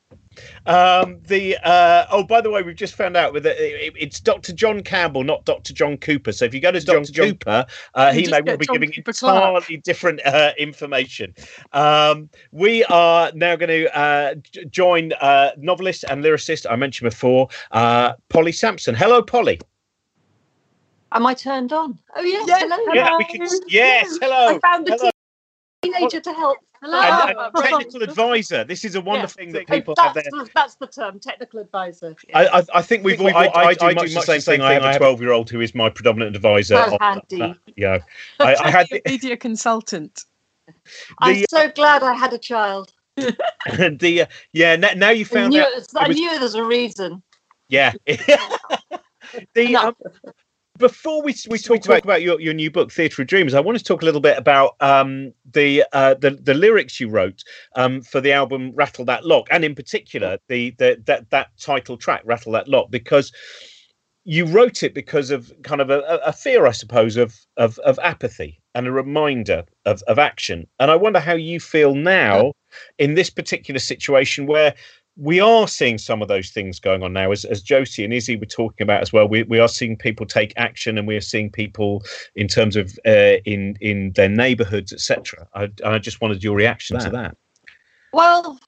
Um, 0.66 1.20
the 1.28 1.58
uh, 1.64 2.06
oh, 2.12 2.24
by 2.24 2.40
the 2.42 2.50
way, 2.50 2.62
we've 2.62 2.76
just 2.76 2.96
found 2.96 3.18
out 3.18 3.34
with 3.34 3.46
it, 3.46 3.58
it- 3.60 3.94
it's 4.00 4.20
Dr. 4.20 4.54
John 4.54 4.82
Campbell, 4.82 5.24
not 5.24 5.44
Dr. 5.46 5.74
John 5.74 5.98
Cooper. 5.98 6.32
So 6.32 6.46
if 6.46 6.54
you 6.54 6.60
go 6.62 6.72
to 6.72 6.80
Dr. 6.80 7.12
John- 7.12 7.30
Cooper, 7.32 7.66
uh, 7.96 8.12
You 8.14 8.20
he 8.20 8.22
just 8.22 8.32
may 8.32 8.42
well 8.42 8.58
be 8.58 8.66
John 8.66 8.76
giving 8.76 8.92
Cooper 8.92 9.12
Clarke. 9.14 9.58
entirely 9.64 9.78
different 9.84 10.26
uh, 10.26 10.54
information. 10.58 11.36
Um, 11.74 12.30
we 12.52 12.84
are 12.86 13.32
now 13.36 13.56
going 13.56 13.70
to 13.70 13.98
uh, 13.98 14.36
j- 14.36 14.66
join 14.66 15.12
uh, 15.14 15.52
novelist 15.58 16.06
and 16.10 16.24
lyricist 16.24 16.66
I 16.70 16.76
mentioned 16.78 17.10
before, 17.10 17.50
uh, 17.72 18.14
Polly 18.30 18.52
Samson. 18.54 18.96
Hello, 18.96 19.22
Polly. 19.22 19.60
Am 21.12 21.26
I 21.26 21.34
turned 21.34 21.74
on? 21.74 22.00
Oh 22.16 22.22
yes, 22.22 22.46
Yes, 22.48 22.62
hello. 22.62 22.94
Yeah, 22.94 23.18
we 23.18 23.26
can. 23.26 23.46
Yes, 23.68 24.18
hello. 24.22 24.56
I 24.56 24.60
found 24.60 24.88
the 24.88 24.94
Hello. 24.96 25.12
teenager 25.82 26.22
to 26.22 26.32
help. 26.34 26.58
Hello. 26.82 27.00
And, 27.00 27.38
and 27.38 27.56
technical 27.64 28.02
advisor. 28.10 28.64
This 28.64 28.84
is 28.84 28.96
a 28.96 29.02
wonderful 29.02 29.38
thing 29.40 29.52
that 29.52 29.68
people 29.68 29.94
have 30.00 30.16
that's, 30.16 30.30
their 30.32 30.44
the, 30.46 30.50
that's 30.56 30.76
the 30.76 30.88
term, 30.88 31.20
technical 31.20 31.60
advisor. 31.60 32.16
I, 32.34 32.48
I, 32.48 32.64
I 32.76 32.82
think 32.82 33.04
we've 33.04 33.22
all. 33.22 33.28
I, 33.28 33.46
I, 33.46 33.64
I- 33.66 33.74
do 33.76 33.86
I 33.86 33.94
much 33.94 34.04
do 34.06 34.10
the 34.10 34.16
much 34.16 34.26
same 34.26 34.36
the 34.38 34.42
same 34.42 34.54
thing. 34.56 34.62
I 34.62 34.74
have 34.74 34.82
thing. 34.82 34.88
I 34.88 34.90
a 34.90 34.94
have- 34.94 35.00
twelve-year-old 35.00 35.50
who 35.52 35.62
is 35.62 35.76
my 35.76 35.90
predominant 35.92 36.36
advisor. 36.36 36.78
How 36.78 36.98
on- 37.00 37.22
handy. 37.30 37.60
yeah, 37.76 38.00
I, 38.40 38.56
I 38.56 38.72
had 38.72 38.88
the, 38.90 39.02
media 39.08 39.38
consultant. 39.38 40.26
I'm 41.20 41.36
the, 41.36 41.46
so 41.50 41.70
glad 41.70 42.02
I 42.02 42.14
had 42.14 42.34
a 42.34 42.40
child. 42.40 42.94
the 43.16 44.22
uh, 44.22 44.26
yeah. 44.54 44.76
Now, 44.76 44.90
now 44.96 45.10
you 45.12 45.22
I 45.22 45.24
found 45.26 45.50
knew, 45.52 45.62
out. 45.62 45.68
it's- 45.74 45.94
I 45.96 46.08
knew 46.08 46.40
there's 46.40 46.56
a 46.56 46.64
reason. 46.64 47.22
Yeah. 47.70 47.94
the 49.54 49.76
um, 49.76 49.96
before 50.82 51.22
we 51.22 51.34
we 51.50 51.58
talk 51.58 51.86
about, 51.86 52.04
about 52.04 52.22
your, 52.22 52.42
your 52.42 52.54
new 52.54 52.70
book, 52.70 52.92
Theatre 52.92 53.22
of 53.22 53.28
Dreams, 53.30 53.54
I 53.54 53.62
want 53.62 53.78
to 53.78 53.84
talk 53.84 54.02
a 54.02 54.06
little 54.06 54.20
bit 54.20 54.38
about 54.38 54.76
um, 54.82 55.32
the, 55.50 55.86
uh, 55.94 56.16
the 56.16 56.32
the 56.32 56.54
lyrics 56.54 57.00
you 57.00 57.08
wrote 57.08 57.44
um, 57.78 58.02
for 58.02 58.20
the 58.20 58.34
album 58.34 58.74
Rattle 58.76 59.06
That 59.06 59.26
Lock, 59.26 59.48
and 59.52 59.64
in 59.64 59.76
particular 59.76 60.38
the, 60.50 60.72
the 60.72 61.02
that 61.06 61.30
that 61.30 61.48
title 61.58 61.96
track, 61.96 62.24
Rattle 62.26 62.52
That 62.52 62.68
Lock, 62.68 62.92
because 62.92 63.32
you 64.24 64.46
wrote 64.46 64.84
it 64.84 64.94
because 64.94 65.32
of 65.32 65.52
kind 65.64 65.82
of 65.82 65.90
a, 65.90 66.02
a 66.26 66.34
fear, 66.34 66.66
I 66.66 66.72
suppose, 66.72 67.16
of, 67.16 67.40
of 67.56 67.80
of 67.80 67.98
apathy 68.04 68.60
and 68.76 68.88
a 68.88 68.92
reminder 68.92 69.64
of, 69.86 70.02
of 70.08 70.20
action. 70.20 70.68
And 70.80 70.92
I 70.92 70.96
wonder 70.96 71.20
how 71.20 71.34
you 71.34 71.60
feel 71.60 71.96
now 71.96 72.54
in 72.98 73.14
this 73.14 73.30
particular 73.30 73.80
situation 73.80 74.46
where 74.46 74.74
we 75.18 75.40
are 75.40 75.68
seeing 75.68 75.98
some 75.98 76.22
of 76.22 76.28
those 76.28 76.50
things 76.52 76.80
going 76.80 77.04
on 77.04 77.14
now, 77.14 77.32
as, 77.32 77.44
as 77.46 77.62
Josie 77.62 78.04
and 78.04 78.14
Isy 78.14 78.40
were 78.40 78.46
talking 78.46 78.84
about 78.84 79.02
as 79.02 79.12
well. 79.12 79.28
We, 79.28 79.44
we 79.44 79.60
are 79.60 79.68
seeing 79.68 79.98
people 79.98 80.26
take 80.26 80.54
action, 80.56 80.98
and 80.98 81.08
we 81.08 81.16
are 81.16 81.22
seeing 81.22 81.52
people 81.52 82.04
in 82.36 82.48
terms 82.48 82.76
of 82.76 82.98
uh, 83.06 83.38
in 83.46 83.78
in 83.82 84.14
their 84.14 84.30
neighbourhoods, 84.30 84.94
etc. 84.94 85.48
I, 85.54 85.70
I 85.86 86.00
just 86.00 86.22
wanted 86.22 86.44
your 86.44 86.56
reaction 86.56 87.00
to 87.00 87.10
that. 87.10 87.38
Well, 88.14 88.60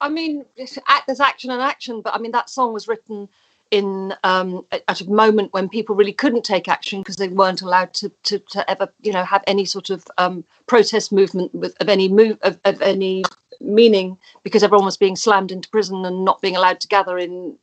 I 0.00 0.08
mean, 0.08 0.44
there's 0.56 0.78
action 1.20 1.50
and 1.50 1.62
action, 1.62 2.02
but 2.02 2.14
I 2.14 2.18
mean 2.18 2.32
that 2.32 2.50
song 2.50 2.72
was 2.72 2.88
written 2.88 3.28
in 3.70 4.14
um, 4.22 4.64
at- 4.70 4.84
at 4.88 5.00
a 5.00 5.10
moment 5.10 5.52
when 5.52 5.68
people 5.68 5.96
really 5.96 6.12
couldn't 6.12 6.44
take 6.44 6.68
action 6.68 7.00
because 7.00 7.16
they 7.16 7.28
weren't 7.28 7.62
allowed 7.62 7.92
to, 7.94 8.10
to 8.22 8.38
to 8.38 8.70
ever 8.70 8.88
you 9.02 9.12
know 9.12 9.24
have 9.24 9.42
any 9.46 9.64
sort 9.64 9.90
of 9.90 10.06
um, 10.18 10.44
protest 10.66 11.10
movement 11.12 11.54
with 11.54 11.74
of 11.80 11.88
any 11.88 12.08
move 12.08 12.38
of, 12.42 12.60
of 12.64 12.80
any 12.80 13.24
meaning 13.60 14.18
because 14.42 14.62
everyone 14.62 14.84
was 14.84 14.96
being 14.96 15.16
slammed 15.16 15.52
into 15.52 15.68
prison 15.68 16.04
and 16.04 16.24
not 16.24 16.40
being 16.40 16.56
allowed 16.56 16.80
to 16.80 16.88
gather 16.88 17.18
in 17.18 17.56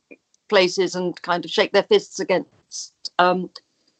places 0.48 0.94
and 0.94 1.20
kind 1.22 1.44
of 1.44 1.50
shake 1.50 1.72
their 1.72 1.82
fists 1.82 2.20
against 2.20 3.12
um, 3.18 3.50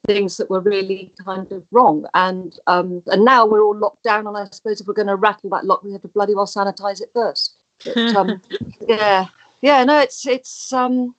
things 0.07 0.37
that 0.37 0.51
were 0.51 0.61
really 0.61 1.13
kind 1.25 1.51
of 1.53 1.67
wrong. 1.71 2.07
And 2.15 2.59
um, 2.67 3.03
and 3.07 3.25
now 3.25 3.47
we're 3.47 3.63
all 3.63 3.77
locked 3.77 4.03
down, 4.03 4.27
and 4.27 4.37
I 4.37 4.47
suppose 4.51 4.81
if 4.81 4.87
we're 4.87 4.95
going 4.95 5.09
to 5.09 5.17
rattle 5.17 5.51
that 5.51 5.65
lock, 5.65 5.83
we 5.83 5.93
have 5.93 6.03
to 6.03 6.09
bloody 6.09 6.35
well 6.35 6.47
sanitize 6.47 7.01
it 7.01 7.11
first. 7.15 7.59
But, 7.85 7.97
um, 8.17 8.43
yeah, 8.89 9.27
yeah, 9.61 9.85
no, 9.85 9.99
it's 10.01 10.27
it's 10.27 10.73
um, 10.73 11.15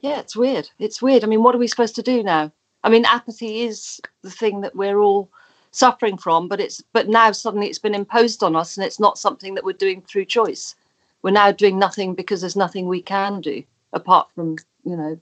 yeah, 0.00 0.20
it's 0.20 0.36
weird. 0.36 0.68
It's 0.78 1.02
weird. 1.02 1.24
I 1.24 1.26
mean, 1.26 1.42
what 1.42 1.54
are 1.54 1.58
we 1.58 1.66
supposed 1.66 1.96
to 1.96 2.02
do 2.02 2.22
now? 2.22 2.52
I 2.84 2.88
mean, 2.90 3.04
apathy 3.06 3.62
is 3.62 4.00
the 4.22 4.30
thing 4.30 4.60
that 4.60 4.76
we're 4.76 5.00
all 5.00 5.30
suffering 5.70 6.16
from, 6.16 6.48
but 6.48 6.60
it's 6.60 6.82
but 6.92 7.08
now 7.08 7.32
suddenly 7.32 7.68
it's 7.68 7.78
been 7.78 7.94
imposed 7.94 8.42
on 8.42 8.56
us, 8.56 8.76
and 8.76 8.84
it's 8.84 9.00
not 9.00 9.18
something 9.18 9.54
that 9.54 9.64
we're 9.64 9.72
doing 9.72 10.02
through 10.02 10.24
choice. 10.26 10.74
We're 11.22 11.30
now 11.30 11.52
doing 11.52 11.78
nothing 11.78 12.14
because 12.14 12.40
there's 12.40 12.56
nothing 12.56 12.86
we 12.86 13.02
can 13.02 13.40
do 13.40 13.62
apart 13.92 14.28
from 14.34 14.56
you 14.84 14.96
know 14.96 15.20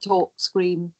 talk, 0.00 0.32
scream, 0.36 0.94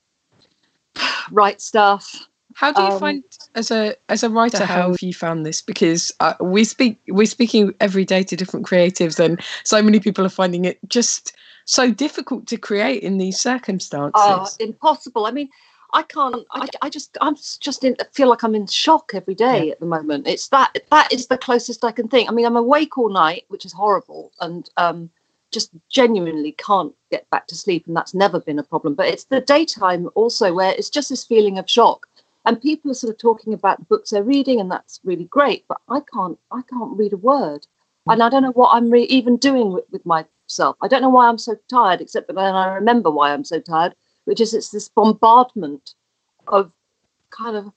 write 1.31 1.61
stuff. 1.61 2.27
How 2.55 2.73
do 2.73 2.83
you 2.83 2.93
Um, 2.93 3.01
find 3.01 3.25
as 3.57 3.71
a 3.71 3.97
as 4.09 4.23
a 4.23 4.31
writer? 4.31 4.65
How 4.65 4.91
have 4.91 5.03
you 5.03 5.13
found 5.13 5.45
this? 5.45 5.61
Because 5.61 6.13
uh, 6.21 6.35
we 6.41 6.65
speak 6.65 7.01
we're 7.09 7.27
speaking 7.27 7.75
every 7.81 8.05
day 8.05 8.23
to 8.23 8.37
different 8.37 8.67
creatives, 8.67 9.19
and 9.19 9.41
so 9.65 9.83
many 9.83 9.99
people 9.99 10.25
are 10.25 10.31
finding 10.31 10.65
it 10.65 10.79
just 10.89 11.35
so 11.65 11.91
difficult 11.91 12.47
to 12.47 12.57
create 12.57 13.03
in 13.03 13.19
these 13.19 13.41
circumstances. 13.41 14.13
Oh, 14.15 14.49
impossible. 14.61 15.27
I 15.27 15.31
mean, 15.31 15.49
I 15.95 16.03
can't. 16.03 16.45
I, 16.51 16.67
I 16.83 16.91
just. 16.91 17.17
I'm 17.21 17.37
just 17.37 17.85
in. 17.85 17.97
feel 18.13 18.29
like 18.29 18.43
I'm 18.43 18.57
in 18.57 18.67
shock 18.67 19.13
every 19.15 19.35
day 19.35 19.71
at 19.71 19.79
the 19.79 19.87
moment. 19.87 20.27
It's 20.27 20.49
that. 20.49 20.77
That 20.91 21.13
is 21.13 21.29
the 21.29 21.39
closest 21.39 21.85
I 21.85 21.93
can 21.93 22.09
think. 22.09 22.29
I 22.29 22.33
mean, 22.33 22.45
I'm 22.45 22.57
awake 22.57 22.99
all 22.99 23.09
night, 23.09 23.45
which 23.49 23.65
is 23.65 23.73
horrible, 23.73 24.33
and 24.41 24.69
um, 24.77 25.09
just 25.53 25.71
genuinely 25.89 26.53
can't 26.53 26.93
get 27.13 27.31
back 27.31 27.47
to 27.47 27.55
sleep, 27.55 27.87
and 27.87 27.97
that's 27.97 28.13
never 28.13 28.41
been 28.41 28.59
a 28.59 28.65
problem. 28.65 28.95
But 28.95 29.07
it's 29.07 29.25
the 29.25 29.41
daytime 29.41 30.11
also 30.17 30.53
where 30.53 30.73
it's 30.73 30.91
just 30.91 31.11
this 31.11 31.25
feeling 31.25 31.59
of 31.59 31.71
shock, 31.71 32.09
and 32.45 32.61
people 32.61 32.91
are 32.91 32.95
sort 32.95 33.13
of 33.13 33.19
talking 33.19 33.55
about 33.55 33.79
the 33.79 33.85
books 33.85 34.11
they're 34.11 34.25
reading, 34.25 34.61
and 34.61 34.69
that's 34.69 34.99
really 35.05 35.27
great. 35.27 35.65
But 35.69 35.81
I 35.89 36.01
can't. 36.13 36.39
I 36.51 36.63
can't 36.69 36.99
read 36.99 37.13
a 37.13 37.19
word, 37.19 37.69
and 38.09 38.21
I 38.21 38.29
don't 38.29 38.43
know 38.43 38.51
what 38.51 38.75
I'm 38.75 38.91
re- 38.91 39.05
even 39.05 39.37
doing 39.37 39.73
with, 39.73 39.85
with 39.93 40.05
myself. 40.05 40.77
I 40.83 40.89
don't 40.89 41.03
know 41.03 41.09
why 41.09 41.29
I'm 41.29 41.39
so 41.39 41.55
tired, 41.71 42.01
except 42.01 42.27
that 42.27 42.35
then 42.35 42.53
I 42.57 42.75
remember 42.75 43.13
why 43.13 43.33
I'm 43.33 43.45
so 43.45 43.61
tired 43.61 43.95
which 44.25 44.41
is 44.41 44.55
it's 44.55 44.71
this 44.71 44.89
bombardment 44.89 45.95
of 46.49 46.71
kind 47.31 47.57
of 47.57 47.73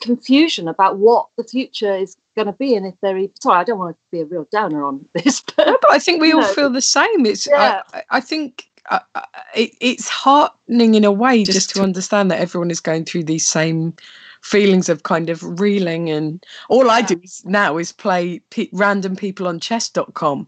confusion 0.00 0.68
about 0.68 0.98
what 0.98 1.26
the 1.36 1.44
future 1.44 1.94
is 1.94 2.16
going 2.36 2.46
to 2.46 2.52
be 2.52 2.76
and 2.76 2.86
if 2.86 2.94
they're 3.02 3.18
even, 3.18 3.34
sorry 3.42 3.58
i 3.58 3.64
don't 3.64 3.78
want 3.80 3.96
to 3.96 4.00
be 4.12 4.20
a 4.20 4.24
real 4.26 4.46
downer 4.52 4.84
on 4.84 5.04
this 5.14 5.40
but 5.40 5.66
No, 5.66 5.76
but 5.82 5.90
I 5.90 5.98
think 5.98 6.20
we 6.20 6.32
all 6.32 6.40
know, 6.40 6.52
feel 6.54 6.70
the 6.70 6.80
same. 6.80 7.26
It's 7.26 7.46
Yeah. 7.48 7.82
I, 7.92 7.98
I- 7.98 8.04
I 8.10 8.20
think 8.20 8.70
uh, 8.90 9.00
uh, 9.16 9.22
it, 9.54 9.72
it's 9.80 10.08
heartening 10.08 10.94
in 10.94 11.04
a 11.04 11.12
way 11.12 11.42
just 11.44 11.70
to 11.74 11.82
understand 11.82 12.30
that 12.30 12.38
everyone 12.40 12.70
is 12.70 12.80
going 12.80 13.04
through 13.04 13.24
these 13.24 13.46
same 13.46 13.92
feelings 14.42 14.88
of 14.88 15.02
kind 15.02 15.28
of 15.28 15.42
reeling 15.60 16.08
and 16.08 16.46
all 16.70 16.90
I 16.90 17.02
do 17.02 17.20
is, 17.22 17.42
now 17.44 17.76
is 17.76 17.92
play 17.92 18.38
pe- 18.50 18.70
random 18.72 19.14
people 19.16 19.46
on 19.48 19.60
chess.com. 19.60 20.46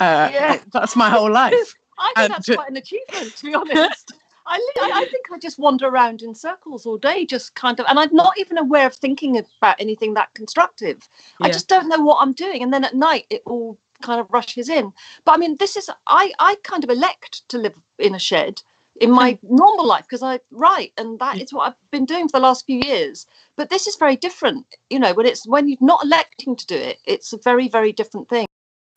Uh, 0.00 0.28
Yeah. 0.32 0.58
That's 0.72 0.96
my 0.96 1.08
whole 1.08 1.30
life. 1.30 1.54
i 1.98 2.06
think 2.06 2.18
and 2.18 2.32
that's 2.32 2.48
quite 2.48 2.68
an 2.70 2.76
achievement 2.76 3.36
to 3.36 3.44
be 3.46 3.54
honest 3.54 4.12
I, 4.46 4.56
li- 4.58 4.92
I 4.92 5.02
I 5.02 5.04
think 5.06 5.30
I 5.30 5.38
just 5.38 5.58
wander 5.58 5.86
around 5.86 6.22
in 6.22 6.34
circles 6.34 6.86
all 6.86 6.98
day, 6.98 7.24
just 7.24 7.54
kind 7.54 7.78
of, 7.78 7.86
and 7.88 7.98
I'm 7.98 8.14
not 8.14 8.38
even 8.38 8.58
aware 8.58 8.86
of 8.86 8.94
thinking 8.94 9.38
about 9.38 9.76
anything 9.80 10.14
that 10.14 10.34
constructive. 10.34 11.08
I 11.40 11.50
just 11.50 11.68
don't 11.68 11.88
know 11.88 12.00
what 12.00 12.18
I'm 12.20 12.32
doing, 12.32 12.62
and 12.62 12.72
then 12.72 12.84
at 12.84 12.94
night 12.94 13.26
it 13.30 13.42
all 13.46 13.78
kind 14.02 14.20
of 14.20 14.30
rushes 14.30 14.68
in. 14.68 14.92
But 15.24 15.32
I 15.32 15.36
mean, 15.38 15.56
this 15.56 15.76
is 15.76 15.88
I 16.06 16.32
I 16.38 16.56
kind 16.62 16.84
of 16.84 16.90
elect 16.90 17.48
to 17.50 17.58
live 17.58 17.80
in 17.98 18.14
a 18.14 18.18
shed 18.18 18.62
in 19.00 19.10
my 19.10 19.32
hmm. 19.32 19.56
normal 19.56 19.86
life 19.86 20.04
because 20.04 20.22
I 20.22 20.40
write, 20.50 20.92
and 20.98 21.18
that 21.20 21.36
hmm. 21.36 21.42
is 21.42 21.52
what 21.52 21.68
I've 21.68 21.90
been 21.90 22.04
doing 22.04 22.28
for 22.28 22.38
the 22.38 22.42
last 22.42 22.66
few 22.66 22.80
years. 22.80 23.26
But 23.56 23.70
this 23.70 23.86
is 23.86 23.96
very 23.96 24.16
different, 24.16 24.66
you 24.90 24.98
know. 24.98 25.14
When 25.14 25.26
it's 25.26 25.46
when 25.46 25.68
you're 25.68 25.78
not 25.80 26.04
electing 26.04 26.56
to 26.56 26.66
do 26.66 26.76
it, 26.76 26.98
it's 27.04 27.32
a 27.32 27.38
very 27.38 27.68
very 27.68 27.92
different 27.92 28.28
thing, 28.28 28.46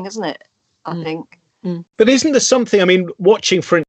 isn't 0.04 0.24
it? 0.24 0.48
I 0.86 0.94
Mm. 0.94 1.04
think. 1.04 1.40
Hmm. 1.64 1.82
But 1.98 2.10
isn't 2.10 2.32
there 2.32 2.42
something? 2.42 2.82
I 2.82 2.86
mean, 2.86 3.10
watching 3.18 3.62
for 3.62 3.80
this 3.80 3.86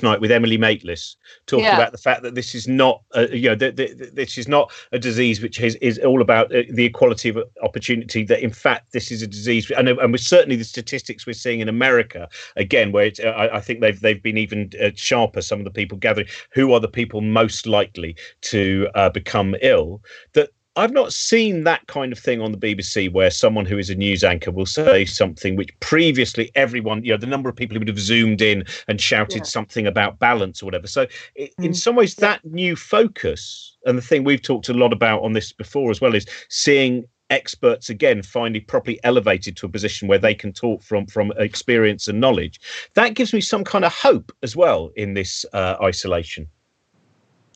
night 0.00 0.20
with 0.20 0.30
Emily 0.30 0.56
Maitlis 0.56 1.16
talking 1.46 1.64
Yeah. 1.64 1.74
about 1.74 1.90
the 1.90 1.98
fact 1.98 2.22
that 2.22 2.36
this 2.36 2.54
is 2.54 2.68
not, 2.68 3.02
uh, 3.16 3.26
you 3.32 3.48
know, 3.48 3.56
this 3.56 4.38
is 4.38 4.46
not 4.46 4.70
a 4.92 4.98
disease 4.98 5.42
which 5.42 5.58
is, 5.60 5.74
is 5.76 5.98
all 5.98 6.22
about 6.22 6.54
uh, 6.54 6.62
the 6.70 6.84
equality 6.84 7.28
of 7.30 7.38
opportunity. 7.64 8.22
That 8.24 8.40
in 8.40 8.52
fact 8.52 8.92
this 8.92 9.10
is 9.10 9.22
a 9.22 9.26
disease, 9.26 9.68
and 9.72 9.88
and 9.88 10.12
with 10.12 10.20
certainly 10.20 10.56
the 10.56 10.64
statistics 10.64 11.26
we're 11.26 11.32
seeing 11.32 11.60
in 11.60 11.68
America 11.68 12.28
again, 12.56 12.92
where 12.92 13.06
it's, 13.06 13.18
uh, 13.18 13.24
I, 13.28 13.56
I 13.56 13.60
think 13.60 13.80
they've 13.80 14.00
they've 14.00 14.22
been 14.22 14.38
even 14.38 14.70
uh, 14.80 14.90
sharper. 14.94 15.42
Some 15.42 15.58
of 15.58 15.64
the 15.64 15.70
people 15.70 15.98
gathering 15.98 16.28
who 16.52 16.72
are 16.72 16.80
the 16.80 16.88
people 16.88 17.20
most 17.20 17.66
likely 17.66 18.14
to 18.42 18.88
uh, 18.94 19.10
become 19.10 19.56
ill. 19.62 20.00
That 20.34 20.50
I've 20.74 20.92
not 20.92 21.12
seen 21.12 21.64
that 21.64 21.86
kind 21.86 22.12
of 22.12 22.18
thing 22.18 22.40
on 22.40 22.50
the 22.50 22.56
BBC 22.56 23.12
where 23.12 23.30
someone 23.30 23.66
who 23.66 23.76
is 23.76 23.90
a 23.90 23.94
news 23.94 24.24
anchor 24.24 24.50
will 24.50 24.64
say 24.64 25.04
something 25.04 25.54
which 25.54 25.68
previously 25.80 26.50
everyone, 26.54 27.04
you 27.04 27.12
know, 27.12 27.18
the 27.18 27.26
number 27.26 27.50
of 27.50 27.56
people 27.56 27.74
who 27.74 27.80
would 27.80 27.88
have 27.88 27.98
zoomed 27.98 28.40
in 28.40 28.64
and 28.88 28.98
shouted 28.98 29.38
Yeah. 29.38 29.42
something 29.42 29.86
about 29.86 30.18
balance 30.18 30.62
or 30.62 30.66
whatever. 30.66 30.86
So, 30.86 31.06
in 31.36 31.72
Mm. 31.72 31.76
some 31.76 31.94
ways, 31.96 32.14
that 32.16 32.42
new 32.46 32.74
focus 32.74 33.76
and 33.84 33.98
the 33.98 34.02
thing 34.02 34.24
we've 34.24 34.40
talked 34.40 34.70
a 34.70 34.74
lot 34.74 34.94
about 34.94 35.22
on 35.22 35.34
this 35.34 35.52
before 35.52 35.90
as 35.90 36.00
well 36.00 36.14
is 36.14 36.24
seeing 36.48 37.04
experts 37.28 37.90
again 37.90 38.22
finally 38.22 38.60
properly 38.60 38.98
elevated 39.04 39.56
to 39.56 39.66
a 39.66 39.68
position 39.68 40.06
where 40.08 40.18
they 40.18 40.34
can 40.34 40.52
talk 40.52 40.82
from 40.82 41.06
from 41.06 41.32
experience 41.38 42.06
and 42.06 42.20
knowledge 42.20 42.60
that 42.92 43.14
gives 43.14 43.32
me 43.32 43.40
some 43.40 43.64
kind 43.64 43.86
of 43.86 43.92
hope 43.92 44.30
as 44.42 44.54
well 44.54 44.90
in 44.96 45.14
this 45.14 45.46
uh, 45.54 45.76
isolation 45.82 46.46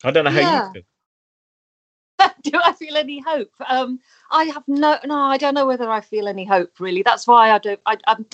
i 0.03 0.09
don't 0.09 0.25
know 0.25 0.31
how 0.31 0.39
Yeah. 0.39 0.65
you 0.65 0.73
feel 0.73 0.81
do 2.41 2.51
I 2.63 2.73
feel 2.73 2.97
any 2.97 3.19
hope? 3.19 3.51
Um, 3.67 3.99
I 4.31 4.45
have 4.45 4.63
no, 4.67 4.97
no, 5.05 5.19
I 5.19 5.37
don't 5.37 5.53
know 5.53 5.67
whether 5.67 5.89
I 5.89 6.01
feel 6.01 6.27
any 6.27 6.45
hope 6.45 6.79
really. 6.79 7.03
That's 7.03 7.27
why 7.27 7.51
I 7.51 7.57
don't. 7.59 7.79
I, 7.85 7.97
I'm, 8.07 8.25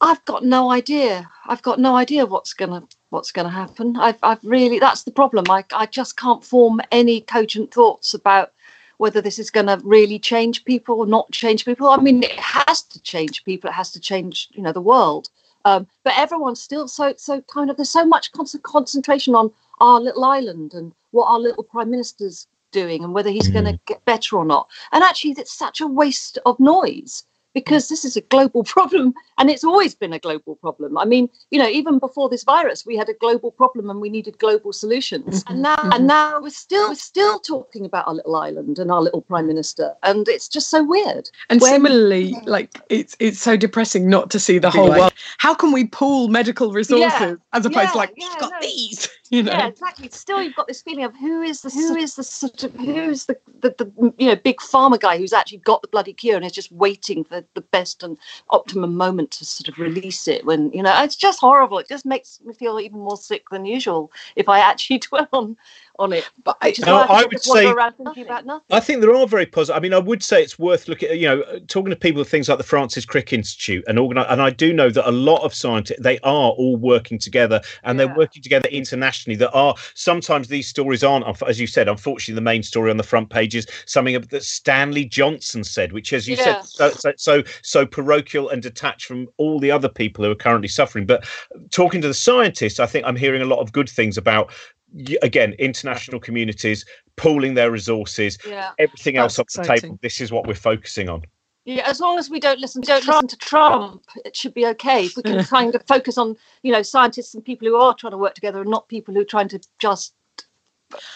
I've 0.00 0.24
got 0.24 0.44
no 0.44 0.70
idea. 0.70 1.30
I've 1.46 1.62
got 1.62 1.78
no 1.80 1.96
idea 1.96 2.26
what's 2.26 2.52
gonna 2.52 2.86
what's 3.10 3.32
gonna 3.32 3.50
happen. 3.50 3.96
I've, 3.96 4.18
I've 4.22 4.44
really. 4.44 4.78
That's 4.78 5.04
the 5.04 5.12
problem. 5.12 5.46
I, 5.48 5.64
I 5.74 5.86
just 5.86 6.16
can't 6.16 6.44
form 6.44 6.80
any 6.90 7.20
cogent 7.20 7.72
thoughts 7.72 8.14
about 8.14 8.52
whether 8.98 9.20
this 9.20 9.38
is 9.38 9.50
going 9.50 9.66
to 9.66 9.80
really 9.82 10.18
change 10.18 10.64
people 10.64 11.00
or 11.00 11.06
not 11.06 11.30
change 11.32 11.64
people. 11.64 11.88
I 11.88 11.96
mean, 11.96 12.22
it 12.22 12.38
has 12.38 12.82
to 12.82 13.02
change 13.02 13.44
people. 13.44 13.68
It 13.68 13.74
has 13.74 13.90
to 13.92 14.00
change, 14.00 14.48
you 14.52 14.62
know, 14.62 14.72
the 14.72 14.80
world. 14.80 15.30
Um, 15.64 15.86
but 16.04 16.16
everyone's 16.16 16.60
still 16.60 16.86
so 16.86 17.14
so 17.16 17.40
kind 17.42 17.70
of. 17.70 17.76
There's 17.76 17.90
so 17.90 18.04
much 18.04 18.32
con- 18.32 18.46
concentration 18.62 19.34
on 19.34 19.50
our 19.80 20.00
little 20.00 20.24
island 20.24 20.74
and 20.74 20.92
what 21.10 21.26
our 21.26 21.38
little 21.38 21.64
prime 21.64 21.90
minister's 21.90 22.46
doing 22.74 23.02
and 23.04 23.14
whether 23.14 23.30
he's 23.30 23.48
going 23.48 23.64
to 23.64 23.72
mm. 23.72 23.86
get 23.86 24.04
better 24.04 24.36
or 24.36 24.44
not. 24.44 24.68
And 24.92 25.02
actually, 25.02 25.32
it's 25.38 25.56
such 25.56 25.80
a 25.80 25.86
waste 25.86 26.38
of 26.44 26.60
noise 26.60 27.24
because 27.54 27.88
this 27.88 28.04
is 28.04 28.16
a 28.16 28.20
global 28.20 28.64
problem 28.74 29.14
and 29.38 29.48
it's 29.48 29.64
always 29.64 29.94
been 29.94 30.12
a 30.12 30.18
global 30.18 30.56
problem. 30.56 30.98
I 30.98 31.04
mean, 31.04 31.30
you 31.50 31.58
know, 31.58 31.68
even 31.68 31.98
before 31.98 32.28
this 32.28 32.44
virus, 32.44 32.84
we 32.84 32.96
had 32.96 33.08
a 33.08 33.14
global 33.14 33.50
problem 33.50 33.88
and 33.88 34.00
we 34.00 34.10
needed 34.10 34.38
global 34.38 34.72
solutions. 34.72 35.44
And 35.46 35.56
mm-hmm. 35.56 35.62
now, 35.62 35.76
mm-hmm. 35.76 35.92
and 35.92 36.06
now 36.06 36.40
we're 36.40 36.50
still 36.50 36.88
we're 36.88 36.96
still 36.96 37.38
talking 37.38 37.84
about 37.86 38.06
our 38.06 38.14
little 38.14 38.36
island 38.36 38.78
and 38.78 38.90
our 38.90 39.00
little 39.00 39.22
prime 39.22 39.46
minister, 39.46 39.94
and 40.02 40.28
it's 40.28 40.48
just 40.48 40.68
so 40.68 40.82
weird. 40.84 41.30
And 41.48 41.60
When- 41.60 41.72
similarly, 41.72 42.34
like 42.44 42.70
it's 42.90 43.16
it's 43.20 43.40
so 43.40 43.56
depressing 43.56 44.08
not 44.10 44.30
to 44.30 44.40
see 44.40 44.58
the 44.58 44.70
whole 44.70 44.88
like- 44.88 44.98
world. 44.98 45.14
How 45.38 45.54
can 45.54 45.72
we 45.72 45.86
pool 45.86 46.28
medical 46.28 46.72
resources 46.72 47.38
as 47.52 47.66
opposed 47.66 47.76
yeah, 47.76 47.90
to 47.92 47.96
like 47.96 48.12
yeah, 48.16 48.28
we've 48.28 48.38
got 48.40 48.52
no. 48.52 48.58
these? 48.60 49.08
You 49.30 49.42
know. 49.42 49.52
yeah, 49.52 49.68
exactly. 49.68 50.08
Still, 50.10 50.42
you've 50.42 50.54
got 50.54 50.68
this 50.68 50.82
feeling 50.82 51.04
of 51.04 51.16
who 51.16 51.42
is 51.42 51.62
the 51.62 51.70
who 51.70 51.96
is 51.96 52.16
the 52.16 52.24
sort 52.24 52.62
of 52.62 52.74
who's 52.74 53.26
the, 53.26 53.38
the 53.60 53.74
the 53.78 54.14
you 54.18 54.26
know 54.26 54.36
big 54.36 54.58
pharma 54.58 55.00
guy 55.00 55.16
who's 55.16 55.32
actually 55.32 55.58
got 55.58 55.82
the 55.82 55.88
bloody 55.88 56.12
cure 56.12 56.36
and 56.36 56.44
is 56.44 56.52
just 56.52 56.70
waiting 56.72 57.24
for 57.24 57.42
the 57.54 57.60
best 57.60 58.02
and 58.02 58.18
optimum 58.50 58.94
moment 58.96 59.30
to 59.32 59.44
sort 59.44 59.68
of 59.68 59.78
release 59.78 60.28
it. 60.28 60.44
When 60.44 60.70
you 60.72 60.82
know 60.82 61.02
it's 61.02 61.16
just 61.16 61.40
horrible. 61.40 61.78
It 61.78 61.88
just 61.88 62.04
makes 62.04 62.40
me 62.44 62.52
feel 62.52 62.78
even 62.78 62.98
more 62.98 63.16
sick 63.16 63.48
than 63.50 63.64
usual 63.64 64.12
if 64.36 64.48
I 64.48 64.58
actually 64.58 64.98
dwell 65.08 65.28
on 65.32 65.56
on 65.98 66.12
it. 66.12 66.28
But 66.42 66.56
I, 66.60 66.68
Which 66.68 66.80
No, 66.80 66.96
why 66.96 67.06
I 67.08 67.24
would 67.24 67.42
say- 67.42 67.66
around 67.66 67.94
thinking 67.94 68.24
about 68.24 68.46
nothing. 68.46 68.64
I 68.70 68.80
think 68.80 69.00
there 69.00 69.14
are 69.14 69.26
very 69.26 69.46
positive. 69.46 69.76
I 69.76 69.80
mean, 69.80 69.94
I 69.94 69.98
would 69.98 70.22
say 70.22 70.42
it's 70.42 70.58
worth 70.58 70.88
looking 70.88 71.10
at, 71.10 71.18
you 71.18 71.28
know, 71.28 71.42
talking 71.68 71.90
to 71.90 71.96
people 71.96 72.20
of 72.20 72.28
things 72.28 72.48
like 72.48 72.58
the 72.58 72.64
Francis 72.64 73.04
Crick 73.04 73.32
Institute 73.32 73.84
and 73.86 73.98
organize. 73.98 74.26
And 74.28 74.42
I 74.42 74.50
do 74.50 74.72
know 74.72 74.90
that 74.90 75.08
a 75.08 75.12
lot 75.12 75.42
of 75.42 75.54
scientists, 75.54 76.00
they 76.00 76.18
are 76.20 76.50
all 76.50 76.76
working 76.76 77.18
together 77.18 77.60
and 77.84 77.98
Yeah. 77.98 78.06
they're 78.06 78.16
working 78.16 78.42
together 78.42 78.68
internationally. 78.70 79.36
There 79.36 79.54
are 79.54 79.74
sometimes 79.94 80.48
these 80.48 80.66
stories 80.68 81.04
aren't, 81.04 81.24
as 81.46 81.60
you 81.60 81.66
said, 81.66 81.88
unfortunately, 81.88 82.34
the 82.34 82.40
main 82.40 82.62
story 82.62 82.90
on 82.90 82.96
the 82.96 83.02
front 83.02 83.30
page 83.30 83.54
is 83.54 83.66
something 83.86 84.20
that 84.20 84.42
Stanley 84.42 85.04
Johnson 85.04 85.62
said, 85.64 85.92
which, 85.92 86.12
as 86.12 86.26
you 86.26 86.36
Yeah. 86.36 86.60
said, 86.62 86.64
so, 86.64 86.90
so, 86.90 87.12
so, 87.16 87.42
so 87.62 87.86
parochial 87.86 88.48
and 88.48 88.62
detached 88.62 89.06
from 89.06 89.28
all 89.36 89.60
the 89.60 89.70
other 89.70 89.88
people 89.88 90.24
who 90.24 90.30
are 90.30 90.34
currently 90.36 90.68
suffering. 90.68 91.06
But 91.06 91.24
talking 91.70 92.00
to 92.00 92.08
the 92.08 92.14
scientists, 92.14 92.80
I 92.80 92.86
think 92.86 93.06
I'm 93.06 93.16
hearing 93.16 93.42
a 93.42 93.46
lot 93.46 93.60
of 93.60 93.72
good 93.72 93.88
things 93.88 94.18
about. 94.18 94.50
Y- 94.94 95.16
Again, 95.22 95.54
international 95.58 96.20
communities 96.20 96.84
pooling 97.16 97.54
their 97.54 97.70
resources, 97.70 98.38
Yeah. 98.46 98.70
everything 98.78 99.16
else 99.16 99.36
That's 99.36 99.58
off 99.58 99.64
the 99.66 99.80
table. 99.80 99.98
This 100.02 100.20
is 100.20 100.32
what 100.32 100.46
we're 100.46 100.54
focusing 100.54 101.08
on. 101.08 101.22
Yeah, 101.66 101.88
as 101.88 101.98
long 101.98 102.18
as 102.18 102.28
we 102.28 102.40
don't 102.40 102.58
listen, 102.60 102.82
don't 102.82 103.06
listen 103.06 103.26
to 103.28 103.36
Trump, 103.38 104.02
it 104.24 104.36
should 104.36 104.52
be 104.52 104.66
okay. 104.66 105.06
If 105.06 105.16
we 105.16 105.22
can 105.22 105.42
kind 105.44 105.74
of 105.74 105.82
focus 105.86 106.18
on, 106.18 106.36
you 106.62 106.72
know, 106.72 106.82
scientists 106.82 107.34
and 107.34 107.44
people 107.44 107.66
who 107.66 107.76
are 107.76 107.94
trying 107.94 108.10
to 108.10 108.18
work 108.18 108.34
together, 108.34 108.60
and 108.60 108.70
not 108.70 108.88
people 108.88 109.14
who 109.14 109.20
are 109.20 109.24
trying 109.24 109.48
to 109.48 109.60
just 109.78 110.14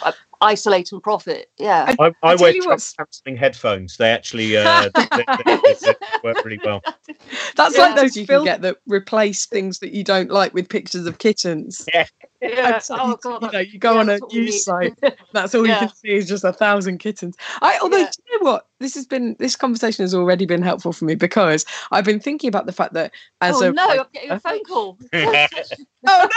uh, 0.03 0.12
isolate 0.41 0.93
and 0.93 1.03
profit. 1.03 1.51
Yeah, 1.59 1.95
I, 1.99 2.07
I 2.07 2.12
I 2.22 2.36
tell 2.36 2.43
wear 2.45 2.55
you 2.55 2.62
Trump 2.62 2.82
cancelling 2.97 3.36
headphones. 3.36 3.97
They 3.97 4.11
actually 4.11 4.57
uh, 4.57 4.89
they, 4.95 5.07
they- 5.16 5.24
they- 5.45 5.74
they 5.82 5.95
work 6.24 6.45
really 6.45 6.61
well. 6.64 6.82
That's 7.57 7.76
Yeah. 7.76 7.82
like 7.86 7.97
those 7.97 8.16
you 8.16 8.26
can 8.26 8.45
get 8.45 8.62
that 8.62 8.76
replace 8.86 9.47
things 9.47 9.78
that 9.80 9.93
you 9.93 10.05
don't 10.05 10.30
like 10.30 10.55
with 10.55 10.68
pictures 10.68 11.07
of 11.07 11.18
kittens. 11.18 11.86
yeah. 11.95 12.07
And 12.41 12.82
so 12.82 12.97
Oh 12.99 13.09
you, 13.11 13.16
god, 13.22 13.43
you 13.43 13.51
know, 13.53 13.59
you 13.59 13.78
go 13.78 13.95
yeah, 13.95 14.01
on 14.01 14.09
a 14.11 14.18
that's 14.18 14.34
news 14.34 14.64
site. 14.64 14.95
That's 15.32 15.55
all 15.55 15.66
you 15.66 15.74
can 15.74 15.93
see 15.95 16.11
is 16.12 16.28
just 16.28 16.45
a 16.45 16.53
thousand 16.53 16.99
kittens. 16.99 17.36
I, 17.61 17.78
although, 17.82 17.99
Yeah. 17.99 18.11
do 18.16 18.22
you 18.32 18.38
know 18.43 18.51
what? 18.51 18.66
This 18.80 18.95
has 18.95 19.07
been 19.07 19.36
this 19.39 19.57
conversation 19.57 20.03
has 20.03 20.14
already 20.14 20.47
been 20.47 20.62
helpful 20.62 20.93
for 20.93 21.05
me 21.05 21.14
because 21.14 21.64
I've 21.91 22.05
been 22.05 22.20
thinking 22.20 22.49
about 22.49 22.66
the 22.66 22.72
fact 22.72 22.95
that 22.95 23.12
as 23.41 23.61
oh 23.61 23.68
a 23.68 23.72
no, 23.72 23.89
I'm 23.89 24.07
getting 24.12 24.30
a 24.30 24.41
phone 24.41 24.64
call. 24.64 24.99
Oh, 25.14 25.47
oh 26.07 26.28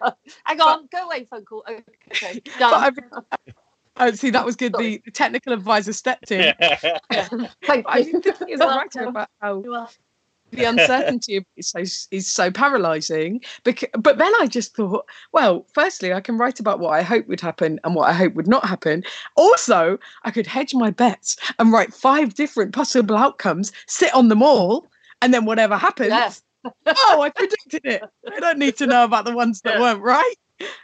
no, 0.00 0.12
Hang 0.44 0.60
on, 0.60 0.88
go 0.92 1.06
away, 1.06 1.24
phone 1.24 1.44
call. 1.44 1.64
Oh, 1.66 1.78
okay, 2.12 2.40
done. 2.58 2.94
Oh, 3.96 4.10
see 4.12 4.30
that 4.30 4.46
was 4.46 4.56
good. 4.56 4.74
The, 4.78 5.02
the 5.04 5.10
technical 5.10 5.52
advisor 5.52 5.92
stepped 5.92 6.30
in. 6.30 6.54
Thank 7.10 7.86
I've 7.86 8.06
you. 8.06 8.12
been 8.12 8.22
thinking 8.22 8.54
as 8.54 8.60
a 8.60 8.66
writer 8.66 9.04
about 9.04 9.28
how 9.40 9.62
the 10.52 10.64
uncertainty 10.64 11.36
of 11.36 11.44
it 11.56 11.60
is 11.60 11.68
so 11.68 11.80
is 12.10 12.28
so 12.28 12.50
paralyzing. 12.50 13.40
Because, 13.64 13.88
but 13.98 14.18
then 14.18 14.32
I 14.40 14.46
just 14.46 14.76
thought, 14.76 15.06
well, 15.32 15.66
firstly, 15.74 16.12
I 16.12 16.20
can 16.20 16.38
write 16.38 16.60
about 16.60 16.78
what 16.80 16.90
I 16.90 17.02
hope 17.02 17.26
would 17.28 17.40
happen 17.40 17.80
and 17.84 17.94
what 17.94 18.08
I 18.08 18.12
hope 18.12 18.34
would 18.34 18.46
not 18.48 18.64
happen. 18.66 19.02
Also, 19.36 19.98
I 20.24 20.30
could 20.30 20.46
hedge 20.46 20.74
my 20.74 20.90
bets 20.90 21.36
and 21.58 21.72
write 21.72 21.92
five 21.92 22.34
different 22.34 22.72
possible 22.72 23.16
outcomes, 23.16 23.72
sit 23.86 24.14
on 24.14 24.28
them 24.28 24.42
all, 24.42 24.86
and 25.20 25.32
then 25.32 25.44
whatever 25.44 25.76
happens, 25.76 26.42
oh, 26.86 27.20
I 27.22 27.30
predicted 27.30 27.80
it. 27.84 28.02
I 28.34 28.40
don't 28.40 28.58
need 28.58 28.76
to 28.76 28.86
know 28.86 29.04
about 29.04 29.24
the 29.24 29.34
ones 29.34 29.60
that 29.62 29.74
Yeah. 29.74 29.80
weren't 29.80 30.02
right. 30.02 30.34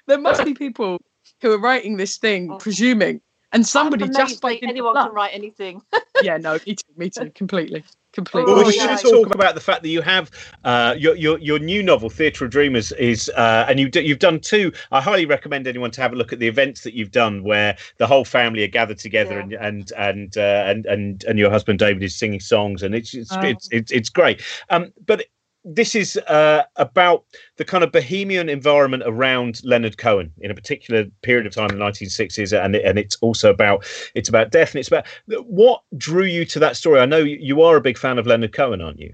There 0.07 0.19
must 0.19 0.45
be 0.45 0.55
people 0.55 0.99
who 1.41 1.53
are 1.53 1.59
writing 1.59 1.97
this 1.99 2.17
thing, 2.17 2.51
Oh. 2.51 2.57
presuming, 2.59 3.21
and 3.53 3.67
somebody 3.67 4.09
just 4.09 4.41
by 4.41 4.55
that 4.55 4.61
dint 4.61 4.65
of 4.65 4.71
anyone 4.71 4.95
can 4.95 5.13
write 5.13 5.31
anything. 5.33 5.83
yeah, 6.23 6.37
no, 6.37 6.55
me 6.67 6.75
too, 6.75 6.93
me 6.97 7.11
too, 7.11 7.31
completely, 7.35 7.85
completely. 8.19 8.53
Well, 8.53 8.65
Oh, 8.65 8.67
we 8.67 8.77
yeah. 8.77 8.97
should 8.97 9.11
talk 9.11 9.35
about 9.35 9.55
the 9.55 9.61
fact 9.61 9.83
that 9.83 9.89
you 9.97 10.03
have 10.03 10.31
uh, 10.65 10.95
your 10.99 11.15
your 11.15 11.39
your 11.39 11.59
new 11.59 11.83
novel, 11.83 12.11
Theatre 12.11 12.45
of 12.45 12.51
Dreamers, 12.51 12.93
is 12.93 13.29
uh, 13.37 13.67
and 13.69 13.79
you 13.81 13.89
you've 13.95 14.19
done 14.29 14.41
two. 14.41 14.73
I 14.91 15.01
highly 15.01 15.27
recommend 15.27 15.67
anyone 15.67 15.91
to 15.93 16.01
have 16.01 16.13
a 16.13 16.17
look 16.17 16.33
at 16.33 16.39
the 16.39 16.49
events 16.49 16.83
that 16.83 16.95
you've 16.95 17.11
done, 17.13 17.43
where 17.45 17.77
the 17.99 18.07
whole 18.07 18.25
family 18.25 18.63
are 18.65 18.69
gathered 18.81 18.99
together, 18.99 19.37
Yeah. 19.37 19.41
and 19.41 19.53
and 19.69 19.93
and, 20.09 20.39
uh, 20.39 20.65
and 20.71 20.87
and 20.87 21.25
and 21.25 21.39
your 21.39 21.51
husband 21.51 21.79
David 21.79 22.03
is 22.03 22.17
singing 22.17 22.41
songs, 22.41 22.83
and 22.83 22.95
it's 22.95 23.15
it's 23.15 23.33
Oh. 23.37 23.41
it's, 23.41 23.69
it's 23.71 23.93
it's 23.93 24.09
great. 24.09 24.43
Um, 24.71 24.93
but 25.07 25.27
this 25.69 25.95
is 25.95 26.17
uh, 26.17 26.63
about 26.77 27.25
the 27.57 27.65
kind 27.65 27.85
of 27.85 27.93
bohemian 27.93 28.49
environment 28.49 29.03
around 29.05 29.61
Leonard 29.65 29.99
Cohen 29.99 30.33
in 30.41 30.51
a 30.51 30.55
particular 30.55 31.05
period 31.23 31.47
of 31.47 31.55
time 31.55 31.71
in 31.71 31.79
the 31.79 31.85
1960s, 31.85 32.65
and 32.65 32.75
and 32.75 32.99
it's 32.99 33.17
also 33.21 33.51
about 33.51 33.85
it's 34.15 34.29
about 34.29 34.51
death, 34.51 34.73
and 34.73 34.81
it's 34.81 34.89
about 34.89 35.07
what 35.47 35.83
drew 35.97 36.25
you 36.25 36.45
to 36.47 36.59
that 36.59 36.77
story. 36.77 37.01
I 37.01 37.07
know 37.07 37.19
you, 37.19 37.37
you 37.41 37.63
are 37.63 37.77
a 37.77 37.81
big 37.81 37.99
fan 37.99 38.19
of 38.19 38.27
Leonard 38.27 38.53
Cohen, 38.53 38.81
aren't 38.81 38.99
you? 38.99 39.13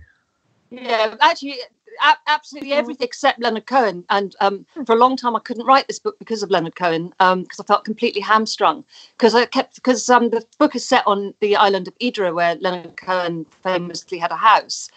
Yeah, 0.71 1.17
actually, 1.21 1.59
a- 2.03 2.17
absolutely 2.27 2.73
everything 2.73 3.05
except 3.05 3.41
Leonard 3.41 3.67
Cohen. 3.67 4.05
And 4.11 4.35
um, 4.41 4.67
for 4.87 4.95
a 4.95 4.99
long 4.99 5.17
time, 5.17 5.37
I 5.37 5.41
couldn't 5.41 5.67
write 5.67 5.87
this 5.89 5.99
book 5.99 6.19
because 6.19 6.43
of 6.43 6.51
Leonard 6.51 6.77
Cohen, 6.77 7.13
because 7.19 7.61
I 7.61 7.65
felt 7.65 7.85
completely 7.85 8.21
hamstrung. 8.21 8.85
Because 9.17 9.35
I 9.35 9.47
kept 9.47 9.75
because 9.77 10.09
um, 10.09 10.31
the 10.31 10.45
book 10.59 10.77
is 10.77 10.87
set 10.87 11.07
on 11.07 11.35
the 11.41 11.57
island 11.57 11.89
of 11.89 11.99
Idra, 11.99 12.35
where 12.35 12.57
Leonard 12.57 12.97
Cohen 12.97 13.45
famously 13.63 14.19
had 14.19 14.31
a 14.31 14.37
house. 14.37 14.89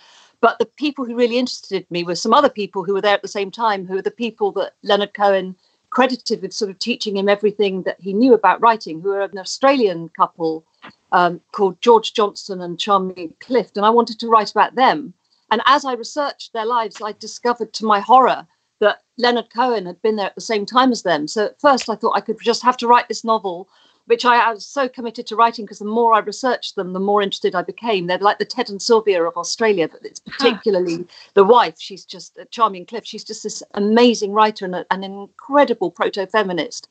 But 0.41 0.59
the 0.59 0.65
people 0.65 1.05
who 1.05 1.15
really 1.15 1.37
interested 1.37 1.85
me 1.89 2.03
were 2.03 2.15
some 2.15 2.33
other 2.33 2.49
people 2.49 2.83
who 2.83 2.93
were 2.93 3.01
there 3.01 3.15
at 3.15 3.21
the 3.21 3.27
same 3.27 3.51
time, 3.51 3.85
who 3.85 3.95
were 3.95 4.01
the 4.01 4.11
people 4.11 4.51
that 4.53 4.73
Leonard 4.83 5.13
Cohen 5.13 5.55
credited 5.89 6.41
with 6.41 6.53
sort 6.53 6.69
of 6.69 6.77
teaching 6.79 7.17
him 7.17 7.29
everything 7.29 7.83
that 7.83 7.99
he 7.99 8.13
knew 8.13 8.33
about 8.33 8.61
writing, 8.61 9.01
who 9.01 9.11
are 9.11 9.21
an 9.21 9.37
Australian 9.37 10.09
couple 10.09 10.65
um, 11.11 11.41
called 11.53 11.81
George 11.81 12.13
Johnston 12.13 12.61
and 12.61 12.79
Charmian 12.79 13.33
Clift. 13.39 13.77
And 13.77 13.85
I 13.85 13.89
wanted 13.89 14.19
to 14.19 14.27
write 14.27 14.51
about 14.51 14.75
them. 14.75 15.13
And 15.49 15.61
as 15.65 15.85
I 15.85 15.93
researched 15.93 16.53
their 16.53 16.65
lives, 16.65 17.01
I 17.01 17.13
discovered 17.13 17.73
to 17.73 17.85
my 17.85 17.99
horror 17.99 18.45
that 18.79 19.01
Leonard 19.17 19.49
Cohen 19.49 19.85
had 19.85 20.01
been 20.01 20.17
there 20.17 20.27
at 20.27 20.35
the 20.35 20.41
same 20.41 20.65
time 20.65 20.91
as 20.91 21.03
them. 21.03 21.27
So 21.27 21.45
at 21.45 21.59
first 21.59 21.89
I 21.89 21.95
thought 21.95 22.15
I 22.15 22.21
could 22.21 22.37
just 22.41 22.61
have 22.63 22.77
to 22.77 22.87
write 22.87 23.07
this 23.07 23.23
novel, 23.23 23.67
which 24.07 24.23
I, 24.23 24.37
I 24.37 24.53
was 24.53 24.65
so 24.65 24.87
committed 24.87 25.27
to 25.27 25.35
writing 25.35 25.65
because 25.65 25.79
the 25.79 25.85
more 25.85 26.13
I 26.13 26.19
researched 26.19 26.75
them, 26.75 26.93
the 26.93 26.99
more 26.99 27.21
interested 27.21 27.55
I 27.55 27.61
became. 27.61 28.07
They're 28.07 28.17
like 28.17 28.39
the 28.39 28.45
Ted 28.45 28.69
and 28.69 28.81
Sylvia 28.81 29.21
of 29.23 29.35
Australia, 29.35 29.89
but 29.89 30.03
it's 30.05 30.21
particularly 30.21 31.05
the 31.33 31.43
wife. 31.43 31.75
She's 31.77 32.05
just 32.05 32.39
uh, 32.39 32.45
Charmian 32.45 32.85
Clift. 32.85 33.05
She's 33.05 33.25
just 33.25 33.43
this 33.43 33.61
amazing 33.73 34.31
writer 34.31 34.63
and 34.63 34.75
a, 34.75 34.85
an 34.91 35.03
incredible 35.03 35.91
proto-feminist. 35.91 36.87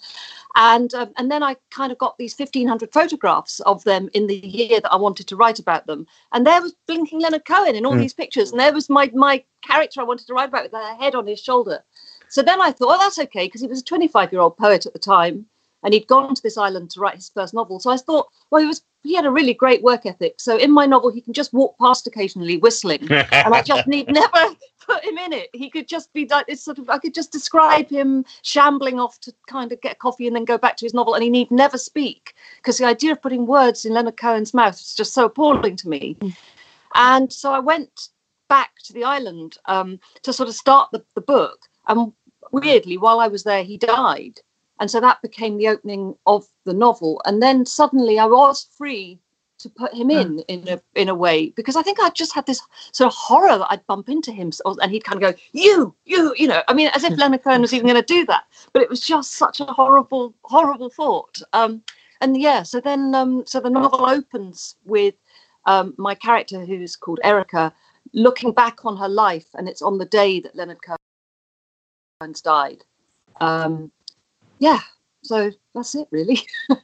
And 0.57 0.93
um, 0.95 1.13
and 1.17 1.31
then 1.31 1.43
I 1.43 1.57
kind 1.71 1.91
of 1.91 1.97
got 1.99 2.19
these 2.19 2.39
1,500 2.39 2.93
photographs 2.93 3.61
of 3.61 3.83
them 3.85 4.11
in 4.13 4.27
the 4.27 4.37
year 4.37 4.81
that 4.81 4.93
I 4.93 4.97
wanted 4.97 5.27
to 5.29 5.37
write 5.37 5.59
about 5.59 5.87
them. 5.87 6.07
And 6.33 6.47
there 6.47 6.61
was 6.61 6.75
blinking 6.87 7.21
Leonard 7.21 7.47
Cohen 7.47 7.77
in 7.77 7.87
all 7.87 7.95
Mm. 7.95 8.01
these 8.01 8.15
pictures. 8.15 8.51
And 8.51 8.61
there 8.61 8.75
was 8.75 8.91
my 8.91 9.11
my 9.15 9.43
character 9.63 10.03
I 10.03 10.05
wanted 10.05 10.27
to 10.27 10.35
write 10.35 10.51
about 10.51 10.65
with 10.65 10.73
her 10.73 10.95
head 10.97 11.15
on 11.15 11.27
his 11.27 11.41
shoulder. 11.41 11.83
So 12.29 12.43
then 12.43 12.61
I 12.61 12.73
thought, 12.73 12.89
well, 12.89 12.99
that's 12.99 13.19
okay, 13.19 13.47
because 13.47 13.63
he 13.63 13.69
was 13.69 13.81
a 13.81 13.85
25 13.85 14.33
year 14.33 14.43
old 14.43 14.59
poet 14.59 14.85
at 14.85 14.93
the 14.93 14.99
time 14.99 15.47
and 15.87 15.95
he'd 15.95 16.09
gone 16.09 16.35
to 16.35 16.43
this 16.43 16.59
island 16.59 16.91
to 16.91 17.01
write 17.01 17.15
his 17.15 17.31
first 17.31 17.55
novel. 17.55 17.79
So 17.79 17.91
I 17.91 17.97
thought, 17.97 18.27
well, 18.51 18.61
he 18.61 18.67
was 18.67 18.83
he 19.05 19.15
had 19.15 19.25
a 19.25 19.31
really 19.31 19.55
great 19.55 19.85
work 19.85 20.05
ethic. 20.05 20.35
So 20.39 20.57
in 20.57 20.73
my 20.73 20.85
novel, 20.85 21.13
he 21.13 21.21
can 21.21 21.33
just 21.33 21.53
walk 21.53 21.79
past 21.79 22.09
occasionally 22.09 22.57
whistling, 22.57 23.09
and 23.09 23.55
I 23.55 23.63
just 23.63 23.87
need 23.95 24.09
never 24.09 24.57
put 24.87 25.05
him 25.05 25.17
in 25.17 25.33
it. 25.33 25.49
He 25.55 25.71
could 25.71 25.87
just 25.87 26.13
be 26.13 26.27
like 26.27 26.47
it's 26.49 26.65
sort 26.65 26.79
of 26.79 26.91
I 26.91 26.99
could 26.99 27.15
just 27.15 27.31
describe 27.31 27.89
him 27.89 28.25
shambling 28.43 28.99
off 28.99 29.21
to 29.21 29.33
kind 29.47 29.71
of 29.71 29.81
get 29.81 30.01
coffee 30.01 30.27
and 30.27 30.35
then 30.35 30.45
go 30.45 30.59
back 30.59 30.77
to 30.79 30.85
his 30.85 30.93
novel, 30.93 31.15
and 31.15 31.23
he 31.23 31.31
need 31.31 31.53
never 31.53 31.79
speak 31.79 32.35
because 32.57 32.79
the 32.79 32.85
idea 32.85 33.13
of 33.13 33.23
putting 33.23 33.47
words 33.47 33.85
in 33.85 33.95
Leonard 33.95 34.17
Cohen's 34.17 34.53
mouth 34.53 34.75
is 34.75 34.93
just 34.93 35.15
so 35.15 35.27
appalling 35.27 35.77
to 35.77 35.89
me. 35.89 36.19
And 36.97 37.33
so 37.33 37.53
I 37.53 37.61
went 37.61 38.09
back 38.49 38.73
to 38.85 38.93
the 38.93 39.05
island 39.05 39.57
um, 39.67 40.01
to 40.23 40.33
sort 40.33 40.49
of 40.49 40.57
start 40.57 40.91
the, 40.91 41.05
the 41.15 41.21
book. 41.21 41.69
And 41.87 42.13
weirdly, 42.51 42.99
while 42.99 43.21
I 43.21 43.29
was 43.29 43.45
there, 43.45 43.63
he 43.63 43.77
died. 43.77 44.41
And 44.79 44.91
so 44.91 45.01
that 45.01 45.23
became 45.23 45.57
the 45.57 45.69
opening 45.69 46.17
of 46.27 46.47
the 46.65 46.75
novel. 46.75 47.23
And 47.25 47.43
then 47.43 47.65
suddenly 47.65 48.19
I 48.19 48.27
was 48.27 48.69
free 48.77 49.21
to 49.59 49.71
put 49.71 49.95
him 49.95 50.11
in 50.11 50.41
in 50.49 50.69
a 50.69 50.81
in 50.95 51.09
a 51.09 51.15
way 51.15 51.51
because 51.51 51.77
I 51.77 51.83
think 51.83 51.99
I 51.99 52.11
just 52.11 52.35
had 52.35 52.47
this 52.47 52.61
sort 52.93 53.09
of 53.11 53.15
horror 53.15 53.59
that 53.59 53.69
I'd 53.71 53.87
bump 53.87 54.09
into 54.09 54.31
him 54.31 54.51
and 54.65 54.93
he'd 54.93 55.05
kind 55.05 55.23
of 55.23 55.33
go 55.33 55.39
you 55.53 55.95
you 56.05 56.35
you 56.37 56.47
know 56.47 56.63
I 56.69 56.75
mean 56.75 56.91
as 56.95 57.05
if 57.05 57.17
Leonard 57.17 57.43
Cohen 57.43 57.63
was 57.63 57.73
even 57.73 57.87
going 57.87 58.01
to 58.01 58.03
do 58.03 58.27
that. 58.27 58.45
But 58.73 58.83
it 58.83 58.91
was 58.91 59.01
just 59.01 59.35
such 59.35 59.61
a 59.61 59.65
horrible 59.65 60.35
horrible 60.45 60.91
thought. 60.91 61.41
Um 61.53 61.83
and 62.21 62.41
yeah 62.41 62.63
so 62.63 62.81
then 62.81 63.15
um 63.15 63.45
so 63.47 63.61
the 63.61 63.71
novel 63.71 64.07
opens 64.07 64.77
with 64.85 65.15
um 65.65 65.95
my 65.97 66.15
character 66.15 66.65
who's 66.65 66.97
called 66.97 67.21
Erica 67.25 67.73
looking 68.13 68.53
back 68.53 68.85
on 68.85 68.97
her 68.97 69.09
life 69.09 69.49
and 69.55 69.69
it's 69.69 69.83
on 69.83 69.99
the 69.99 70.05
day 70.05 70.39
that 70.41 70.55
Leonard 70.55 70.81
Cohen's 72.21 72.43
died. 72.43 72.85
Um 73.41 73.91
yeah 74.59 74.81
so 75.23 75.51
that's 75.75 75.95
it 75.95 76.09
really 76.11 76.41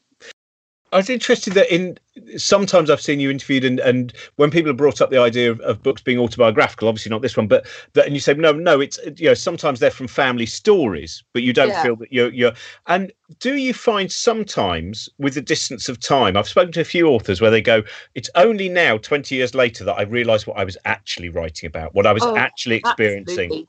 I 0.92 0.98
was 0.98 1.08
interested 1.08 1.54
that 1.54 1.72
in 1.74 1.98
sometimes 2.36 2.90
I've 2.90 3.00
seen 3.00 3.18
you 3.18 3.30
interviewed, 3.30 3.64
and, 3.64 3.80
and 3.80 4.12
when 4.36 4.50
people 4.50 4.68
have 4.68 4.76
brought 4.76 5.00
up 5.00 5.08
the 5.08 5.18
idea 5.20 5.50
of, 5.50 5.58
of 5.60 5.82
books 5.82 6.02
being 6.02 6.18
autobiographical, 6.18 6.86
obviously 6.86 7.08
not 7.08 7.22
this 7.22 7.34
one, 7.34 7.48
but 7.48 7.66
that, 7.94 8.04
and 8.04 8.14
you 8.14 8.20
say 8.20 8.34
no, 8.34 8.52
no, 8.52 8.78
it's 8.80 8.98
you 9.16 9.28
know 9.28 9.34
sometimes 9.34 9.80
they're 9.80 9.90
from 9.90 10.06
family 10.06 10.44
stories, 10.44 11.24
but 11.32 11.42
you 11.42 11.54
don't 11.54 11.70
Yeah. 11.70 11.82
feel 11.82 11.96
that 11.96 12.12
you're 12.12 12.30
you're. 12.30 12.52
And 12.88 13.10
do 13.38 13.56
you 13.56 13.72
find 13.72 14.12
sometimes 14.12 15.08
with 15.18 15.32
the 15.32 15.40
distance 15.40 15.88
of 15.88 15.98
time, 15.98 16.36
I've 16.36 16.48
spoken 16.48 16.72
to 16.72 16.82
a 16.82 16.84
few 16.84 17.08
authors 17.08 17.40
where 17.40 17.50
they 17.50 17.62
go, 17.62 17.82
it's 18.14 18.28
only 18.34 18.68
now, 18.68 18.98
twenty 18.98 19.36
years 19.36 19.54
later, 19.54 19.84
that 19.84 19.94
I 19.98 20.02
realise 20.02 20.46
what 20.46 20.58
I 20.58 20.64
was 20.64 20.76
actually 20.84 21.30
writing 21.30 21.66
about, 21.68 21.94
what 21.94 22.06
I 22.06 22.12
was 22.12 22.26
Oh, 22.26 22.36
actually 22.36 22.76
experiencing. 22.76 23.46
Absolutely. 23.46 23.68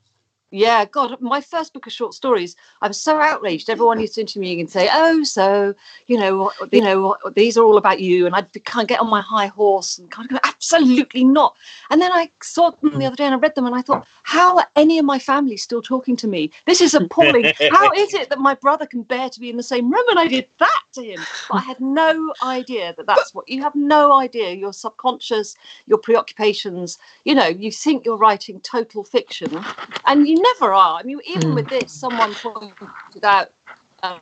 Yeah, 0.54 0.84
God, 0.84 1.20
my 1.20 1.40
first 1.40 1.74
book 1.74 1.88
of 1.88 1.92
short 1.92 2.14
stories, 2.14 2.54
I'm 2.80 2.92
so 2.92 3.18
outraged. 3.18 3.68
Everyone 3.68 3.98
used 3.98 4.14
to 4.14 4.20
interview 4.20 4.42
me 4.42 4.60
and 4.60 4.70
say, 4.70 4.88
"Oh, 4.92 5.24
so 5.24 5.74
you 6.06 6.16
know, 6.16 6.44
what- 6.44 6.72
you 6.72 6.80
know, 6.80 7.00
what- 7.08 7.34
these 7.34 7.58
are 7.58 7.64
all 7.64 7.76
about 7.76 7.98
you," 7.98 8.26
and 8.26 8.34
kind 8.64 8.84
of 8.84 8.88
get 8.88 9.00
on 9.00 9.10
my 9.10 9.20
high 9.20 9.48
horse 9.48 9.98
and 9.98 10.08
kind 10.12 10.26
of 10.26 10.30
go, 10.30 10.38
"Absolutely 10.44 11.24
not." 11.24 11.56
And 11.90 12.00
then 12.00 12.12
I 12.12 12.30
saw 12.40 12.70
them 12.70 12.92
the 12.92 12.98
mm. 12.98 13.06
other 13.08 13.16
day 13.16 13.24
and 13.24 13.34
I 13.34 13.38
read 13.38 13.56
them 13.56 13.66
and 13.66 13.74
I 13.74 13.82
thought, 13.82 14.06
"How 14.22 14.58
are 14.58 14.68
any 14.76 15.00
of 15.00 15.04
my 15.04 15.18
family 15.18 15.56
still 15.56 15.82
talking 15.82 16.16
to 16.18 16.28
me? 16.28 16.52
This 16.66 16.80
is 16.80 16.94
appalling. 16.94 17.52
How 17.72 17.90
is 17.90 18.14
it 18.14 18.30
that 18.30 18.38
my 18.38 18.54
brother 18.54 18.86
can 18.86 19.02
bear 19.02 19.28
to 19.30 19.40
be 19.40 19.50
in 19.50 19.56
the 19.56 19.62
same 19.64 19.90
room?" 19.90 20.08
And 20.08 20.20
I 20.20 20.28
did 20.28 20.46
that 20.58 20.82
to 20.92 21.02
him, 21.02 21.20
but 21.48 21.56
I 21.56 21.62
had 21.62 21.80
no 21.80 22.32
idea 22.44 22.94
that 22.96 23.06
that's 23.06 23.34
what 23.34 23.48
you 23.48 23.60
have 23.60 23.74
no 23.74 24.12
idea. 24.12 24.52
Your 24.52 24.72
subconscious, 24.72 25.56
your 25.86 25.98
preoccupations. 25.98 26.96
You 27.24 27.34
know, 27.34 27.48
you 27.48 27.72
think 27.72 28.04
you're 28.04 28.16
writing 28.16 28.60
total 28.60 29.02
fiction, 29.02 29.50
and 30.06 30.28
you 30.28 30.43
never 30.44 30.72
are. 30.72 30.98
I 30.98 31.02
mean, 31.02 31.20
even 31.26 31.54
with 31.54 31.68
this, 31.68 31.92
someone 31.92 32.34
pointed 32.34 33.24
out. 33.24 33.52
Um, 34.02 34.20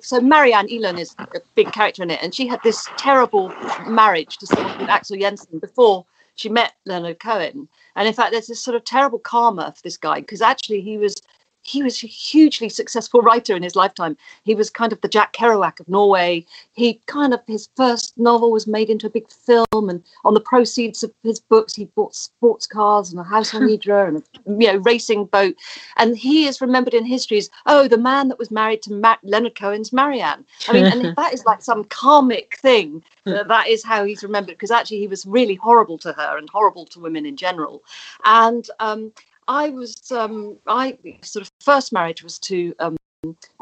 so 0.00 0.20
Marianne 0.20 0.68
Ihlen 0.68 0.98
is 0.98 1.14
a 1.18 1.40
big 1.56 1.72
character 1.72 2.02
in 2.04 2.10
it, 2.10 2.20
and 2.22 2.34
she 2.34 2.46
had 2.46 2.60
this 2.62 2.88
terrible 2.96 3.48
marriage 3.86 4.38
to 4.38 4.46
someone 4.46 4.76
called 4.76 4.88
Axel 4.88 5.16
Jensen 5.16 5.58
before 5.58 6.06
she 6.36 6.48
met 6.48 6.74
Leonard 6.86 7.18
Cohen. 7.18 7.68
And 7.96 8.06
in 8.08 8.14
fact, 8.14 8.32
there's 8.32 8.46
this 8.46 8.62
sort 8.62 8.76
of 8.76 8.84
terrible 8.84 9.18
karma 9.18 9.72
for 9.74 9.82
this 9.82 9.96
guy 9.96 10.20
because 10.20 10.40
actually 10.40 10.80
he 10.80 10.98
was 10.98 11.14
he 11.62 11.82
was 11.82 12.02
a 12.02 12.08
hugely 12.08 12.68
successful 12.68 13.20
writer 13.20 13.54
in 13.54 13.62
his 13.62 13.76
lifetime. 13.76 14.16
He 14.42 14.54
was 14.54 14.68
kind 14.68 14.92
of 14.92 15.00
the 15.00 15.08
Jack 15.08 15.32
Kerouac 15.32 15.78
of 15.78 15.88
Norway. 15.88 16.44
He 16.72 17.00
kind 17.06 17.32
of 17.32 17.40
his 17.46 17.68
first 17.76 18.18
novel 18.18 18.50
was 18.50 18.66
made 18.66 18.90
into 18.90 19.06
a 19.06 19.10
big 19.10 19.30
film, 19.30 19.88
and 19.88 20.02
on 20.24 20.34
the 20.34 20.40
proceeds 20.40 21.02
of 21.02 21.12
his 21.22 21.38
books, 21.38 21.74
he 21.74 21.84
bought 21.84 22.14
sports 22.14 22.66
cars 22.66 23.10
and 23.10 23.20
a 23.20 23.22
house 23.22 23.54
on 23.54 23.62
Hydra 23.68 24.08
and 24.08 24.16
a 24.18 24.22
you 24.46 24.72
know 24.72 24.78
racing 24.78 25.26
boat. 25.26 25.54
And 25.96 26.16
he 26.18 26.46
is 26.46 26.60
remembered 26.60 26.94
in 26.94 27.04
history 27.04 27.38
as 27.38 27.48
oh 27.66 27.86
the 27.86 27.96
man 27.96 28.28
that 28.28 28.38
was 28.38 28.50
married 28.50 28.82
to 28.82 28.92
Ma- 28.92 29.16
Leonard 29.22 29.54
Cohen's 29.54 29.92
Marianne. 29.92 30.44
I 30.68 30.72
mean, 30.72 30.86
and 30.86 31.14
that 31.16 31.32
is 31.32 31.44
like 31.44 31.62
some 31.62 31.84
karmic 31.84 32.58
thing. 32.58 33.04
that 33.24 33.46
that 33.46 33.68
is 33.68 33.84
how 33.84 34.04
he's 34.04 34.24
remembered 34.24 34.56
because 34.56 34.72
actually 34.72 34.98
he 34.98 35.06
was 35.06 35.24
really 35.24 35.54
horrible 35.54 35.96
to 35.98 36.12
her 36.12 36.36
and 36.36 36.50
horrible 36.50 36.86
to 36.86 36.98
women 36.98 37.24
in 37.24 37.36
general. 37.36 37.82
And 38.24 38.68
um, 38.80 39.12
I 39.48 39.70
was 39.70 40.10
um, 40.12 40.58
I 40.66 40.98
sort 41.22 41.46
of 41.46 41.50
first 41.60 41.92
marriage 41.92 42.22
was 42.22 42.38
to 42.40 42.74
um, 42.78 42.96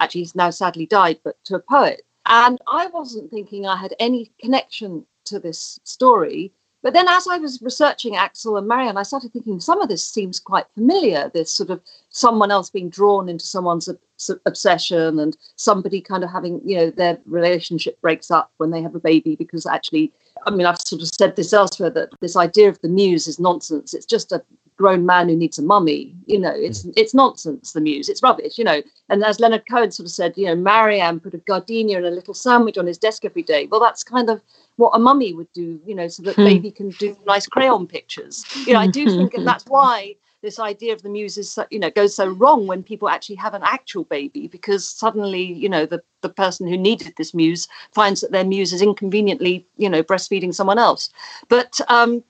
actually 0.00 0.22
he's 0.22 0.34
now 0.34 0.50
sadly 0.50 0.86
died, 0.86 1.18
but 1.24 1.36
to 1.44 1.56
a 1.56 1.60
poet. 1.60 2.02
And 2.26 2.58
I 2.68 2.86
wasn't 2.88 3.30
thinking 3.30 3.66
I 3.66 3.76
had 3.76 3.94
any 3.98 4.30
connection 4.40 5.04
to 5.26 5.38
this 5.38 5.80
story. 5.84 6.52
But 6.82 6.94
then 6.94 7.08
as 7.08 7.26
I 7.28 7.36
was 7.36 7.60
researching 7.60 8.16
Axel 8.16 8.56
and 8.56 8.66
Marianne, 8.66 8.96
I 8.96 9.02
started 9.02 9.32
thinking 9.32 9.60
some 9.60 9.82
of 9.82 9.88
this 9.90 10.04
seems 10.04 10.40
quite 10.40 10.64
familiar. 10.72 11.30
This 11.32 11.52
sort 11.52 11.68
of 11.68 11.82
someone 12.08 12.50
else 12.50 12.70
being 12.70 12.88
drawn 12.88 13.28
into 13.28 13.44
someone's 13.44 13.86
ob- 13.86 14.40
obsession 14.46 15.18
and 15.18 15.36
somebody 15.56 16.00
kind 16.00 16.24
of 16.24 16.30
having, 16.30 16.60
you 16.64 16.76
know, 16.76 16.90
their 16.90 17.18
relationship 17.26 18.00
breaks 18.00 18.30
up 18.30 18.50
when 18.56 18.70
they 18.70 18.80
have 18.80 18.94
a 18.94 19.00
baby 19.00 19.36
because 19.36 19.66
actually, 19.66 20.10
I 20.46 20.50
mean, 20.52 20.66
I've 20.66 20.80
sort 20.80 21.02
of 21.02 21.08
said 21.08 21.36
this 21.36 21.52
elsewhere 21.52 21.90
that 21.90 22.10
this 22.20 22.36
idea 22.36 22.70
of 22.70 22.80
the 22.80 22.88
muse 22.88 23.26
is 23.26 23.38
nonsense. 23.38 23.92
It's 23.92 24.06
just 24.06 24.32
a 24.32 24.42
grown 24.80 25.04
man 25.06 25.28
who 25.28 25.36
needs 25.36 25.58
a 25.58 25.62
mummy. 25.62 26.14
You 26.26 26.38
know, 26.40 26.52
it's 26.68 26.86
it's 26.96 27.14
nonsense. 27.14 27.72
The 27.72 27.80
muse, 27.80 28.08
it's 28.08 28.22
rubbish. 28.22 28.58
You 28.58 28.64
know, 28.64 28.80
and 29.10 29.22
as 29.24 29.40
Leonard 29.40 29.64
Cohen 29.70 29.90
sort 29.90 30.06
of 30.06 30.12
said, 30.12 30.34
you 30.36 30.46
know, 30.46 30.56
Marianne 30.56 31.20
put 31.20 31.34
a 31.34 31.38
gardenia 31.38 31.98
and 31.98 32.06
a 32.06 32.10
little 32.18 32.34
sandwich 32.34 32.78
on 32.78 32.86
his 32.86 32.98
desk 32.98 33.24
every 33.24 33.42
day. 33.42 33.66
Well, 33.70 33.80
that's 33.80 34.02
kind 34.02 34.30
of 34.30 34.40
what 34.76 34.92
a 34.94 34.98
mummy 34.98 35.32
would 35.34 35.52
do. 35.52 35.80
You 35.86 35.94
know, 35.94 36.08
so 36.08 36.22
that 36.24 36.36
Hmm. 36.36 36.44
baby 36.44 36.70
can 36.70 36.92
do 36.92 37.16
nice 37.26 37.46
crayon 37.46 37.86
pictures. 37.86 38.46
You 38.66 38.74
know, 38.74 38.80
I 38.80 38.86
do 38.86 39.06
think 39.08 39.32
that 39.32 39.44
that's 39.44 39.64
why 39.68 40.16
this 40.42 40.58
idea 40.58 40.92
of 40.94 41.02
the 41.02 41.08
muse 41.10 41.36
is 41.36 41.50
so, 41.50 41.66
you 41.70 41.78
know 41.78 41.90
goes 41.90 42.14
so 42.14 42.26
wrong 42.26 42.66
when 42.66 42.82
people 42.82 43.08
actually 43.08 43.36
have 43.36 43.54
an 43.54 43.62
actual 43.64 44.04
baby 44.04 44.48
because 44.48 44.88
suddenly 44.88 45.42
you 45.42 45.68
know 45.68 45.84
the 45.86 46.02
the 46.22 46.30
person 46.30 46.66
who 46.66 46.76
needed 46.78 47.12
this 47.16 47.34
muse 47.34 47.68
finds 47.92 48.20
that 48.22 48.32
their 48.32 48.44
muse 48.44 48.72
is 48.72 48.80
inconveniently 48.82 49.66
you 49.76 49.88
know 49.88 50.02
breastfeeding 50.02 50.54
someone 50.54 50.78
else 50.78 51.10
but 51.48 51.78
um 51.88 52.22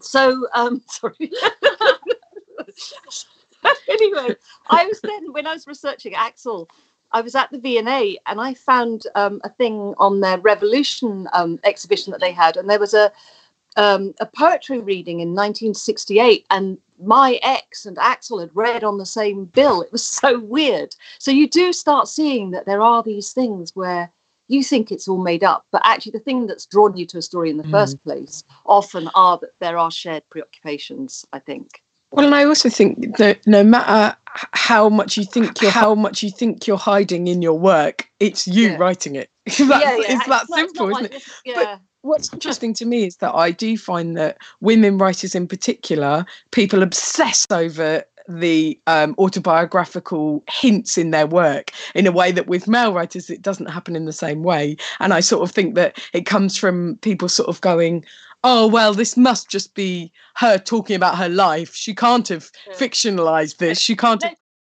so 0.00 0.46
um 0.54 0.82
sorry 0.88 1.30
anyway 3.88 4.34
i 4.70 4.86
was 4.86 5.00
then 5.02 5.32
when 5.32 5.46
i 5.46 5.52
was 5.52 5.66
researching 5.66 6.14
axel 6.14 6.68
I 7.14 7.20
was 7.20 7.34
at 7.34 7.50
the 7.50 7.58
V&A 7.58 8.16
and 8.26 8.40
I 8.40 8.54
found 8.54 9.06
um, 9.14 9.40
a 9.44 9.50
thing 9.50 9.94
on 9.98 10.20
their 10.20 10.38
Revolution 10.38 11.28
um, 11.32 11.60
exhibition 11.64 12.10
that 12.10 12.20
they 12.20 12.32
had, 12.32 12.56
and 12.56 12.68
there 12.68 12.78
was 12.78 12.94
a 12.94 13.12
um, 13.76 14.14
a 14.20 14.26
poetry 14.26 14.80
reading 14.80 15.20
in 15.20 15.30
1968, 15.30 16.46
and 16.50 16.78
my 17.00 17.38
ex 17.42 17.86
and 17.86 17.98
Axel 17.98 18.38
had 18.38 18.54
read 18.54 18.84
on 18.84 18.98
the 18.98 19.06
same 19.06 19.46
bill. 19.46 19.80
It 19.80 19.92
was 19.92 20.04
so 20.22 20.40
weird. 20.40 20.94
So 21.18 21.30
you 21.30 21.48
do 21.48 21.72
start 21.72 22.08
seeing 22.08 22.50
that 22.50 22.66
there 22.66 22.82
are 22.82 23.02
these 23.02 23.32
things 23.32 23.74
where 23.74 24.10
you 24.48 24.62
think 24.62 24.92
it's 24.92 25.08
all 25.08 25.22
made 25.22 25.42
up, 25.42 25.66
but 25.70 25.80
actually 25.84 26.12
the 26.12 26.18
thing 26.18 26.46
that's 26.46 26.66
drawn 26.66 26.96
you 26.96 27.06
to 27.06 27.18
a 27.18 27.22
story 27.22 27.48
in 27.48 27.56
the 27.56 27.68
first 27.68 28.02
place 28.04 28.44
often 28.66 29.08
are 29.14 29.38
that 29.38 29.58
there 29.60 29.78
are 29.78 29.90
shared 29.90 30.22
preoccupations. 30.28 31.24
I 31.32 31.38
think. 31.38 31.82
Well, 32.12 32.26
and 32.26 32.34
I 32.34 32.44
also 32.44 32.68
think 32.68 33.16
that 33.16 33.46
no 33.46 33.64
matter 33.64 34.16
how 34.52 34.88
much 34.88 35.16
you 35.16 35.24
think 35.24 35.60
you're 35.60 35.70
how 35.70 35.94
much 35.94 36.22
you 36.22 36.30
think 36.30 36.66
you're 36.66 36.78
hiding 36.78 37.26
in 37.26 37.42
your 37.42 37.58
work, 37.58 38.08
it's 38.20 38.46
you 38.46 38.70
Yeah. 38.70 38.76
writing 38.76 39.16
it. 39.16 39.30
that's, 39.46 39.58
yeah, 39.60 39.78
yeah. 39.80 39.96
It's 39.98 40.26
that 40.26 40.28
not- 40.28 40.46
not 40.50 40.58
simple, 40.58 40.90
isn't 40.90 41.02
like 41.02 41.14
it? 41.14 41.24
Yeah. 41.44 41.78
What's 42.02 42.32
interesting 42.32 42.74
to 42.74 42.84
me 42.84 43.04
is 43.04 43.16
that 43.18 43.32
I 43.34 43.52
do 43.52 43.78
find 43.78 44.16
that 44.16 44.38
women 44.60 44.98
writers 44.98 45.34
in 45.36 45.46
particular, 45.46 46.24
people 46.50 46.82
obsess 46.82 47.46
over 47.50 48.02
the 48.28 48.78
um, 48.88 49.14
autobiographical 49.18 50.42
hints 50.48 50.96
in 50.98 51.10
their 51.10 51.26
work 51.26 51.70
in 51.94 52.06
a 52.06 52.12
way 52.12 52.32
that 52.32 52.46
with 52.46 52.68
male 52.68 52.92
writers 52.92 53.30
it 53.30 53.42
doesn't 53.42 53.66
happen 53.70 53.94
in 53.96 54.04
the 54.04 54.12
same 54.12 54.42
way. 54.42 54.76
And 55.00 55.12
I 55.14 55.20
sort 55.20 55.48
of 55.48 55.54
think 55.54 55.74
that 55.76 55.98
it 56.12 56.26
comes 56.26 56.56
from 56.58 56.98
people 57.02 57.28
sort 57.28 57.48
of 57.48 57.60
going, 57.60 58.04
oh, 58.44 58.66
well, 58.66 58.94
this 58.94 59.16
must 59.16 59.48
just 59.48 59.74
be 59.74 60.12
her 60.36 60.58
talking 60.58 60.96
about 60.96 61.16
her 61.18 61.28
life. 61.28 61.74
She 61.74 61.94
can't 61.94 62.26
have 62.28 62.50
Yeah. 62.66 62.74
fictionalized 62.74 63.58
this. 63.58 63.78
She 63.78 63.96
can't 63.96 64.22
have. 64.22 64.36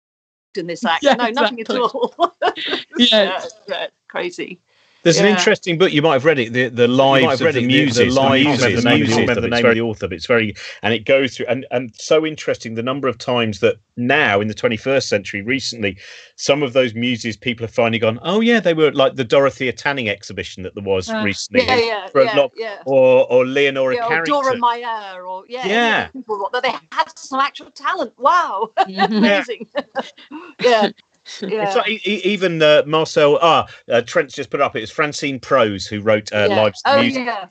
in 0.58 0.68
this 0.68 0.86
act. 0.86 1.04
Yeah, 1.04 1.16
no, 1.16 1.30
nothing 1.30 1.62
at 1.62 1.70
all. 1.70 2.14
Yeah. 2.98 3.44
yeah, 3.68 3.88
crazy. 4.08 4.62
There's 5.04 5.20
an 5.20 5.26
interesting 5.26 5.78
book 5.78 5.92
you 5.92 6.02
might 6.02 6.14
have 6.14 6.26
read 6.26 6.40
it, 6.40 6.54
the 6.54 6.70
the 6.70 6.88
lives 6.88 7.42
of 7.42 7.54
the 7.54 7.60
it, 7.60 7.62
the- 7.62 7.68
muses. 7.68 7.98
the 8.16 8.22
lives 8.22 8.64
of 8.64 8.72
the 8.72 8.76
the 8.78 8.82
name 8.90 9.00
muses. 9.02 9.16
the 9.18 9.24
author, 9.24 9.36
The 9.42 9.48
name 9.50 9.54
it's 9.60 9.68
of 9.68 9.76
the 9.76 9.82
author, 9.82 10.08
but 10.08 10.16
it's 10.16 10.26
very 10.26 10.56
and 10.82 10.94
it 10.94 11.06
goes 11.06 11.36
through 11.36 11.46
and 11.48 11.66
and 11.72 11.94
so 11.96 12.26
interesting 12.26 12.76
the 12.76 12.84
number 12.84 13.08
of 13.08 13.18
times 13.18 13.60
that 13.60 13.76
now 13.96 14.42
in 14.42 14.48
the 14.48 14.56
21st 14.56 15.04
century 15.04 15.42
recently 15.44 15.96
some 16.36 16.64
of 16.64 16.74
those 16.74 16.96
muses 16.96 17.38
people 17.38 17.64
have 17.64 17.74
finally 17.76 18.00
gone 18.00 18.18
oh 18.24 18.42
yeah 18.42 18.60
they 18.60 18.74
were 18.74 18.92
like 18.92 19.14
the 19.16 19.24
Dorothea 19.24 19.72
Tanning 19.72 20.10
exhibition 20.10 20.64
that 20.64 20.74
there 20.74 20.84
was 20.84 21.10
Uh, 21.10 21.22
recently 21.24 21.64
Yeah, 21.66 21.76
yeah, 21.76 22.10
yeah, 22.16 22.36
lot- 22.36 22.52
yeah. 22.56 22.78
or 22.86 23.32
or 23.32 23.46
Leonora 23.46 23.96
Yeah, 23.96 24.06
or 24.06 24.08
Carrington. 24.10 24.34
Dora 24.34 24.58
Maar, 24.58 25.26
or 25.26 25.44
yeah, 25.48 25.60
any 25.62 25.70
Yeah. 25.74 26.08
people 26.08 26.50
that 26.54 26.64
they 26.64 26.72
had 26.92 27.18
some 27.18 27.40
actual 27.40 27.70
talent. 27.72 28.14
Wow, 28.18 28.72
amazing. 28.88 29.68
yeah, 30.62 30.90
It's 31.42 31.76
like 31.76 32.06
even 32.06 32.62
uh, 32.62 32.84
Marcel 32.86 33.40
ah 33.42 33.68
uh, 33.90 34.02
Trent's 34.02 34.36
just 34.36 34.50
put 34.50 34.62
up. 34.62 34.76
It 34.76 34.82
was 34.82 34.92
Francine 34.92 35.40
Prose 35.40 35.86
who 35.86 36.02
wrote 36.02 36.32
uh, 36.34 36.48
yeah. 36.50 36.62
Lives 36.62 36.82
of 36.86 36.98
Oh 36.98 37.02
Music. 37.02 37.24
yeah, 37.26 37.42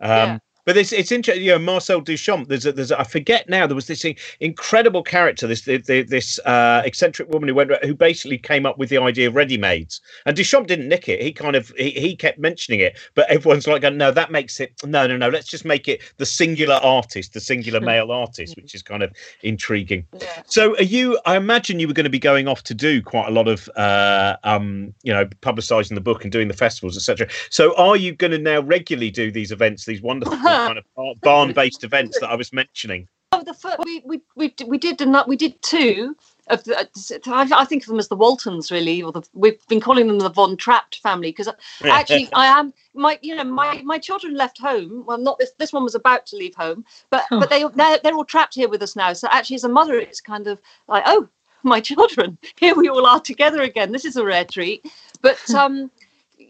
Um, 0.00 0.10
Yeah. 0.30 0.38
But 0.64 0.76
it's 0.76 0.92
it's 0.92 1.12
interesting. 1.12 1.44
You 1.44 1.52
know, 1.52 1.58
Marcel 1.58 2.00
Duchamp. 2.00 2.48
There's 2.48 2.66
a, 2.66 2.72
there's 2.72 2.90
a, 2.90 3.00
I 3.00 3.04
forget 3.04 3.48
now. 3.48 3.66
There 3.66 3.74
was 3.74 3.86
this 3.86 4.04
incredible 4.40 5.02
character, 5.02 5.46
this 5.46 5.62
the, 5.62 5.78
the, 5.78 6.02
this 6.02 6.38
uh, 6.40 6.82
eccentric 6.84 7.28
woman 7.28 7.48
who 7.48 7.54
went 7.54 7.72
who 7.84 7.94
basically 7.94 8.38
came 8.38 8.66
up 8.66 8.78
with 8.78 8.88
the 8.88 8.98
idea 8.98 9.28
of 9.28 9.34
ready-mades. 9.34 10.00
And 10.26 10.36
Duchamp 10.36 10.66
didn't 10.66 10.88
nick 10.88 11.08
it. 11.08 11.20
He 11.20 11.32
kind 11.32 11.56
of 11.56 11.72
he, 11.76 11.90
he 11.90 12.16
kept 12.16 12.38
mentioning 12.38 12.80
it, 12.80 12.98
but 13.14 13.28
everyone's 13.30 13.66
like, 13.66 13.82
no, 13.82 14.10
that 14.10 14.30
makes 14.30 14.60
it 14.60 14.72
no 14.84 15.06
no 15.06 15.16
no. 15.16 15.28
Let's 15.28 15.48
just 15.48 15.64
make 15.64 15.88
it 15.88 16.00
the 16.16 16.26
singular 16.26 16.80
artist, 16.82 17.34
the 17.34 17.40
singular 17.40 17.80
male 17.92 18.10
artist, 18.10 18.56
which 18.56 18.74
is 18.74 18.82
kind 18.82 19.02
of 19.02 19.12
intriguing. 19.42 20.06
yeah. 20.20 20.42
So, 20.46 20.76
are 20.76 20.82
you? 20.82 21.18
I 21.26 21.36
imagine 21.36 21.78
you 21.78 21.88
were 21.88 21.94
going 21.94 22.04
to 22.04 22.10
be 22.10 22.18
going 22.18 22.48
off 22.48 22.62
to 22.64 22.74
do 22.74 23.02
quite 23.02 23.28
a 23.28 23.30
lot 23.30 23.48
of, 23.48 23.68
uh, 23.76 24.36
um, 24.44 24.94
you 25.02 25.12
know, 25.12 25.26
publicising 25.26 25.94
the 25.94 26.00
book 26.00 26.22
and 26.22 26.32
doing 26.32 26.48
the 26.48 26.54
festivals, 26.54 26.96
etc. 26.96 27.28
So, 27.50 27.76
are 27.76 27.96
you 27.96 28.12
going 28.12 28.30
to 28.32 28.38
now 28.38 28.60
regularly 28.60 29.10
do 29.10 29.30
these 29.30 29.52
events, 29.52 29.84
these 29.84 30.02
wonderful 30.02 30.36
kind 30.56 30.78
of 30.78 31.20
barn-based 31.20 31.84
events 31.84 32.20
that 32.20 32.30
I 32.30 32.34
was 32.34 32.52
mentioning? 32.52 33.08
Oh, 33.32 33.42
the 33.42 33.54
first, 33.54 33.78
we, 33.84 34.00
we 34.04 34.20
we 34.36 34.54
we 34.66 34.78
did 34.78 35.02
ano- 35.02 35.24
we 35.26 35.36
did 35.36 35.60
two, 35.62 36.14
of 36.48 36.62
the, 36.64 36.88
I, 37.26 37.48
I 37.52 37.64
think 37.64 37.82
of 37.82 37.88
them 37.88 37.98
as 37.98 38.08
the 38.08 38.16
Waltons, 38.16 38.70
really, 38.70 39.02
or 39.02 39.12
the, 39.12 39.22
we've 39.32 39.66
been 39.66 39.80
calling 39.80 40.06
them 40.06 40.18
the 40.18 40.28
Von 40.28 40.56
Trapped 40.56 41.00
family 41.00 41.30
because 41.30 41.48
actually 41.84 42.28
I 42.32 42.46
am 42.46 42.72
my, 42.94 43.18
you 43.22 43.34
know, 43.34 43.44
my 43.44 43.82
my 43.82 43.98
children 43.98 44.34
left 44.34 44.58
home. 44.58 45.04
Well, 45.06 45.18
not 45.18 45.38
this. 45.38 45.52
This 45.58 45.72
one 45.72 45.82
was 45.82 45.94
about 45.94 46.26
to 46.26 46.36
leave 46.36 46.54
home, 46.54 46.84
but 47.10 47.24
Oh. 47.30 47.40
but 47.40 47.50
they 47.50 47.64
they're, 47.74 47.98
they're 48.02 48.14
all 48.14 48.24
trapped 48.24 48.54
here 48.54 48.68
with 48.68 48.82
us 48.82 48.94
now. 48.94 49.12
So 49.14 49.26
actually, 49.30 49.56
as 49.56 49.64
a 49.64 49.68
mother, 49.68 49.98
it's 49.98 50.20
kind 50.20 50.46
of 50.46 50.60
like, 50.86 51.02
oh, 51.06 51.28
my 51.62 51.80
children, 51.90 52.38
here 52.60 52.74
we 52.74 52.88
all 52.88 53.06
are 53.06 53.20
together 53.20 53.62
again. 53.62 53.90
This 53.90 54.04
is 54.04 54.16
a 54.16 54.24
rare 54.24 54.44
treat. 54.44 54.86
But 55.22 55.52
um, 55.54 55.90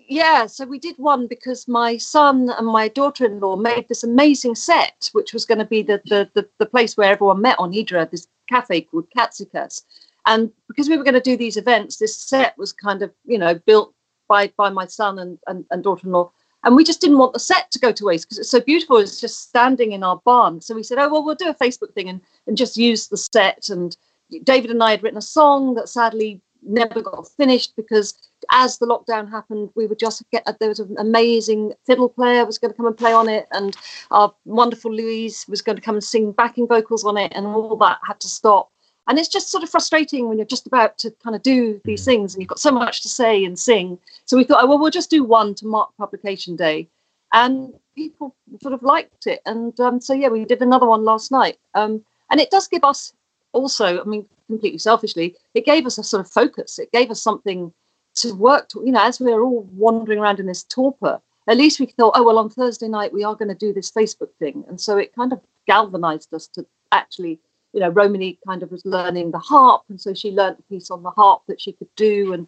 yeah, 0.08 0.46
so 0.46 0.66
we 0.66 0.78
did 0.78 0.96
one 0.98 1.26
because 1.26 1.66
my 1.68 1.96
son 1.96 2.50
and 2.50 2.66
my 2.66 2.88
daughter-in-law 2.88 3.56
made 3.56 3.88
this 3.88 4.04
amazing 4.04 4.54
set, 4.54 5.10
which 5.12 5.32
was 5.32 5.44
going 5.44 5.58
to 5.58 5.64
be 5.64 5.82
the, 5.82 6.00
the 6.06 6.30
the 6.34 6.48
the 6.58 6.66
place 6.66 6.96
where 6.96 7.10
everyone 7.10 7.40
met 7.40 7.58
on 7.58 7.72
Hydra, 7.72 8.08
this 8.10 8.28
cafe 8.48 8.82
called 8.82 9.08
Katsikas. 9.16 9.82
And 10.26 10.50
because 10.68 10.88
we 10.88 10.96
were 10.96 11.04
going 11.04 11.14
to 11.14 11.20
do 11.20 11.36
these 11.36 11.56
events, 11.56 11.96
this 11.96 12.16
set 12.16 12.56
was 12.56 12.72
kind 12.72 13.02
of, 13.02 13.12
you 13.24 13.38
know, 13.38 13.54
built 13.66 13.94
by 14.28 14.48
by 14.56 14.70
my 14.70 14.86
son 14.86 15.18
and, 15.18 15.38
and, 15.46 15.64
and 15.70 15.82
daughter-in-law. 15.82 16.30
And 16.64 16.76
we 16.76 16.84
just 16.84 17.00
didn't 17.00 17.18
want 17.18 17.34
the 17.34 17.40
set 17.40 17.70
to 17.72 17.78
go 17.78 17.92
to 17.92 18.04
waste 18.06 18.26
because 18.26 18.38
it's 18.38 18.50
so 18.50 18.60
beautiful. 18.60 18.96
It's 18.96 19.20
just 19.20 19.48
standing 19.48 19.92
in 19.92 20.02
our 20.02 20.20
barn. 20.24 20.62
So 20.62 20.74
we 20.74 20.82
said, 20.82 20.98
oh, 20.98 21.10
well, 21.10 21.22
we'll 21.22 21.34
do 21.34 21.50
a 21.50 21.54
Facebook 21.54 21.92
thing 21.92 22.08
and, 22.08 22.22
and 22.46 22.56
just 22.56 22.78
use 22.78 23.08
the 23.08 23.18
set. 23.18 23.68
And 23.68 23.94
David 24.44 24.70
and 24.70 24.82
I 24.82 24.92
had 24.92 25.02
written 25.02 25.18
a 25.18 25.22
song 25.22 25.74
that 25.74 25.90
sadly 25.90 26.40
never 26.62 27.02
got 27.02 27.28
finished 27.36 27.76
because 27.76 28.14
as 28.50 28.78
the 28.78 28.86
lockdown 28.86 29.30
happened, 29.30 29.70
we 29.74 29.86
would 29.86 29.98
just 29.98 30.22
get 30.30 30.44
there 30.60 30.68
was 30.68 30.80
an 30.80 30.96
amazing 30.98 31.72
fiddle 31.86 32.08
player 32.08 32.44
was 32.44 32.58
going 32.58 32.70
to 32.70 32.76
come 32.76 32.86
and 32.86 32.96
play 32.96 33.12
on 33.12 33.28
it, 33.28 33.46
and 33.52 33.76
our 34.10 34.34
wonderful 34.44 34.92
Louise 34.92 35.46
was 35.48 35.62
going 35.62 35.76
to 35.76 35.82
come 35.82 35.96
and 35.96 36.04
sing 36.04 36.32
backing 36.32 36.66
vocals 36.66 37.04
on 37.04 37.16
it, 37.16 37.32
and 37.34 37.46
all 37.46 37.76
that 37.76 37.98
had 38.06 38.20
to 38.20 38.28
stop. 38.28 38.70
And 39.06 39.18
it's 39.18 39.28
just 39.28 39.50
sort 39.50 39.62
of 39.62 39.70
frustrating 39.70 40.28
when 40.28 40.38
you're 40.38 40.46
just 40.46 40.66
about 40.66 40.96
to 40.98 41.10
kind 41.22 41.36
of 41.36 41.42
do 41.42 41.80
these 41.84 42.04
things 42.04 42.34
and 42.34 42.40
you've 42.40 42.48
got 42.48 42.58
so 42.58 42.70
much 42.70 43.02
to 43.02 43.08
say 43.08 43.44
and 43.44 43.58
sing. 43.58 43.98
So 44.24 44.36
we 44.36 44.44
thought, 44.44 44.64
oh, 44.64 44.66
well, 44.66 44.78
we'll 44.78 44.90
just 44.90 45.10
do 45.10 45.24
one 45.24 45.54
to 45.56 45.66
mark 45.66 45.90
publication 45.98 46.56
day. 46.56 46.88
And 47.32 47.74
people 47.94 48.34
sort 48.62 48.72
of 48.72 48.82
liked 48.82 49.26
it. 49.26 49.40
And 49.44 49.78
um, 49.78 50.00
so, 50.00 50.14
yeah, 50.14 50.28
we 50.28 50.46
did 50.46 50.62
another 50.62 50.86
one 50.86 51.04
last 51.04 51.30
night. 51.30 51.58
Um, 51.74 52.02
and 52.30 52.40
it 52.40 52.50
does 52.50 52.66
give 52.66 52.82
us 52.82 53.12
also, 53.52 54.00
I 54.00 54.04
mean, 54.04 54.26
completely 54.46 54.78
selfishly, 54.78 55.36
it 55.54 55.66
gave 55.66 55.84
us 55.84 55.98
a 55.98 56.02
sort 56.02 56.24
of 56.24 56.30
focus. 56.30 56.78
It 56.78 56.92
gave 56.92 57.10
us 57.10 57.22
something 57.22 57.72
to 58.16 58.32
work 58.34 58.68
to, 58.70 58.82
you 58.84 58.92
know, 58.92 59.02
as 59.02 59.20
we 59.20 59.32
were 59.32 59.42
all 59.42 59.62
wandering 59.72 60.18
around 60.18 60.40
in 60.40 60.46
this 60.46 60.64
torpor. 60.64 61.20
At 61.46 61.58
least 61.58 61.78
we 61.78 61.86
thought, 61.86 62.14
oh, 62.16 62.22
well, 62.22 62.38
on 62.38 62.48
Thursday 62.48 62.88
night, 62.88 63.12
we 63.12 63.22
are 63.22 63.34
going 63.34 63.48
to 63.48 63.54
do 63.54 63.72
this 63.72 63.90
Facebook 63.90 64.30
thing. 64.38 64.64
And 64.66 64.80
so 64.80 64.96
it 64.96 65.14
kind 65.14 65.32
of 65.32 65.40
galvanized 65.66 66.32
us 66.32 66.46
to 66.48 66.64
actually 66.90 67.38
you 67.74 67.80
know, 67.80 67.88
Romany 67.88 68.38
kind 68.46 68.62
of 68.62 68.70
was 68.70 68.86
learning 68.86 69.32
the 69.32 69.38
harp, 69.38 69.82
and 69.88 70.00
so 70.00 70.14
she 70.14 70.30
learnt 70.30 70.60
a 70.60 70.62
piece 70.62 70.92
on 70.92 71.02
the 71.02 71.10
harp 71.10 71.42
that 71.48 71.60
she 71.60 71.72
could 71.72 71.92
do, 71.96 72.32
and 72.32 72.46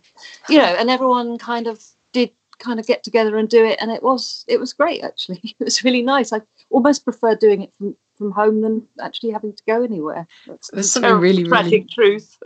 you 0.49 0.57
know, 0.57 0.65
and 0.65 0.89
everyone 0.89 1.37
kind 1.37 1.67
of 1.67 1.85
did 2.13 2.31
kind 2.59 2.79
of 2.79 2.87
get 2.87 3.03
together 3.03 3.37
and 3.37 3.49
do 3.49 3.65
it, 3.65 3.77
and 3.83 3.91
it 3.91 4.05
was 4.05 4.45
it 4.47 4.61
was 4.61 4.73
great 4.73 5.03
actually. 5.03 5.41
It 5.59 5.65
was 5.65 5.83
really 5.83 6.03
nice. 6.03 6.33
I 6.33 6.43
almost 6.71 7.05
prefer 7.05 7.35
doing 7.35 7.63
it 7.63 7.75
from 7.77 7.97
from 8.17 8.33
home 8.33 8.61
than 8.63 8.83
actually 9.01 9.31
having 9.31 9.53
to 9.55 9.63
go 9.67 9.83
anywhere. 9.83 10.27
That's 10.47 10.71
There's 10.71 10.91
something 10.93 11.09
terrible, 11.09 11.23
really, 11.23 11.45
tragic 11.45 11.87
really- 11.97 12.19
truth. 12.19 12.39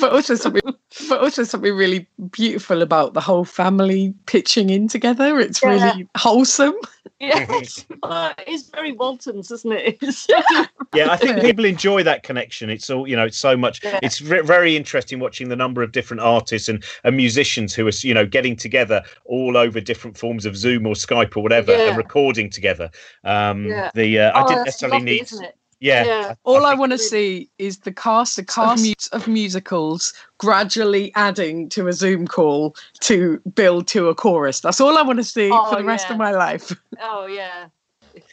but 0.00 0.12
also 0.12 0.34
something 0.36 0.62
but 1.08 1.20
also 1.20 1.42
something 1.44 1.74
really 1.74 2.06
beautiful 2.30 2.82
about 2.82 3.14
the 3.14 3.20
whole 3.20 3.44
family 3.44 4.14
pitching 4.26 4.70
in 4.70 4.86
together 4.86 5.40
it's 5.40 5.60
Yeah. 5.62 5.70
really 5.70 6.08
wholesome 6.16 6.74
yes, 7.22 7.86
uh, 8.02 8.32
it's 8.46 8.68
very 8.70 8.92
Waltons, 8.92 9.50
isn't 9.50 9.72
it? 9.72 10.02
Yeah 10.94 11.10
i 11.10 11.16
think 11.16 11.40
people 11.40 11.64
enjoy 11.64 12.02
that 12.02 12.22
connection 12.22 12.68
it's 12.68 12.90
all 12.90 13.08
you 13.08 13.16
know 13.16 13.24
it's 13.24 13.38
so 13.38 13.56
much 13.56 13.82
Yeah. 13.82 13.98
it's 14.02 14.18
ve- 14.18 14.42
very 14.42 14.76
interesting 14.76 15.20
watching 15.20 15.48
the 15.48 15.56
number 15.56 15.82
of 15.82 15.90
different 15.92 16.20
artists 16.20 16.68
and, 16.68 16.84
and 17.04 17.16
musicians 17.16 17.72
who 17.74 17.86
are 17.86 17.92
you 18.02 18.12
know 18.12 18.26
getting 18.26 18.56
together 18.56 19.02
all 19.24 19.56
over 19.56 19.80
different 19.80 20.18
forms 20.18 20.44
of 20.44 20.54
zoom 20.54 20.86
or 20.86 20.94
skype 20.94 21.34
or 21.34 21.42
whatever 21.42 21.72
Yeah. 21.72 21.88
and 21.88 21.96
recording 21.96 22.50
together 22.50 22.90
um 23.24 23.64
Yeah. 23.68 23.90
the 23.94 24.18
uh, 24.18 24.38
i 24.38 24.42
Oh, 24.42 24.48
didn't 24.48 24.64
necessarily 24.66 24.98
lovely, 24.98 25.12
need 25.12 25.22
isn't 25.22 25.44
it? 25.44 25.56
Yeah, 25.82 26.04
Yeah. 26.04 26.34
all 26.44 26.64
i, 26.64 26.70
think- 26.70 26.80
want 26.80 26.92
to 26.92 26.98
see 26.98 27.50
is 27.58 27.78
the 27.78 27.92
cast, 27.92 28.36
the 28.36 28.44
cast 28.44 29.12
of, 29.12 29.26
musicals 29.28 30.14
gradually 30.38 31.12
adding 31.16 31.68
to 31.70 31.88
a 31.88 31.92
zoom 31.92 32.26
call 32.26 32.76
to 33.00 33.40
build 33.54 33.86
to 33.88 34.08
a 34.08 34.14
chorus 34.14 34.60
that's 34.60 34.80
all 34.80 34.96
i 34.96 35.02
want 35.02 35.18
to 35.18 35.24
see 35.24 35.50
Oh, 35.52 35.68
for 35.70 35.76
the 35.76 35.84
rest 35.84 36.08
of 36.10 36.16
my 36.16 36.30
life 36.30 36.72
Oh 37.00 37.26
yeah. 37.26 37.66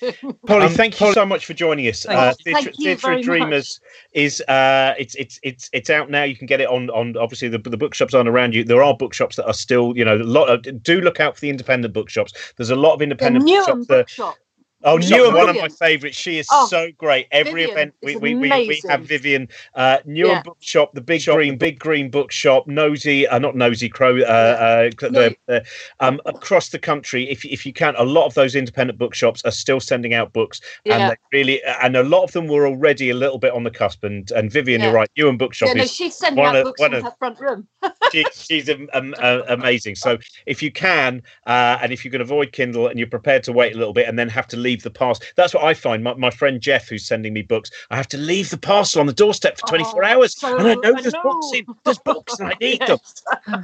Polly, 0.45 0.65
Um, 0.65 0.73
thank 0.73 0.99
you 0.99 1.13
so 1.13 1.25
much 1.25 1.45
for 1.45 1.53
joining 1.53 1.87
us. 1.87 2.03
Thank 2.03 2.19
Uh, 2.19 2.33
you. 2.45 2.53
Theatre, 2.53 2.71
Theatre 2.73 3.11
of 3.13 3.21
Dreamers 3.21 3.79
is 4.13 4.41
uh, 4.41 4.93
it's 4.99 5.15
it's 5.15 5.39
it's 5.41 5.69
it's 5.71 5.89
out 5.89 6.09
now. 6.09 6.23
You 6.23 6.35
can 6.35 6.47
get 6.47 6.59
it 6.59 6.67
on 6.67 6.89
on 6.89 7.15
obviously 7.15 7.47
the 7.47 7.59
the 7.59 7.77
bookshops 7.77 8.13
aren't 8.13 8.27
around 8.27 8.53
you. 8.53 8.65
There 8.65 8.83
are 8.83 8.93
bookshops 8.93 9.37
that 9.37 9.45
are 9.47 9.53
still 9.53 9.95
you 9.95 10.03
know 10.03 10.15
a 10.17 10.23
lot. 10.37 10.49
Of, 10.49 10.83
do 10.83 10.99
look 10.99 11.21
out 11.21 11.35
for 11.35 11.41
the 11.41 11.49
independent 11.49 11.93
bookshops. 11.93 12.33
There's 12.57 12.71
a 12.71 12.75
lot 12.75 12.93
of 12.93 13.01
independent 13.01 13.45
Newham 13.45 13.87
bookshops. 13.87 13.87
That, 13.87 13.97
Bookshop. 13.99 14.35
Oh, 14.83 14.97
Bookshop, 14.97 15.19
Newham, 15.19 15.33
one 15.35 15.49
of 15.49 15.55
my 15.57 15.69
favourites. 15.69 16.17
She 16.17 16.39
is 16.39 16.47
Oh, 16.51 16.67
so 16.67 16.89
great. 16.97 17.27
Every 17.31 17.51
Vivian 17.65 17.71
event 17.71 17.93
we 18.03 18.15
we, 18.15 18.35
we, 18.35 18.49
we 18.49 18.81
have 18.89 19.01
Vivian. 19.03 19.47
Uh, 19.75 19.97
Newham 20.07 20.27
Yeah. 20.27 20.41
Bookshop, 20.43 20.93
the 20.93 21.01
big 21.01 21.23
green 21.25 21.57
big 21.57 21.79
green 21.79 22.09
bookshop, 22.09 22.67
Nosy, 22.67 23.27
uh, 23.27 23.39
not 23.39 23.55
Nosy 23.55 23.89
Crow. 23.89 24.17
Uh, 24.19 24.21
uh, 24.23 24.89
the, 24.99 25.35
uh, 25.47 25.59
um, 25.99 26.19
across 26.25 26.69
the 26.69 26.79
country, 26.79 27.29
if 27.29 27.43
if 27.45 27.65
you 27.65 27.73
can, 27.73 27.95
a 27.97 28.03
lot 28.03 28.25
of 28.25 28.33
those 28.35 28.55
independent 28.55 28.97
bookshops 28.99 29.41
are 29.45 29.51
still 29.51 29.79
sending 29.79 30.13
out 30.13 30.33
books 30.33 30.61
and 30.85 30.99
Yeah. 30.99 31.09
they 31.09 31.37
really 31.37 31.63
and 31.63 31.95
a 31.95 32.03
lot 32.03 32.23
of 32.23 32.31
them 32.33 32.47
were 32.47 32.67
already 32.67 33.09
a 33.09 33.15
little 33.15 33.37
bit 33.39 33.53
on 33.53 33.63
the 33.63 33.71
cusp 33.71 34.03
and 34.03 34.29
and 34.31 34.51
vivian 34.51 34.81
you're 34.81 34.91
Yeah. 34.91 34.95
right 34.95 35.09
Ewan 35.15 35.37
bookshop 35.37 35.69
Yeah, 35.69 35.73
no, 35.81 35.85
she's 35.85 36.15
sending 36.15 36.43
one 36.43 36.55
out 36.55 36.59
of- 36.59 36.63
books 36.65 36.79
one 36.81 36.91
from 36.91 36.97
of- 36.99 37.03
her 37.05 37.15
front 37.17 37.39
room. 37.39 37.67
she, 38.11 38.25
she's 38.33 38.69
um, 38.69 38.87
um, 38.93 39.15
uh, 39.19 39.41
amazing 39.47 39.95
so 39.95 40.17
if 40.45 40.61
you 40.61 40.71
can 40.71 41.21
uh, 41.47 41.79
and 41.81 41.91
if 41.91 42.03
you 42.05 42.11
can 42.11 42.21
avoid 42.21 42.51
kindle 42.51 42.87
and 42.87 42.99
you're 42.99 43.07
prepared 43.09 43.43
to 43.43 43.51
wait 43.53 43.73
a 43.73 43.77
little 43.77 43.93
bit 43.93 44.07
and 44.07 44.17
then 44.19 44.29
have 44.29 44.47
to 44.47 44.57
leave 44.57 44.68
the 44.75 44.89
parcel. 44.89 45.25
That's 45.35 45.53
what 45.53 45.63
i 45.63 45.73
find. 45.73 46.03
My, 46.03 46.13
my 46.15 46.29
friend 46.29 46.61
jeff 46.61 46.87
who's 46.87 47.05
sending 47.07 47.33
me 47.33 47.41
books 47.41 47.69
i 47.89 47.95
have 47.95 48.07
to 48.09 48.17
leave 48.17 48.49
the 48.49 48.57
parcel 48.57 49.01
on 49.01 49.07
the 49.07 49.13
doorstep 49.13 49.57
for 49.57 49.65
24 49.67 50.03
Oh, 50.03 50.07
hours. 50.07 50.37
so- 50.39 50.57
and 50.57 50.67
i 50.67 50.75
know 50.75 50.93
I 50.95 51.01
there's 51.01 51.13
books 51.13 51.51
in 51.53 51.65
there's 51.83 51.99
books 51.99 52.39
and 52.39 52.49
i 52.49 52.57
need 52.61 52.79
them. 52.85 52.99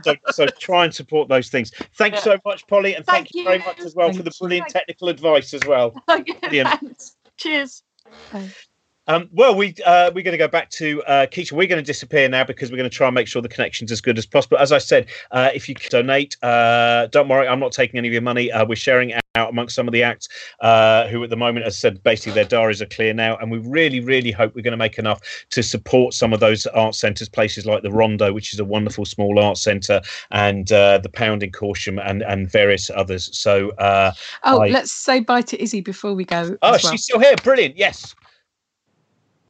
So, 0.03 0.15
so 0.31 0.47
try 0.47 0.85
and 0.85 0.93
support 0.93 1.29
those 1.29 1.49
things. 1.49 1.71
Thank 1.97 2.15
you 2.15 2.21
so 2.21 2.37
much 2.45 2.65
polly 2.67 2.95
and 2.95 3.05
thank, 3.05 3.27
Thank 3.27 3.35
you 3.35 3.43
very 3.43 3.59
much 3.59 3.79
as 3.81 3.95
well 3.95 4.09
for 4.09 4.13
Thank 4.13 4.25
the 4.25 4.31
you. 4.31 4.37
brilliant 4.39 4.69
technical 4.69 5.09
advice 5.09 5.53
as 5.53 5.65
well. 5.65 5.93
Okay, 6.09 6.33
Brilliant. 6.41 6.69
thanks. 7.39 8.74
Um, 9.07 9.29
well, 9.31 9.55
we 9.55 9.75
uh, 9.85 10.11
we're 10.15 10.23
going 10.23 10.33
to 10.33 10.37
go 10.37 10.47
back 10.47 10.69
to 10.71 11.03
uh, 11.03 11.27
Keisha. 11.27 11.51
We're 11.51 11.67
going 11.67 11.81
to 11.81 11.85
disappear 11.85 12.27
now 12.27 12.43
because 12.43 12.71
we're 12.71 12.77
going 12.77 12.89
to 12.89 12.95
try 12.95 13.07
and 13.07 13.13
make 13.13 13.27
sure 13.27 13.41
the 13.41 13.47
connection's 13.47 13.91
as 13.91 14.01
good 14.01 14.17
as 14.17 14.25
possible. 14.25 14.57
As 14.57 14.71
I 14.71 14.79
said, 14.79 15.07
uh, 15.31 15.51
if 15.53 15.69
you 15.69 15.75
donate, 15.75 16.37
uh, 16.43 17.07
don't 17.07 17.27
worry, 17.27 17.47
I'm 17.47 17.59
not 17.59 17.71
taking 17.71 17.99
any 17.99 18.07
of 18.07 18.13
your 18.13 18.23
money. 18.23 18.51
Uh, 18.51 18.65
we're 18.65 18.75
sharing 18.75 19.13
out 19.13 19.49
amongst 19.49 19.75
some 19.75 19.87
of 19.87 19.91
the 19.91 20.01
acts 20.01 20.27
uh, 20.61 21.07
who, 21.07 21.23
at 21.23 21.29
the 21.29 21.35
moment, 21.35 21.65
as 21.65 21.75
I 21.75 21.77
said, 21.77 22.01
basically 22.03 22.33
their 22.33 22.45
diaries 22.45 22.81
are 22.81 22.87
clear 22.87 23.13
now, 23.13 23.37
and 23.37 23.51
we 23.51 23.59
really, 23.59 23.99
really 23.99 24.31
hope 24.31 24.55
we're 24.55 24.61
going 24.61 24.71
to 24.71 24.77
make 24.77 24.97
enough 24.97 25.21
to 25.51 25.61
support 25.61 26.13
some 26.15 26.33
of 26.33 26.39
those 26.39 26.65
art 26.67 26.95
centres, 26.95 27.29
places 27.29 27.65
like 27.65 27.83
the 27.83 27.91
Rondo, 27.91 28.33
which 28.33 28.53
is 28.53 28.59
a 28.59 28.65
wonderful 28.65 29.05
small 29.05 29.37
art 29.37 29.57
centre, 29.57 30.01
and 30.31 30.71
uh, 30.71 30.97
the 30.97 31.09
Pound 31.09 31.43
in 31.43 31.51
Corsham, 31.51 32.01
and 32.03 32.23
and 32.23 32.49
various 32.49 32.89
others. 32.89 33.29
So, 33.37 33.69
uh, 33.71 34.13
oh 34.45 34.61
I- 34.61 34.69
let's 34.69 34.91
say 34.91 35.19
bye 35.19 35.41
to 35.43 35.57
Isy 35.57 35.83
before 35.83 36.15
we 36.15 36.25
go 36.25 36.57
oh, 36.63 36.71
well. 36.71 36.79
she's 36.79 37.03
still 37.03 37.19
here. 37.19 37.35
Brilliant. 37.43 37.77
Yes. 37.77 38.15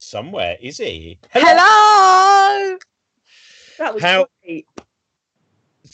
Somewhere 0.06 0.56
is 0.60 0.78
he? 0.78 1.18
hello 1.32 2.78
That 3.78 3.92
was 3.92 4.02
How- 4.04 4.28
great. 4.44 4.66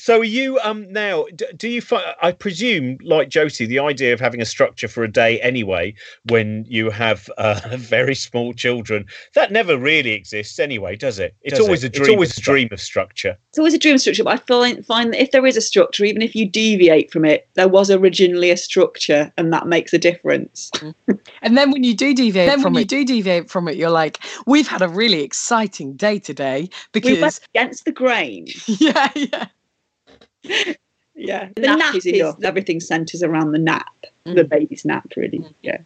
So 0.03 0.19
are 0.19 0.25
you 0.25 0.59
um 0.65 0.93
now 0.93 1.27
d- 1.37 1.47
do 1.57 1.69
you 1.69 1.81
find 1.81 2.05
I 2.21 2.33
presume 2.33 2.99
like 3.05 3.29
Josie 3.29 3.67
the 3.67 3.79
idea 3.79 4.13
of 4.13 4.19
having 4.19 4.43
a 4.43 4.45
structure 4.45 4.89
for 4.89 5.05
a 5.05 5.13
day 5.13 5.41
anyway 5.41 5.95
when 6.25 6.65
you 6.69 6.91
have 6.91 7.31
uh, 7.39 7.61
very 7.77 8.17
small 8.17 8.53
children 8.53 9.07
that 9.37 9.53
never 9.53 9.79
really 9.79 10.11
exists 10.11 10.59
anyway 10.59 10.97
does 10.97 11.21
it 11.21 11.37
it's 11.43 11.57
Does 11.57 11.67
always 11.67 11.85
it? 11.85 11.87
a 11.87 11.89
It's 11.91 11.99
dream 12.01 12.15
always 12.15 12.37
a 12.37 12.41
dream 12.41 12.69
of 12.73 12.81
structure 12.81 13.39
It's 13.51 13.59
always 13.59 13.75
a 13.75 13.79
dream 13.79 13.95
of 13.95 14.01
structure, 14.01 14.25
but 14.25 14.35
I 14.35 14.37
find 14.39 14.85
find 14.85 15.13
that 15.13 15.23
if 15.23 15.31
there 15.31 15.47
is 15.47 15.57
a 15.57 15.61
structure, 15.61 16.05
even 16.05 16.21
if 16.23 16.35
you 16.35 16.49
deviate 16.51 17.13
from 17.13 17.25
it, 17.25 17.49
there 17.55 17.69
was 17.69 17.89
originally 17.89 18.51
a 18.51 18.57
structure, 18.57 19.33
and 19.39 19.53
that 19.53 19.69
makes 19.69 19.93
a 19.93 19.99
difference. 19.99 20.73
And 21.43 21.57
then 21.57 21.71
when 21.71 21.85
you 21.85 21.95
do 21.95 22.15
deviate 22.15 22.49
Then 22.49 22.61
from 22.61 22.75
when 22.75 22.83
it, 22.83 22.89
do 22.89 23.05
deviate 23.05 23.51
from 23.51 23.69
it, 23.69 23.77
you're 23.77 23.91
like, 23.91 24.19
we've 24.47 24.67
had 24.67 24.83
a 24.83 24.89
really 24.89 25.23
exciting 25.23 25.95
day 25.97 26.19
today 26.19 26.61
We 26.63 26.71
because 26.93 27.21
went 27.21 27.41
against 27.55 27.85
the 27.85 27.93
grain. 27.93 28.47
yeah, 28.67 29.11
yeah. 29.15 29.47
Yeah, 31.15 31.49
the, 31.55 31.61
The 31.61 31.67
nap, 31.69 31.79
nap 31.79 31.95
is 31.95 32.07
is 32.07 32.15
enough. 32.21 32.37
Everything 32.43 32.81
centres 32.81 33.23
around 33.23 33.53
the 33.53 33.59
nap, 33.59 33.87
the 34.25 34.45
baby's 34.45 34.85
nap, 34.85 35.07
really. 35.15 35.45
Yeah. 35.61 35.77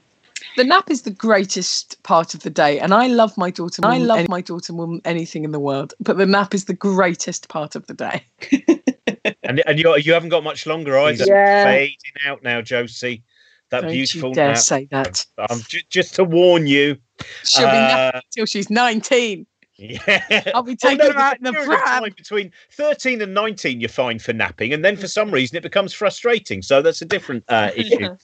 The 0.57 0.63
nap 0.65 0.89
is 0.89 1.03
the 1.03 1.11
greatest 1.11 2.01
part 2.05 2.33
of 2.33 2.43
the 2.45 2.49
day, 2.49 2.79
and 2.79 2.95
I 2.95 3.09
love 3.09 3.37
my 3.37 3.51
daughter. 3.51 3.83
I 3.85 3.99
love 3.99 4.29
my 4.29 4.41
daughter 4.41 4.73
more 4.73 4.87
than 4.87 5.01
anything 5.05 5.43
in 5.45 5.51
the 5.51 5.59
world. 5.59 5.95
But 6.01 6.17
the 6.17 6.27
nap 6.27 6.55
is 6.55 6.67
the 6.67 6.75
greatest 6.75 7.49
part 7.49 7.75
of 7.75 7.87
the 7.89 7.95
day. 7.95 8.25
and 9.43 9.63
and 9.67 9.79
you 9.81 9.95
you 9.97 10.13
haven't 10.13 10.29
got 10.29 10.45
much 10.45 10.65
longer 10.65 10.97
either 10.97 11.25
Yeah. 11.27 11.65
fading 11.65 11.97
out 12.25 12.43
now 12.45 12.63
Josie 12.63 13.25
that 13.71 13.81
Don't 13.83 13.91
beautiful 13.91 14.29
you 14.31 14.35
dare 14.37 14.49
nap. 14.51 14.57
say 14.59 14.87
that. 14.93 15.27
um, 15.51 15.61
ju- 15.67 15.81
just 15.91 16.15
to 16.15 16.25
warn 16.25 16.67
you 16.69 16.97
She'll 17.45 17.67
be 17.67 17.77
uh, 17.77 17.89
napping 18.13 18.21
until 18.31 18.47
she's 18.47 18.71
19. 18.71 19.45
Yeah. 19.79 20.53
I'll 20.55 20.63
be 20.63 20.73
Oh, 20.73 20.89
taking 20.89 21.07
no, 21.07 21.13
her 21.13 21.19
out 21.19 21.37
in 21.37 21.45
the 21.45 21.53
period 21.53 21.69
pram. 21.69 22.03
between 22.17 22.53
13 22.73 23.21
and 23.21 23.35
19, 23.35 23.81
you're 23.81 23.89
fine 23.89 24.19
for 24.19 24.33
napping. 24.33 24.73
And 24.73 24.85
then 24.85 24.97
for 24.97 25.07
some 25.07 25.31
reason, 25.39 25.57
it 25.57 25.63
becomes 25.63 25.93
frustrating. 25.93 26.63
So 26.63 26.81
that's 26.81 27.03
a 27.03 27.05
different 27.05 27.45
uh, 27.49 27.71
issue. 27.77 27.99
Yeah. 28.01 28.15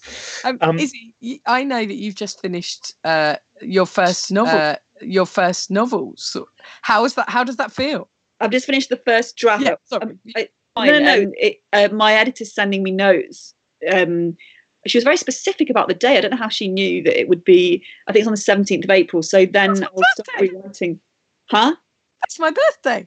Um, 0.45 0.59
Um, 0.63 0.79
Isy, 0.79 1.15
y- 1.21 1.41
I 1.47 1.63
know 1.63 1.85
that 1.85 1.95
you've 1.95 2.15
just 2.15 2.41
finished 2.41 2.95
uh, 3.05 3.37
your 3.61 3.87
first 3.87 4.33
novel. 4.33 4.59
Uh, 4.59 4.77
your 5.03 5.27
first 5.27 5.71
novel. 5.71 6.15
So 6.17 6.49
how 6.83 7.05
is 7.05 7.15
that? 7.15 7.29
How 7.29 7.45
does 7.45 7.57
that 7.57 7.71
feel? 7.73 8.09
I've 8.41 8.51
just 8.51 8.67
finished 8.67 8.89
the 8.89 8.97
first 8.97 9.37
draft. 9.37 9.65
Yeah, 9.65 9.75
sorry. 9.85 10.03
Um, 10.13 10.19
I- 10.37 10.49
no, 10.77 10.85
no, 10.85 10.99
no. 11.01 11.23
Um, 11.25 11.33
It, 11.37 11.63
uh, 11.75 11.89
my 11.93 12.15
editor's 12.15 12.53
sending 12.55 12.83
me 12.83 12.93
notes. 12.93 13.55
Um, 13.93 14.39
she 14.87 14.97
was 14.97 15.05
very 15.05 15.17
specific 15.19 15.69
about 15.71 15.89
the 15.89 15.95
day. 15.95 16.17
I 16.17 16.21
don't 16.23 16.31
know 16.31 16.37
how 16.39 16.49
she 16.49 16.67
knew 16.67 17.03
that 17.03 17.19
it 17.21 17.29
would 17.29 17.45
be. 17.45 17.85
I 18.09 18.13
think 18.13 18.21
it's 18.23 18.27
on 18.29 18.33
the 18.33 18.37
seventeenth 18.39 18.85
of 18.85 18.91
April. 18.91 19.23
So 19.23 19.45
then 19.45 19.71
I'll 19.71 19.77
start 19.77 20.29
birthday. 20.39 20.49
rewriting. 20.49 21.01
Huh? 21.53 21.77
That's 22.23 22.39
my 22.39 22.51
birthday. 22.51 23.07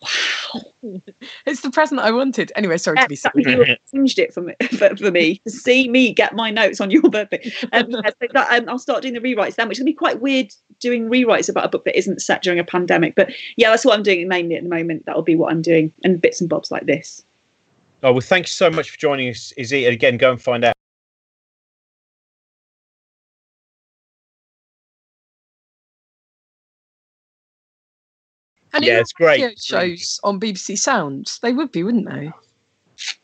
Wow. 0.00 0.62
it's 1.46 1.62
the 1.62 1.72
present 1.72 2.00
I 2.00 2.12
wanted. 2.12 2.52
Anyway, 2.54 2.78
sorry 2.78 2.98
to 2.98 3.08
be 3.08 3.16
silly. 3.16 3.42
you 3.44 3.64
changed 3.92 4.20
it 4.20 4.32
for 4.32 4.42
me, 4.42 4.54
for, 4.78 4.96
for 4.96 5.10
me 5.10 5.38
to 5.38 5.50
see 5.50 5.88
me 5.88 6.12
get 6.12 6.36
my 6.36 6.52
notes 6.52 6.80
on 6.80 6.92
your 6.92 7.02
birthday. 7.02 7.52
Um, 7.72 7.86
yeah, 7.90 8.10
so 8.10 8.28
that, 8.32 8.62
um, 8.62 8.68
I'll 8.68 8.78
start 8.78 9.02
doing 9.02 9.14
the 9.14 9.20
rewrites 9.20 9.56
then, 9.56 9.66
which 9.66 9.78
is 9.78 9.80
going 9.80 9.86
to 9.86 9.92
be 9.92 9.96
quite 9.96 10.20
weird 10.20 10.54
doing 10.78 11.10
rewrites 11.10 11.48
about 11.48 11.64
a 11.64 11.68
book 11.68 11.84
that 11.84 11.98
isn't 11.98 12.22
set 12.22 12.44
during 12.44 12.60
a 12.60 12.64
pandemic. 12.64 13.16
But 13.16 13.32
yeah, 13.56 13.70
that's 13.70 13.84
what 13.84 13.96
I'm 13.96 14.04
doing 14.04 14.28
mainly 14.28 14.54
at 14.54 14.62
the 14.62 14.68
moment. 14.68 15.04
That'll 15.06 15.22
be 15.22 15.34
what 15.34 15.50
I'm 15.50 15.62
doing, 15.62 15.92
and 16.04 16.22
bits 16.22 16.40
and 16.40 16.48
bobs 16.48 16.70
like 16.70 16.86
this. 16.86 17.24
Oh, 18.04 18.12
well, 18.12 18.20
thank 18.20 18.46
you 18.46 18.50
so 18.50 18.70
much 18.70 18.90
for 18.90 18.98
joining 18.98 19.30
us, 19.30 19.52
Isy. 19.58 19.84
And 19.84 19.94
again, 19.94 20.16
go 20.16 20.30
and 20.30 20.40
find 20.40 20.64
out. 20.64 20.76
And 28.82 28.88
Yeah, 28.88 28.98
it's 29.00 29.12
great. 29.12 29.34
radio 29.34 29.46
It's 29.48 29.64
shows 29.64 30.20
on 30.24 30.40
BBC 30.40 30.76
Sounds. 30.78 31.38
They 31.40 31.52
would 31.52 31.70
be, 31.70 31.82
wouldn't 31.84 32.08
they? 32.10 32.32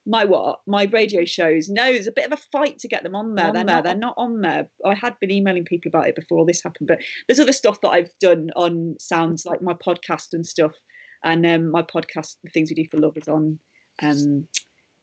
My 0.07 0.25
what? 0.25 0.63
My 0.67 0.85
radio 0.85 1.25
shows. 1.25 1.69
No, 1.69 1.93
there's 1.93 2.07
a 2.07 2.13
bit 2.13 2.27
of 2.27 2.33
a 2.33 2.43
fight 2.53 2.79
to 2.81 2.89
get 2.89 3.03
them 3.03 3.15
on 3.15 3.35
there. 3.35 3.49
On 3.49 3.55
They're 3.55 3.65
there. 3.65 3.77
not. 3.77 3.85
They're 3.85 3.95
not 3.97 4.15
on 4.17 4.41
there. 4.41 4.71
I 4.85 4.95
had 4.95 5.19
been 5.21 5.31
emailing 5.31 5.65
people 5.65 5.89
about 5.89 6.07
it 6.09 6.15
before 6.17 6.39
all 6.39 6.45
this 6.45 6.63
happened, 6.63 6.89
but 6.89 7.01
there's 7.27 7.41
other 7.41 7.53
stuff 7.53 7.81
that 7.83 7.89
I've 7.91 8.17
done 8.19 8.51
on 8.57 8.99
sounds 8.99 9.45
like 9.45 9.61
my 9.63 9.75
podcast 9.75 10.33
and 10.33 10.47
stuff. 10.47 10.75
And 11.23 11.45
um, 11.45 11.71
my 11.71 11.83
podcast, 11.83 12.39
the 12.43 12.51
things 12.51 12.71
we 12.71 12.77
do 12.77 12.89
for 12.89 12.99
love, 12.99 13.17
is 13.17 13.29
on 13.29 13.61
um, 14.01 14.49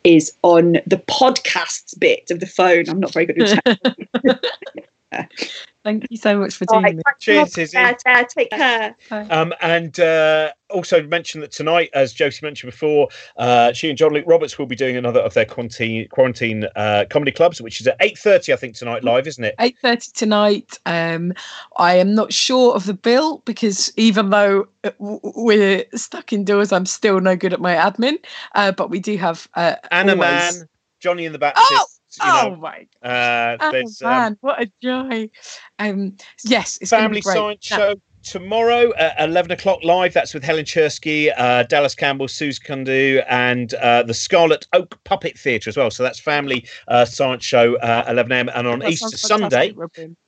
is 0.04 0.32
on 0.42 0.72
the 0.86 1.02
podcasts 1.08 1.98
bit 1.98 2.30
of 2.30 2.40
the 2.40 2.46
phone. 2.46 2.88
I'm 2.88 3.00
not 3.00 3.12
very 3.12 3.26
good 3.26 3.42
at. 3.42 3.96
Thank 5.84 6.04
you 6.10 6.16
so 6.16 6.36
much 6.36 6.56
for 6.56 6.64
All 6.68 6.80
doing 6.82 6.96
right, 7.06 7.14
this. 7.20 7.54
Cheers, 7.54 7.72
Isy. 7.72 7.72
take 7.72 8.02
care, 8.04 8.24
take 8.24 8.50
care. 8.50 8.96
Um, 9.30 9.54
and 9.60 10.00
uh, 10.00 10.52
also 10.68 11.00
mention 11.04 11.40
that 11.42 11.52
tonight, 11.52 11.90
as 11.94 12.12
Josie 12.12 12.44
mentioned 12.44 12.72
before, 12.72 13.08
uh, 13.36 13.72
she 13.72 13.88
and 13.88 13.96
John-Luke 13.96 14.24
Roberts 14.26 14.58
will 14.58 14.66
be 14.66 14.74
doing 14.74 14.96
another 14.96 15.20
of 15.20 15.34
their 15.34 15.44
quarantine 15.44 16.08
quarantine 16.08 16.66
uh, 16.74 17.04
comedy 17.08 17.30
clubs, 17.30 17.62
which 17.62 17.80
is 17.80 17.86
at 17.86 17.96
eight 18.00 18.18
thirty, 18.18 18.52
I 18.52 18.56
think, 18.56 18.74
tonight 18.74 19.04
live, 19.04 19.28
isn't 19.28 19.44
it? 19.44 19.54
Eight 19.60 19.78
thirty 19.80 20.10
tonight. 20.12 20.76
Um, 20.86 21.32
I 21.76 21.94
am 21.94 22.16
not 22.16 22.32
sure 22.32 22.74
of 22.74 22.86
the 22.86 22.94
bill 22.94 23.42
because 23.44 23.92
even 23.96 24.30
though 24.30 24.66
uh, 24.82 24.90
we're 24.98 25.84
stuck 25.94 26.32
indoors, 26.32 26.72
I'm 26.72 26.86
still 26.86 27.20
no 27.20 27.36
good 27.36 27.52
at 27.52 27.60
my 27.60 27.76
admin. 27.76 28.18
Uh, 28.56 28.72
but 28.72 28.90
we 28.90 28.98
do 28.98 29.16
have 29.18 29.48
uh, 29.54 29.76
Anna 29.92 30.14
always- 30.14 30.58
Man, 30.58 30.68
Johnny 30.98 31.26
and 31.26 31.34
the 31.34 31.38
Baptist. 31.38 31.95
You 32.18 32.24
Oh 32.26 32.50
know, 32.50 32.56
my 32.56 32.86
uh, 33.02 33.56
Oh 33.60 33.78
um, 33.78 33.84
man, 34.02 34.36
what 34.40 34.62
a 34.62 34.70
joy! 34.82 35.28
Um, 35.78 36.16
yes, 36.44 36.78
it's 36.80 36.90
Family. 36.90 37.20
Science 37.20 37.66
Show 37.66 37.96
tomorrow 38.26 38.92
at 38.96 39.14
11 39.18 39.52
o'clock 39.52 39.82
live. 39.84 40.12
That's 40.12 40.34
with 40.34 40.42
Helen 40.42 40.64
Czerski, 40.64 41.32
uh, 41.36 41.62
Dallas 41.62 41.94
Campbell, 41.94 42.28
Suze 42.28 42.58
Kundu, 42.58 43.24
and 43.28 43.72
uh, 43.74 44.02
the 44.02 44.14
Scarlet 44.14 44.66
Oak 44.72 45.02
Puppet 45.04 45.38
Theatre 45.38 45.70
as 45.70 45.76
well. 45.76 45.90
So 45.90 46.02
that's 46.02 46.18
Family 46.18 46.66
uh, 46.88 47.04
Science 47.04 47.44
Show, 47.44 47.76
uh, 47.76 48.04
11 48.08 48.32
a.m. 48.32 48.50
And 48.54 48.66
on 48.66 48.78
That 48.80 48.90
Easter 48.90 49.16
Sunday. 49.16 49.74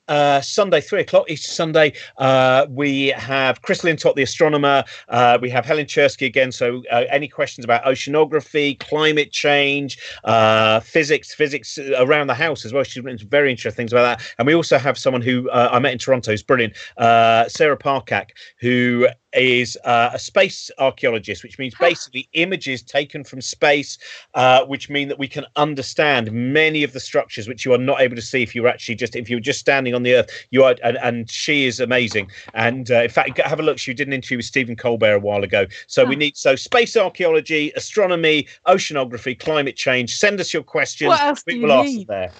Uh, 0.09 0.41
Sunday, 0.41 0.81
three 0.81 1.03
o'clock, 1.03 1.31
each 1.31 1.47
Sunday, 1.47 1.93
uh, 2.17 2.67
we 2.71 3.09
have 3.09 3.63
Chris 3.63 3.85
Lintott, 3.85 4.17
the 4.17 4.23
astronomer. 4.23 4.83
Uh, 5.09 5.39
we 5.41 5.51
have 5.51 5.65
Helen 5.65 5.87
Czerski 5.87 6.27
again. 6.27 6.51
So, 6.51 6.83
uh, 6.91 7.05
any 7.11 7.29
questions 7.29 7.65
about 7.65 7.85
oceanography, 7.85 8.79
climate 8.79 9.33
change, 9.33 9.99
uh, 10.25 10.81
physics, 10.81 11.35
physics 11.35 11.79
around 11.99 12.29
the 12.29 12.35
house 12.35 12.65
as 12.65 12.73
well? 12.73 12.85
She's 12.85 13.03
written 13.03 13.29
very 13.29 13.51
interesting 13.51 13.77
things 13.77 13.93
about 13.93 14.19
that. 14.19 14.27
And 14.39 14.47
we 14.47 14.55
also 14.55 14.79
have 14.79 14.97
someone 14.97 15.23
who 15.23 15.49
uh, 15.51 15.69
I 15.73 15.79
met 15.79 15.93
in 15.93 15.99
Toronto 15.99 16.31
who's 16.31 16.43
brilliant, 16.43 16.75
Sarah 16.99 17.77
Parcak, 17.77 18.31
who 18.61 19.09
is 19.35 19.77
uh, 19.85 20.11
a 20.15 20.19
space 20.19 20.71
archaeologist, 20.79 21.43
which 21.43 21.59
means 21.59 21.75
basically 21.79 22.29
images 22.33 22.83
taken 22.83 23.25
from 23.25 23.41
space, 23.41 23.99
uh, 24.35 24.65
which 24.67 24.89
mean 24.89 25.09
that 25.09 25.19
we 25.19 25.29
can 25.29 25.45
understand 25.57 26.33
many 26.33 26.83
of 26.83 26.93
the 26.93 27.01
structures 27.01 27.47
which 27.49 27.65
you 27.65 27.73
are 27.73 27.79
not 27.79 28.01
able 28.01 28.17
to 28.17 28.23
see 28.23 28.43
if 28.43 28.55
you're 28.55 28.69
actually 28.69 28.95
just 28.95 29.15
if 29.17 29.29
you're 29.29 29.41
just 29.41 29.61
standing 29.61 29.95
on 29.95 30.03
the 30.03 30.15
earth. 30.15 30.31
You 30.51 30.65
are, 30.65 30.77
and, 30.83 30.97
and 30.99 31.31
she 31.31 31.67
is 31.67 31.81
amazing. 31.81 32.31
And 32.55 32.91
uh, 32.91 33.03
in 33.03 33.11
fact, 33.11 33.39
have 33.39 33.61
a 33.61 33.63
look. 33.63 33.79
She 33.79 33.95
did 33.95 34.07
an 34.09 34.15
interview 34.15 34.39
with 34.39 34.47
Stephen 34.47 34.77
Colbert 34.77 35.15
a 35.15 35.21
while 35.21 35.45
ago. 35.45 35.67
So 35.87 36.05
we 36.05 36.17
Oh. 36.17 36.19
need 36.19 36.37
so 36.37 36.57
space 36.57 36.97
archaeology, 36.97 37.73
astronomy, 37.77 38.47
oceanography, 38.67 39.39
climate 39.39 39.77
change. 39.77 40.17
Send 40.17 40.41
us 40.41 40.53
your 40.55 40.63
questions. 40.63 41.09
What 41.09 41.21
else 41.21 41.45
we 41.47 41.55
do 41.55 41.61
will 41.61 41.69
you 41.71 41.75
ask 41.75 41.91
need? 41.99 42.09
there. 42.09 42.33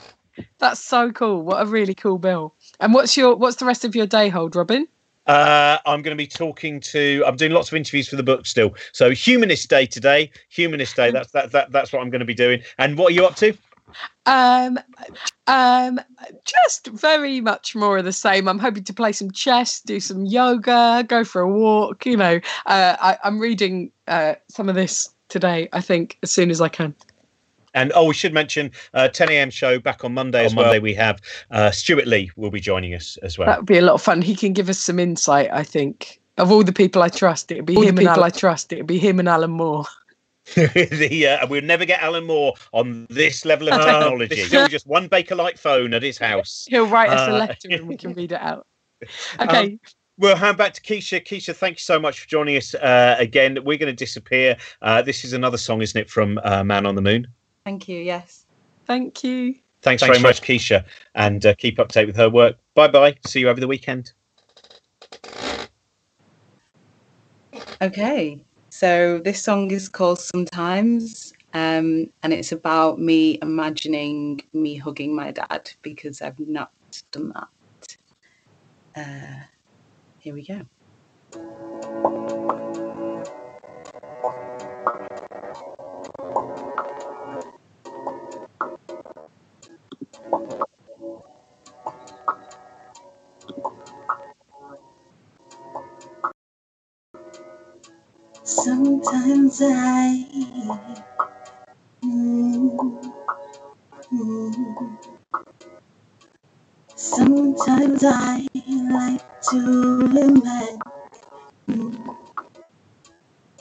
That's 0.59 0.81
so 0.81 1.11
cool. 1.13 1.43
What 1.43 1.63
a 1.63 1.67
really 1.67 1.95
cool 1.95 2.19
bill. 2.19 2.55
And 2.81 2.95
what's 2.95 3.17
your 3.17 3.37
what's 3.37 3.57
the 3.57 3.67
rest 3.67 3.85
of 3.85 3.95
your 3.95 4.07
day 4.07 4.29
hold, 4.29 4.57
Robin? 4.57 4.87
Uh, 5.29 5.79
I'm 5.85 6.03
going 6.03 6.17
to 6.17 6.21
be 6.21 6.27
talking 6.27 6.81
to. 6.81 7.23
I'm 7.27 7.37
doing 7.37 7.53
lots 7.53 7.71
of 7.71 7.77
interviews 7.77 8.09
for 8.09 8.17
the 8.17 8.23
book 8.23 8.47
still. 8.47 8.75
So 8.93 9.11
Humanist 9.11 9.69
Day 9.69 9.87
today. 9.87 10.31
Humanist 10.49 10.97
Day. 10.97 11.11
That's 11.11 11.31
that, 11.33 11.53
that 11.53 11.71
that's 11.71 11.93
what 11.93 12.01
I'm 12.01 12.11
going 12.11 12.21
to 12.21 12.27
be 12.27 12.35
doing. 12.35 12.63
And 12.79 12.97
what 12.97 13.13
are 13.13 13.15
you 13.15 13.27
up 13.27 13.37
to? 13.37 13.57
Um, 14.27 14.79
um, 15.47 16.01
just 16.45 16.89
very 16.89 17.41
much 17.41 17.75
more 17.75 17.99
of 17.99 18.05
the 18.05 18.13
same. 18.13 18.49
I'm 18.49 18.59
hoping 18.59 18.85
to 18.85 18.95
play 18.95 19.13
some 19.13 19.31
chess, 19.31 19.81
do 19.81 20.01
some 20.01 20.25
yoga, 20.25 21.05
go 21.07 21.25
for 21.25 21.41
a 21.41 21.49
walk. 21.49 22.05
You 22.07 22.17
know, 22.17 22.41
uh, 22.67 22.97
I, 23.01 23.19
I'm 23.25 23.39
reading 23.39 23.91
uh, 24.07 24.35
some 24.49 24.69
of 24.69 24.75
this 24.75 25.09
today. 25.29 25.69
I 25.73 25.81
think 25.81 26.19
as 26.23 26.31
soon 26.31 26.51
as 26.51 26.61
I 26.61 26.69
can. 26.69 26.95
And 27.79 27.93
oh, 27.95 28.07
we 28.07 28.15
should 28.15 28.35
mention 28.35 28.73
uh, 28.95 29.07
10 29.09 29.31
a.m. 29.31 29.51
show 29.51 29.79
back 29.79 30.05
on 30.05 30.13
Monday. 30.15 30.45
as 30.47 30.55
Monday 30.55 30.81
we 30.81 30.95
have 30.95 31.21
uh, 31.53 31.71
Stewart 31.71 32.07
Lee 32.09 32.31
will 32.37 32.51
be 32.51 32.61
joining 32.61 32.93
us 32.95 33.17
as 33.23 33.39
well. 33.39 33.47
That 33.47 33.59
would 33.61 33.67
be 33.67 33.79
a 33.79 33.83
lot 33.83 33.95
of 33.95 34.03
fun. 34.03 34.21
He 34.21 34.35
can 34.35 34.53
give 34.53 34.69
us 34.69 34.79
some 34.79 34.99
insight. 34.99 35.49
I 35.53 35.63
think 35.63 36.21
of 36.39 36.51
all 36.51 36.65
the 36.65 36.73
people 36.73 37.03
I 37.03 37.09
trust, 37.09 37.53
it'd 37.53 37.67
be 37.67 37.77
All 37.77 37.83
the 37.83 37.89
him 37.89 37.99
and 37.99 38.07
people 38.07 38.15
Alan. 38.15 38.25
I 38.25 38.31
trust 38.31 38.73
it'd 38.73 38.87
be 38.87 38.99
him 38.99 39.21
and 39.21 39.29
Alan 39.29 39.53
Moore. 39.53 39.85
the, 40.57 41.27
uh, 41.41 41.47
we'll 41.47 41.63
never 41.63 41.85
get 41.85 42.03
Alan 42.03 42.25
Moore 42.27 42.55
on 42.73 43.07
this 43.11 43.45
level 43.45 43.69
of 43.69 43.75
Oh, 43.81 43.85
technology. 43.85 44.35
this- 44.35 44.47
Still 44.49 44.67
just 44.77 44.87
one 44.87 45.09
Bakelite 45.09 45.59
phone 45.59 45.95
at 45.95 46.03
his 46.03 46.19
house. 46.19 46.67
He'll 46.69 46.87
write 46.87 47.11
us 47.11 47.29
a 47.29 47.35
Uh, 47.35 47.39
letter 47.39 47.69
and 47.71 47.87
we 47.87 47.97
can 47.97 48.13
read 48.15 48.33
it 48.33 48.41
out. 48.41 48.67
Okay. 49.41 49.65
Um, 49.73 49.81
We'll 50.21 50.35
hand 50.35 50.57
back 50.59 50.73
to 50.75 50.81
Keisha. 50.81 51.25
Keisha, 51.25 51.55
thank 51.55 51.77
you 51.77 51.81
so 51.81 52.01
much 52.01 52.19
for 52.19 52.27
joining 52.27 52.57
us 52.57 52.75
uh, 52.75 53.15
again. 53.21 53.55
We're 53.65 53.79
going 53.79 53.87
to 53.87 53.93
disappear. 53.93 54.57
Uh, 54.83 55.01
this 55.01 55.25
is 55.25 55.33
another 55.33 55.57
song, 55.57 55.81
isn't 55.81 56.01
it, 56.01 56.11
from 56.11 56.41
uh, 56.43 56.65
Man 56.65 56.87
on 56.87 56.97
the 56.97 57.03
Moon? 57.03 57.29
Thank 57.69 57.85
you. 57.87 58.01
Yes. 58.01 58.47
Thank 58.87 59.23
you. 59.23 59.55
Thanks, 59.83 60.03
very 60.03 60.19
much, 60.21 60.41
Keisha, 60.41 60.87
and 61.15 61.45
uh, 61.45 61.53
keep 61.53 61.79
up 61.79 61.91
to 61.91 61.99
date 61.99 62.07
with 62.07 62.17
her 62.17 62.31
work. 62.31 62.57
Bye 62.75 62.89
bye. 62.89 63.15
See 63.27 63.41
you 63.41 63.51
over 63.51 63.61
the 63.61 63.69
weekend. 63.69 64.15
Okay. 67.83 68.43
So 68.71 69.21
this 69.23 69.43
song 69.43 69.71
is 69.71 69.91
called 69.91 70.19
Sometimes, 70.19 71.35
um, 71.53 72.09
and 72.23 72.33
it's 72.33 72.53
about 72.53 73.01
me 73.01 73.39
imagining 73.43 74.41
me 74.55 74.77
hugging 74.77 75.15
my 75.15 75.33
dad 75.33 75.71
because 75.83 76.23
I've 76.23 76.41
not 76.41 76.73
done 77.13 77.35
that. 77.35 77.49
Uh, 78.97 79.43
here 80.21 80.33
we 80.33 80.43
go. 80.43 80.63
Sometimes 98.79 99.61
I. 99.65 100.25
Sometimes 106.95 108.05
I 108.05 108.47
like 108.93 109.41
to 109.51 110.11
imagine. 110.15 110.79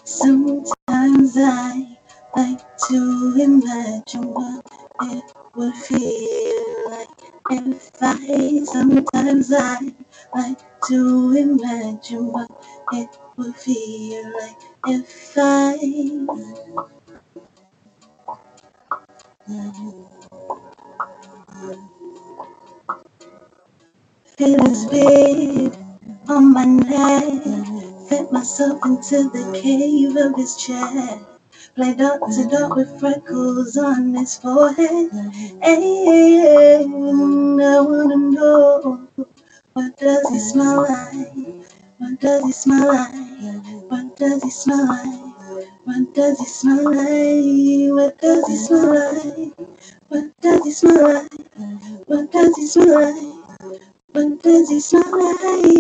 Sometimes 0.04 1.38
I 1.38 1.98
like 2.36 2.78
to 2.90 3.36
imagine 3.40 4.34
what 4.34 4.66
it 5.04 5.24
would 5.56 5.74
feel 5.76 6.90
like 6.92 7.10
if 7.52 7.92
I 8.02 8.64
Sometimes 8.66 9.54
I 9.54 9.94
like 10.36 10.60
to 10.88 11.34
imagine 11.38 12.32
what 12.34 12.50
it 12.94 13.10
would 13.38 13.56
feel 13.56 14.34
like 14.34 14.58
if 14.88 15.38
I 15.38 15.78
feelings 24.38 24.86
big 24.88 25.74
on 26.30 26.54
my 26.54 26.66
neck. 26.66 27.44
Fit 28.10 28.32
myself 28.32 28.80
into 28.86 29.30
the 29.30 29.60
cave 29.62 30.16
of 30.18 30.36
his 30.38 30.56
chair. 30.58 31.20
Play 31.76 31.94
dot 31.96 32.20
to 32.32 32.48
dot 32.50 32.76
with 32.76 33.00
freckles 33.00 33.78
on 33.78 34.14
his 34.16 34.38
forehead. 34.38 35.12
Hey, 35.62 36.80
I 36.82 37.82
wanna 37.82 38.18
know 38.18 39.08
what 39.74 39.98
does 39.98 40.30
he 40.30 40.40
smell 40.40 40.84
like? 40.84 41.34
What 42.00 42.20
does 42.20 42.44
he 42.46 42.52
smell 42.54 42.88
like? 42.94 43.27
Does 44.18 44.44
he 44.44 44.50
smell 44.50 44.88
like? 44.88 45.66
What 45.86 46.14
does 46.16 46.40
he 46.40 46.46
smell 46.46 46.86
like? 46.86 47.94
What 47.96 48.20
does 48.20 48.48
he 48.48 48.56
smell 48.58 48.96
like? 48.96 49.54
What 50.10 50.42
does 50.42 50.64
he 50.66 50.72
smell 50.72 51.14
like? 51.14 51.34
What 52.08 52.32
does 52.32 52.56
he 52.58 52.68
smell 52.68 53.02
like? 53.02 53.24
What 54.14 54.44
does 54.44 54.70
he 54.70 54.80
smell 54.80 55.04
like? 55.44 55.77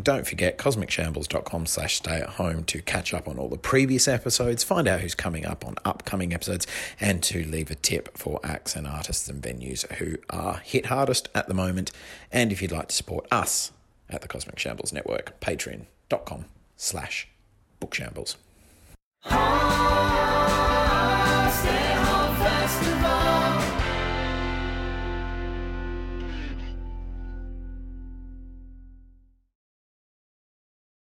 Listening. 0.00 0.16
Don't 0.16 0.26
forget 0.26 0.58
cosmicshambles.com 0.58 1.66
slash 1.66 1.96
stay 1.96 2.20
at 2.20 2.30
home 2.30 2.64
to 2.64 2.82
catch 2.82 3.14
up 3.14 3.28
on 3.28 3.38
all 3.38 3.48
the 3.48 3.58
previous 3.58 4.08
episodes, 4.08 4.64
find 4.64 4.88
out 4.88 5.00
who's 5.00 5.14
coming 5.14 5.46
up 5.46 5.66
on 5.66 5.76
upcoming 5.84 6.32
episodes, 6.32 6.66
and 7.00 7.22
to 7.22 7.44
leave 7.44 7.70
a 7.70 7.74
tip 7.74 8.16
for 8.16 8.40
acts 8.44 8.76
and 8.76 8.86
artists 8.86 9.28
and 9.28 9.42
venues 9.42 9.90
who 9.94 10.16
are 10.28 10.58
hit 10.58 10.86
hardest 10.86 11.28
at 11.34 11.48
the 11.48 11.54
moment. 11.54 11.90
And 12.32 12.52
if 12.52 12.62
you'd 12.62 12.72
like 12.72 12.88
to 12.88 12.94
support 12.94 13.26
us 13.30 13.72
at 14.08 14.22
the 14.22 14.28
Cosmic 14.28 14.58
Shambles 14.58 14.92
Network, 14.92 15.38
patreon.com 15.40 16.46
slash 16.76 17.28
bookshambles. 17.80 18.36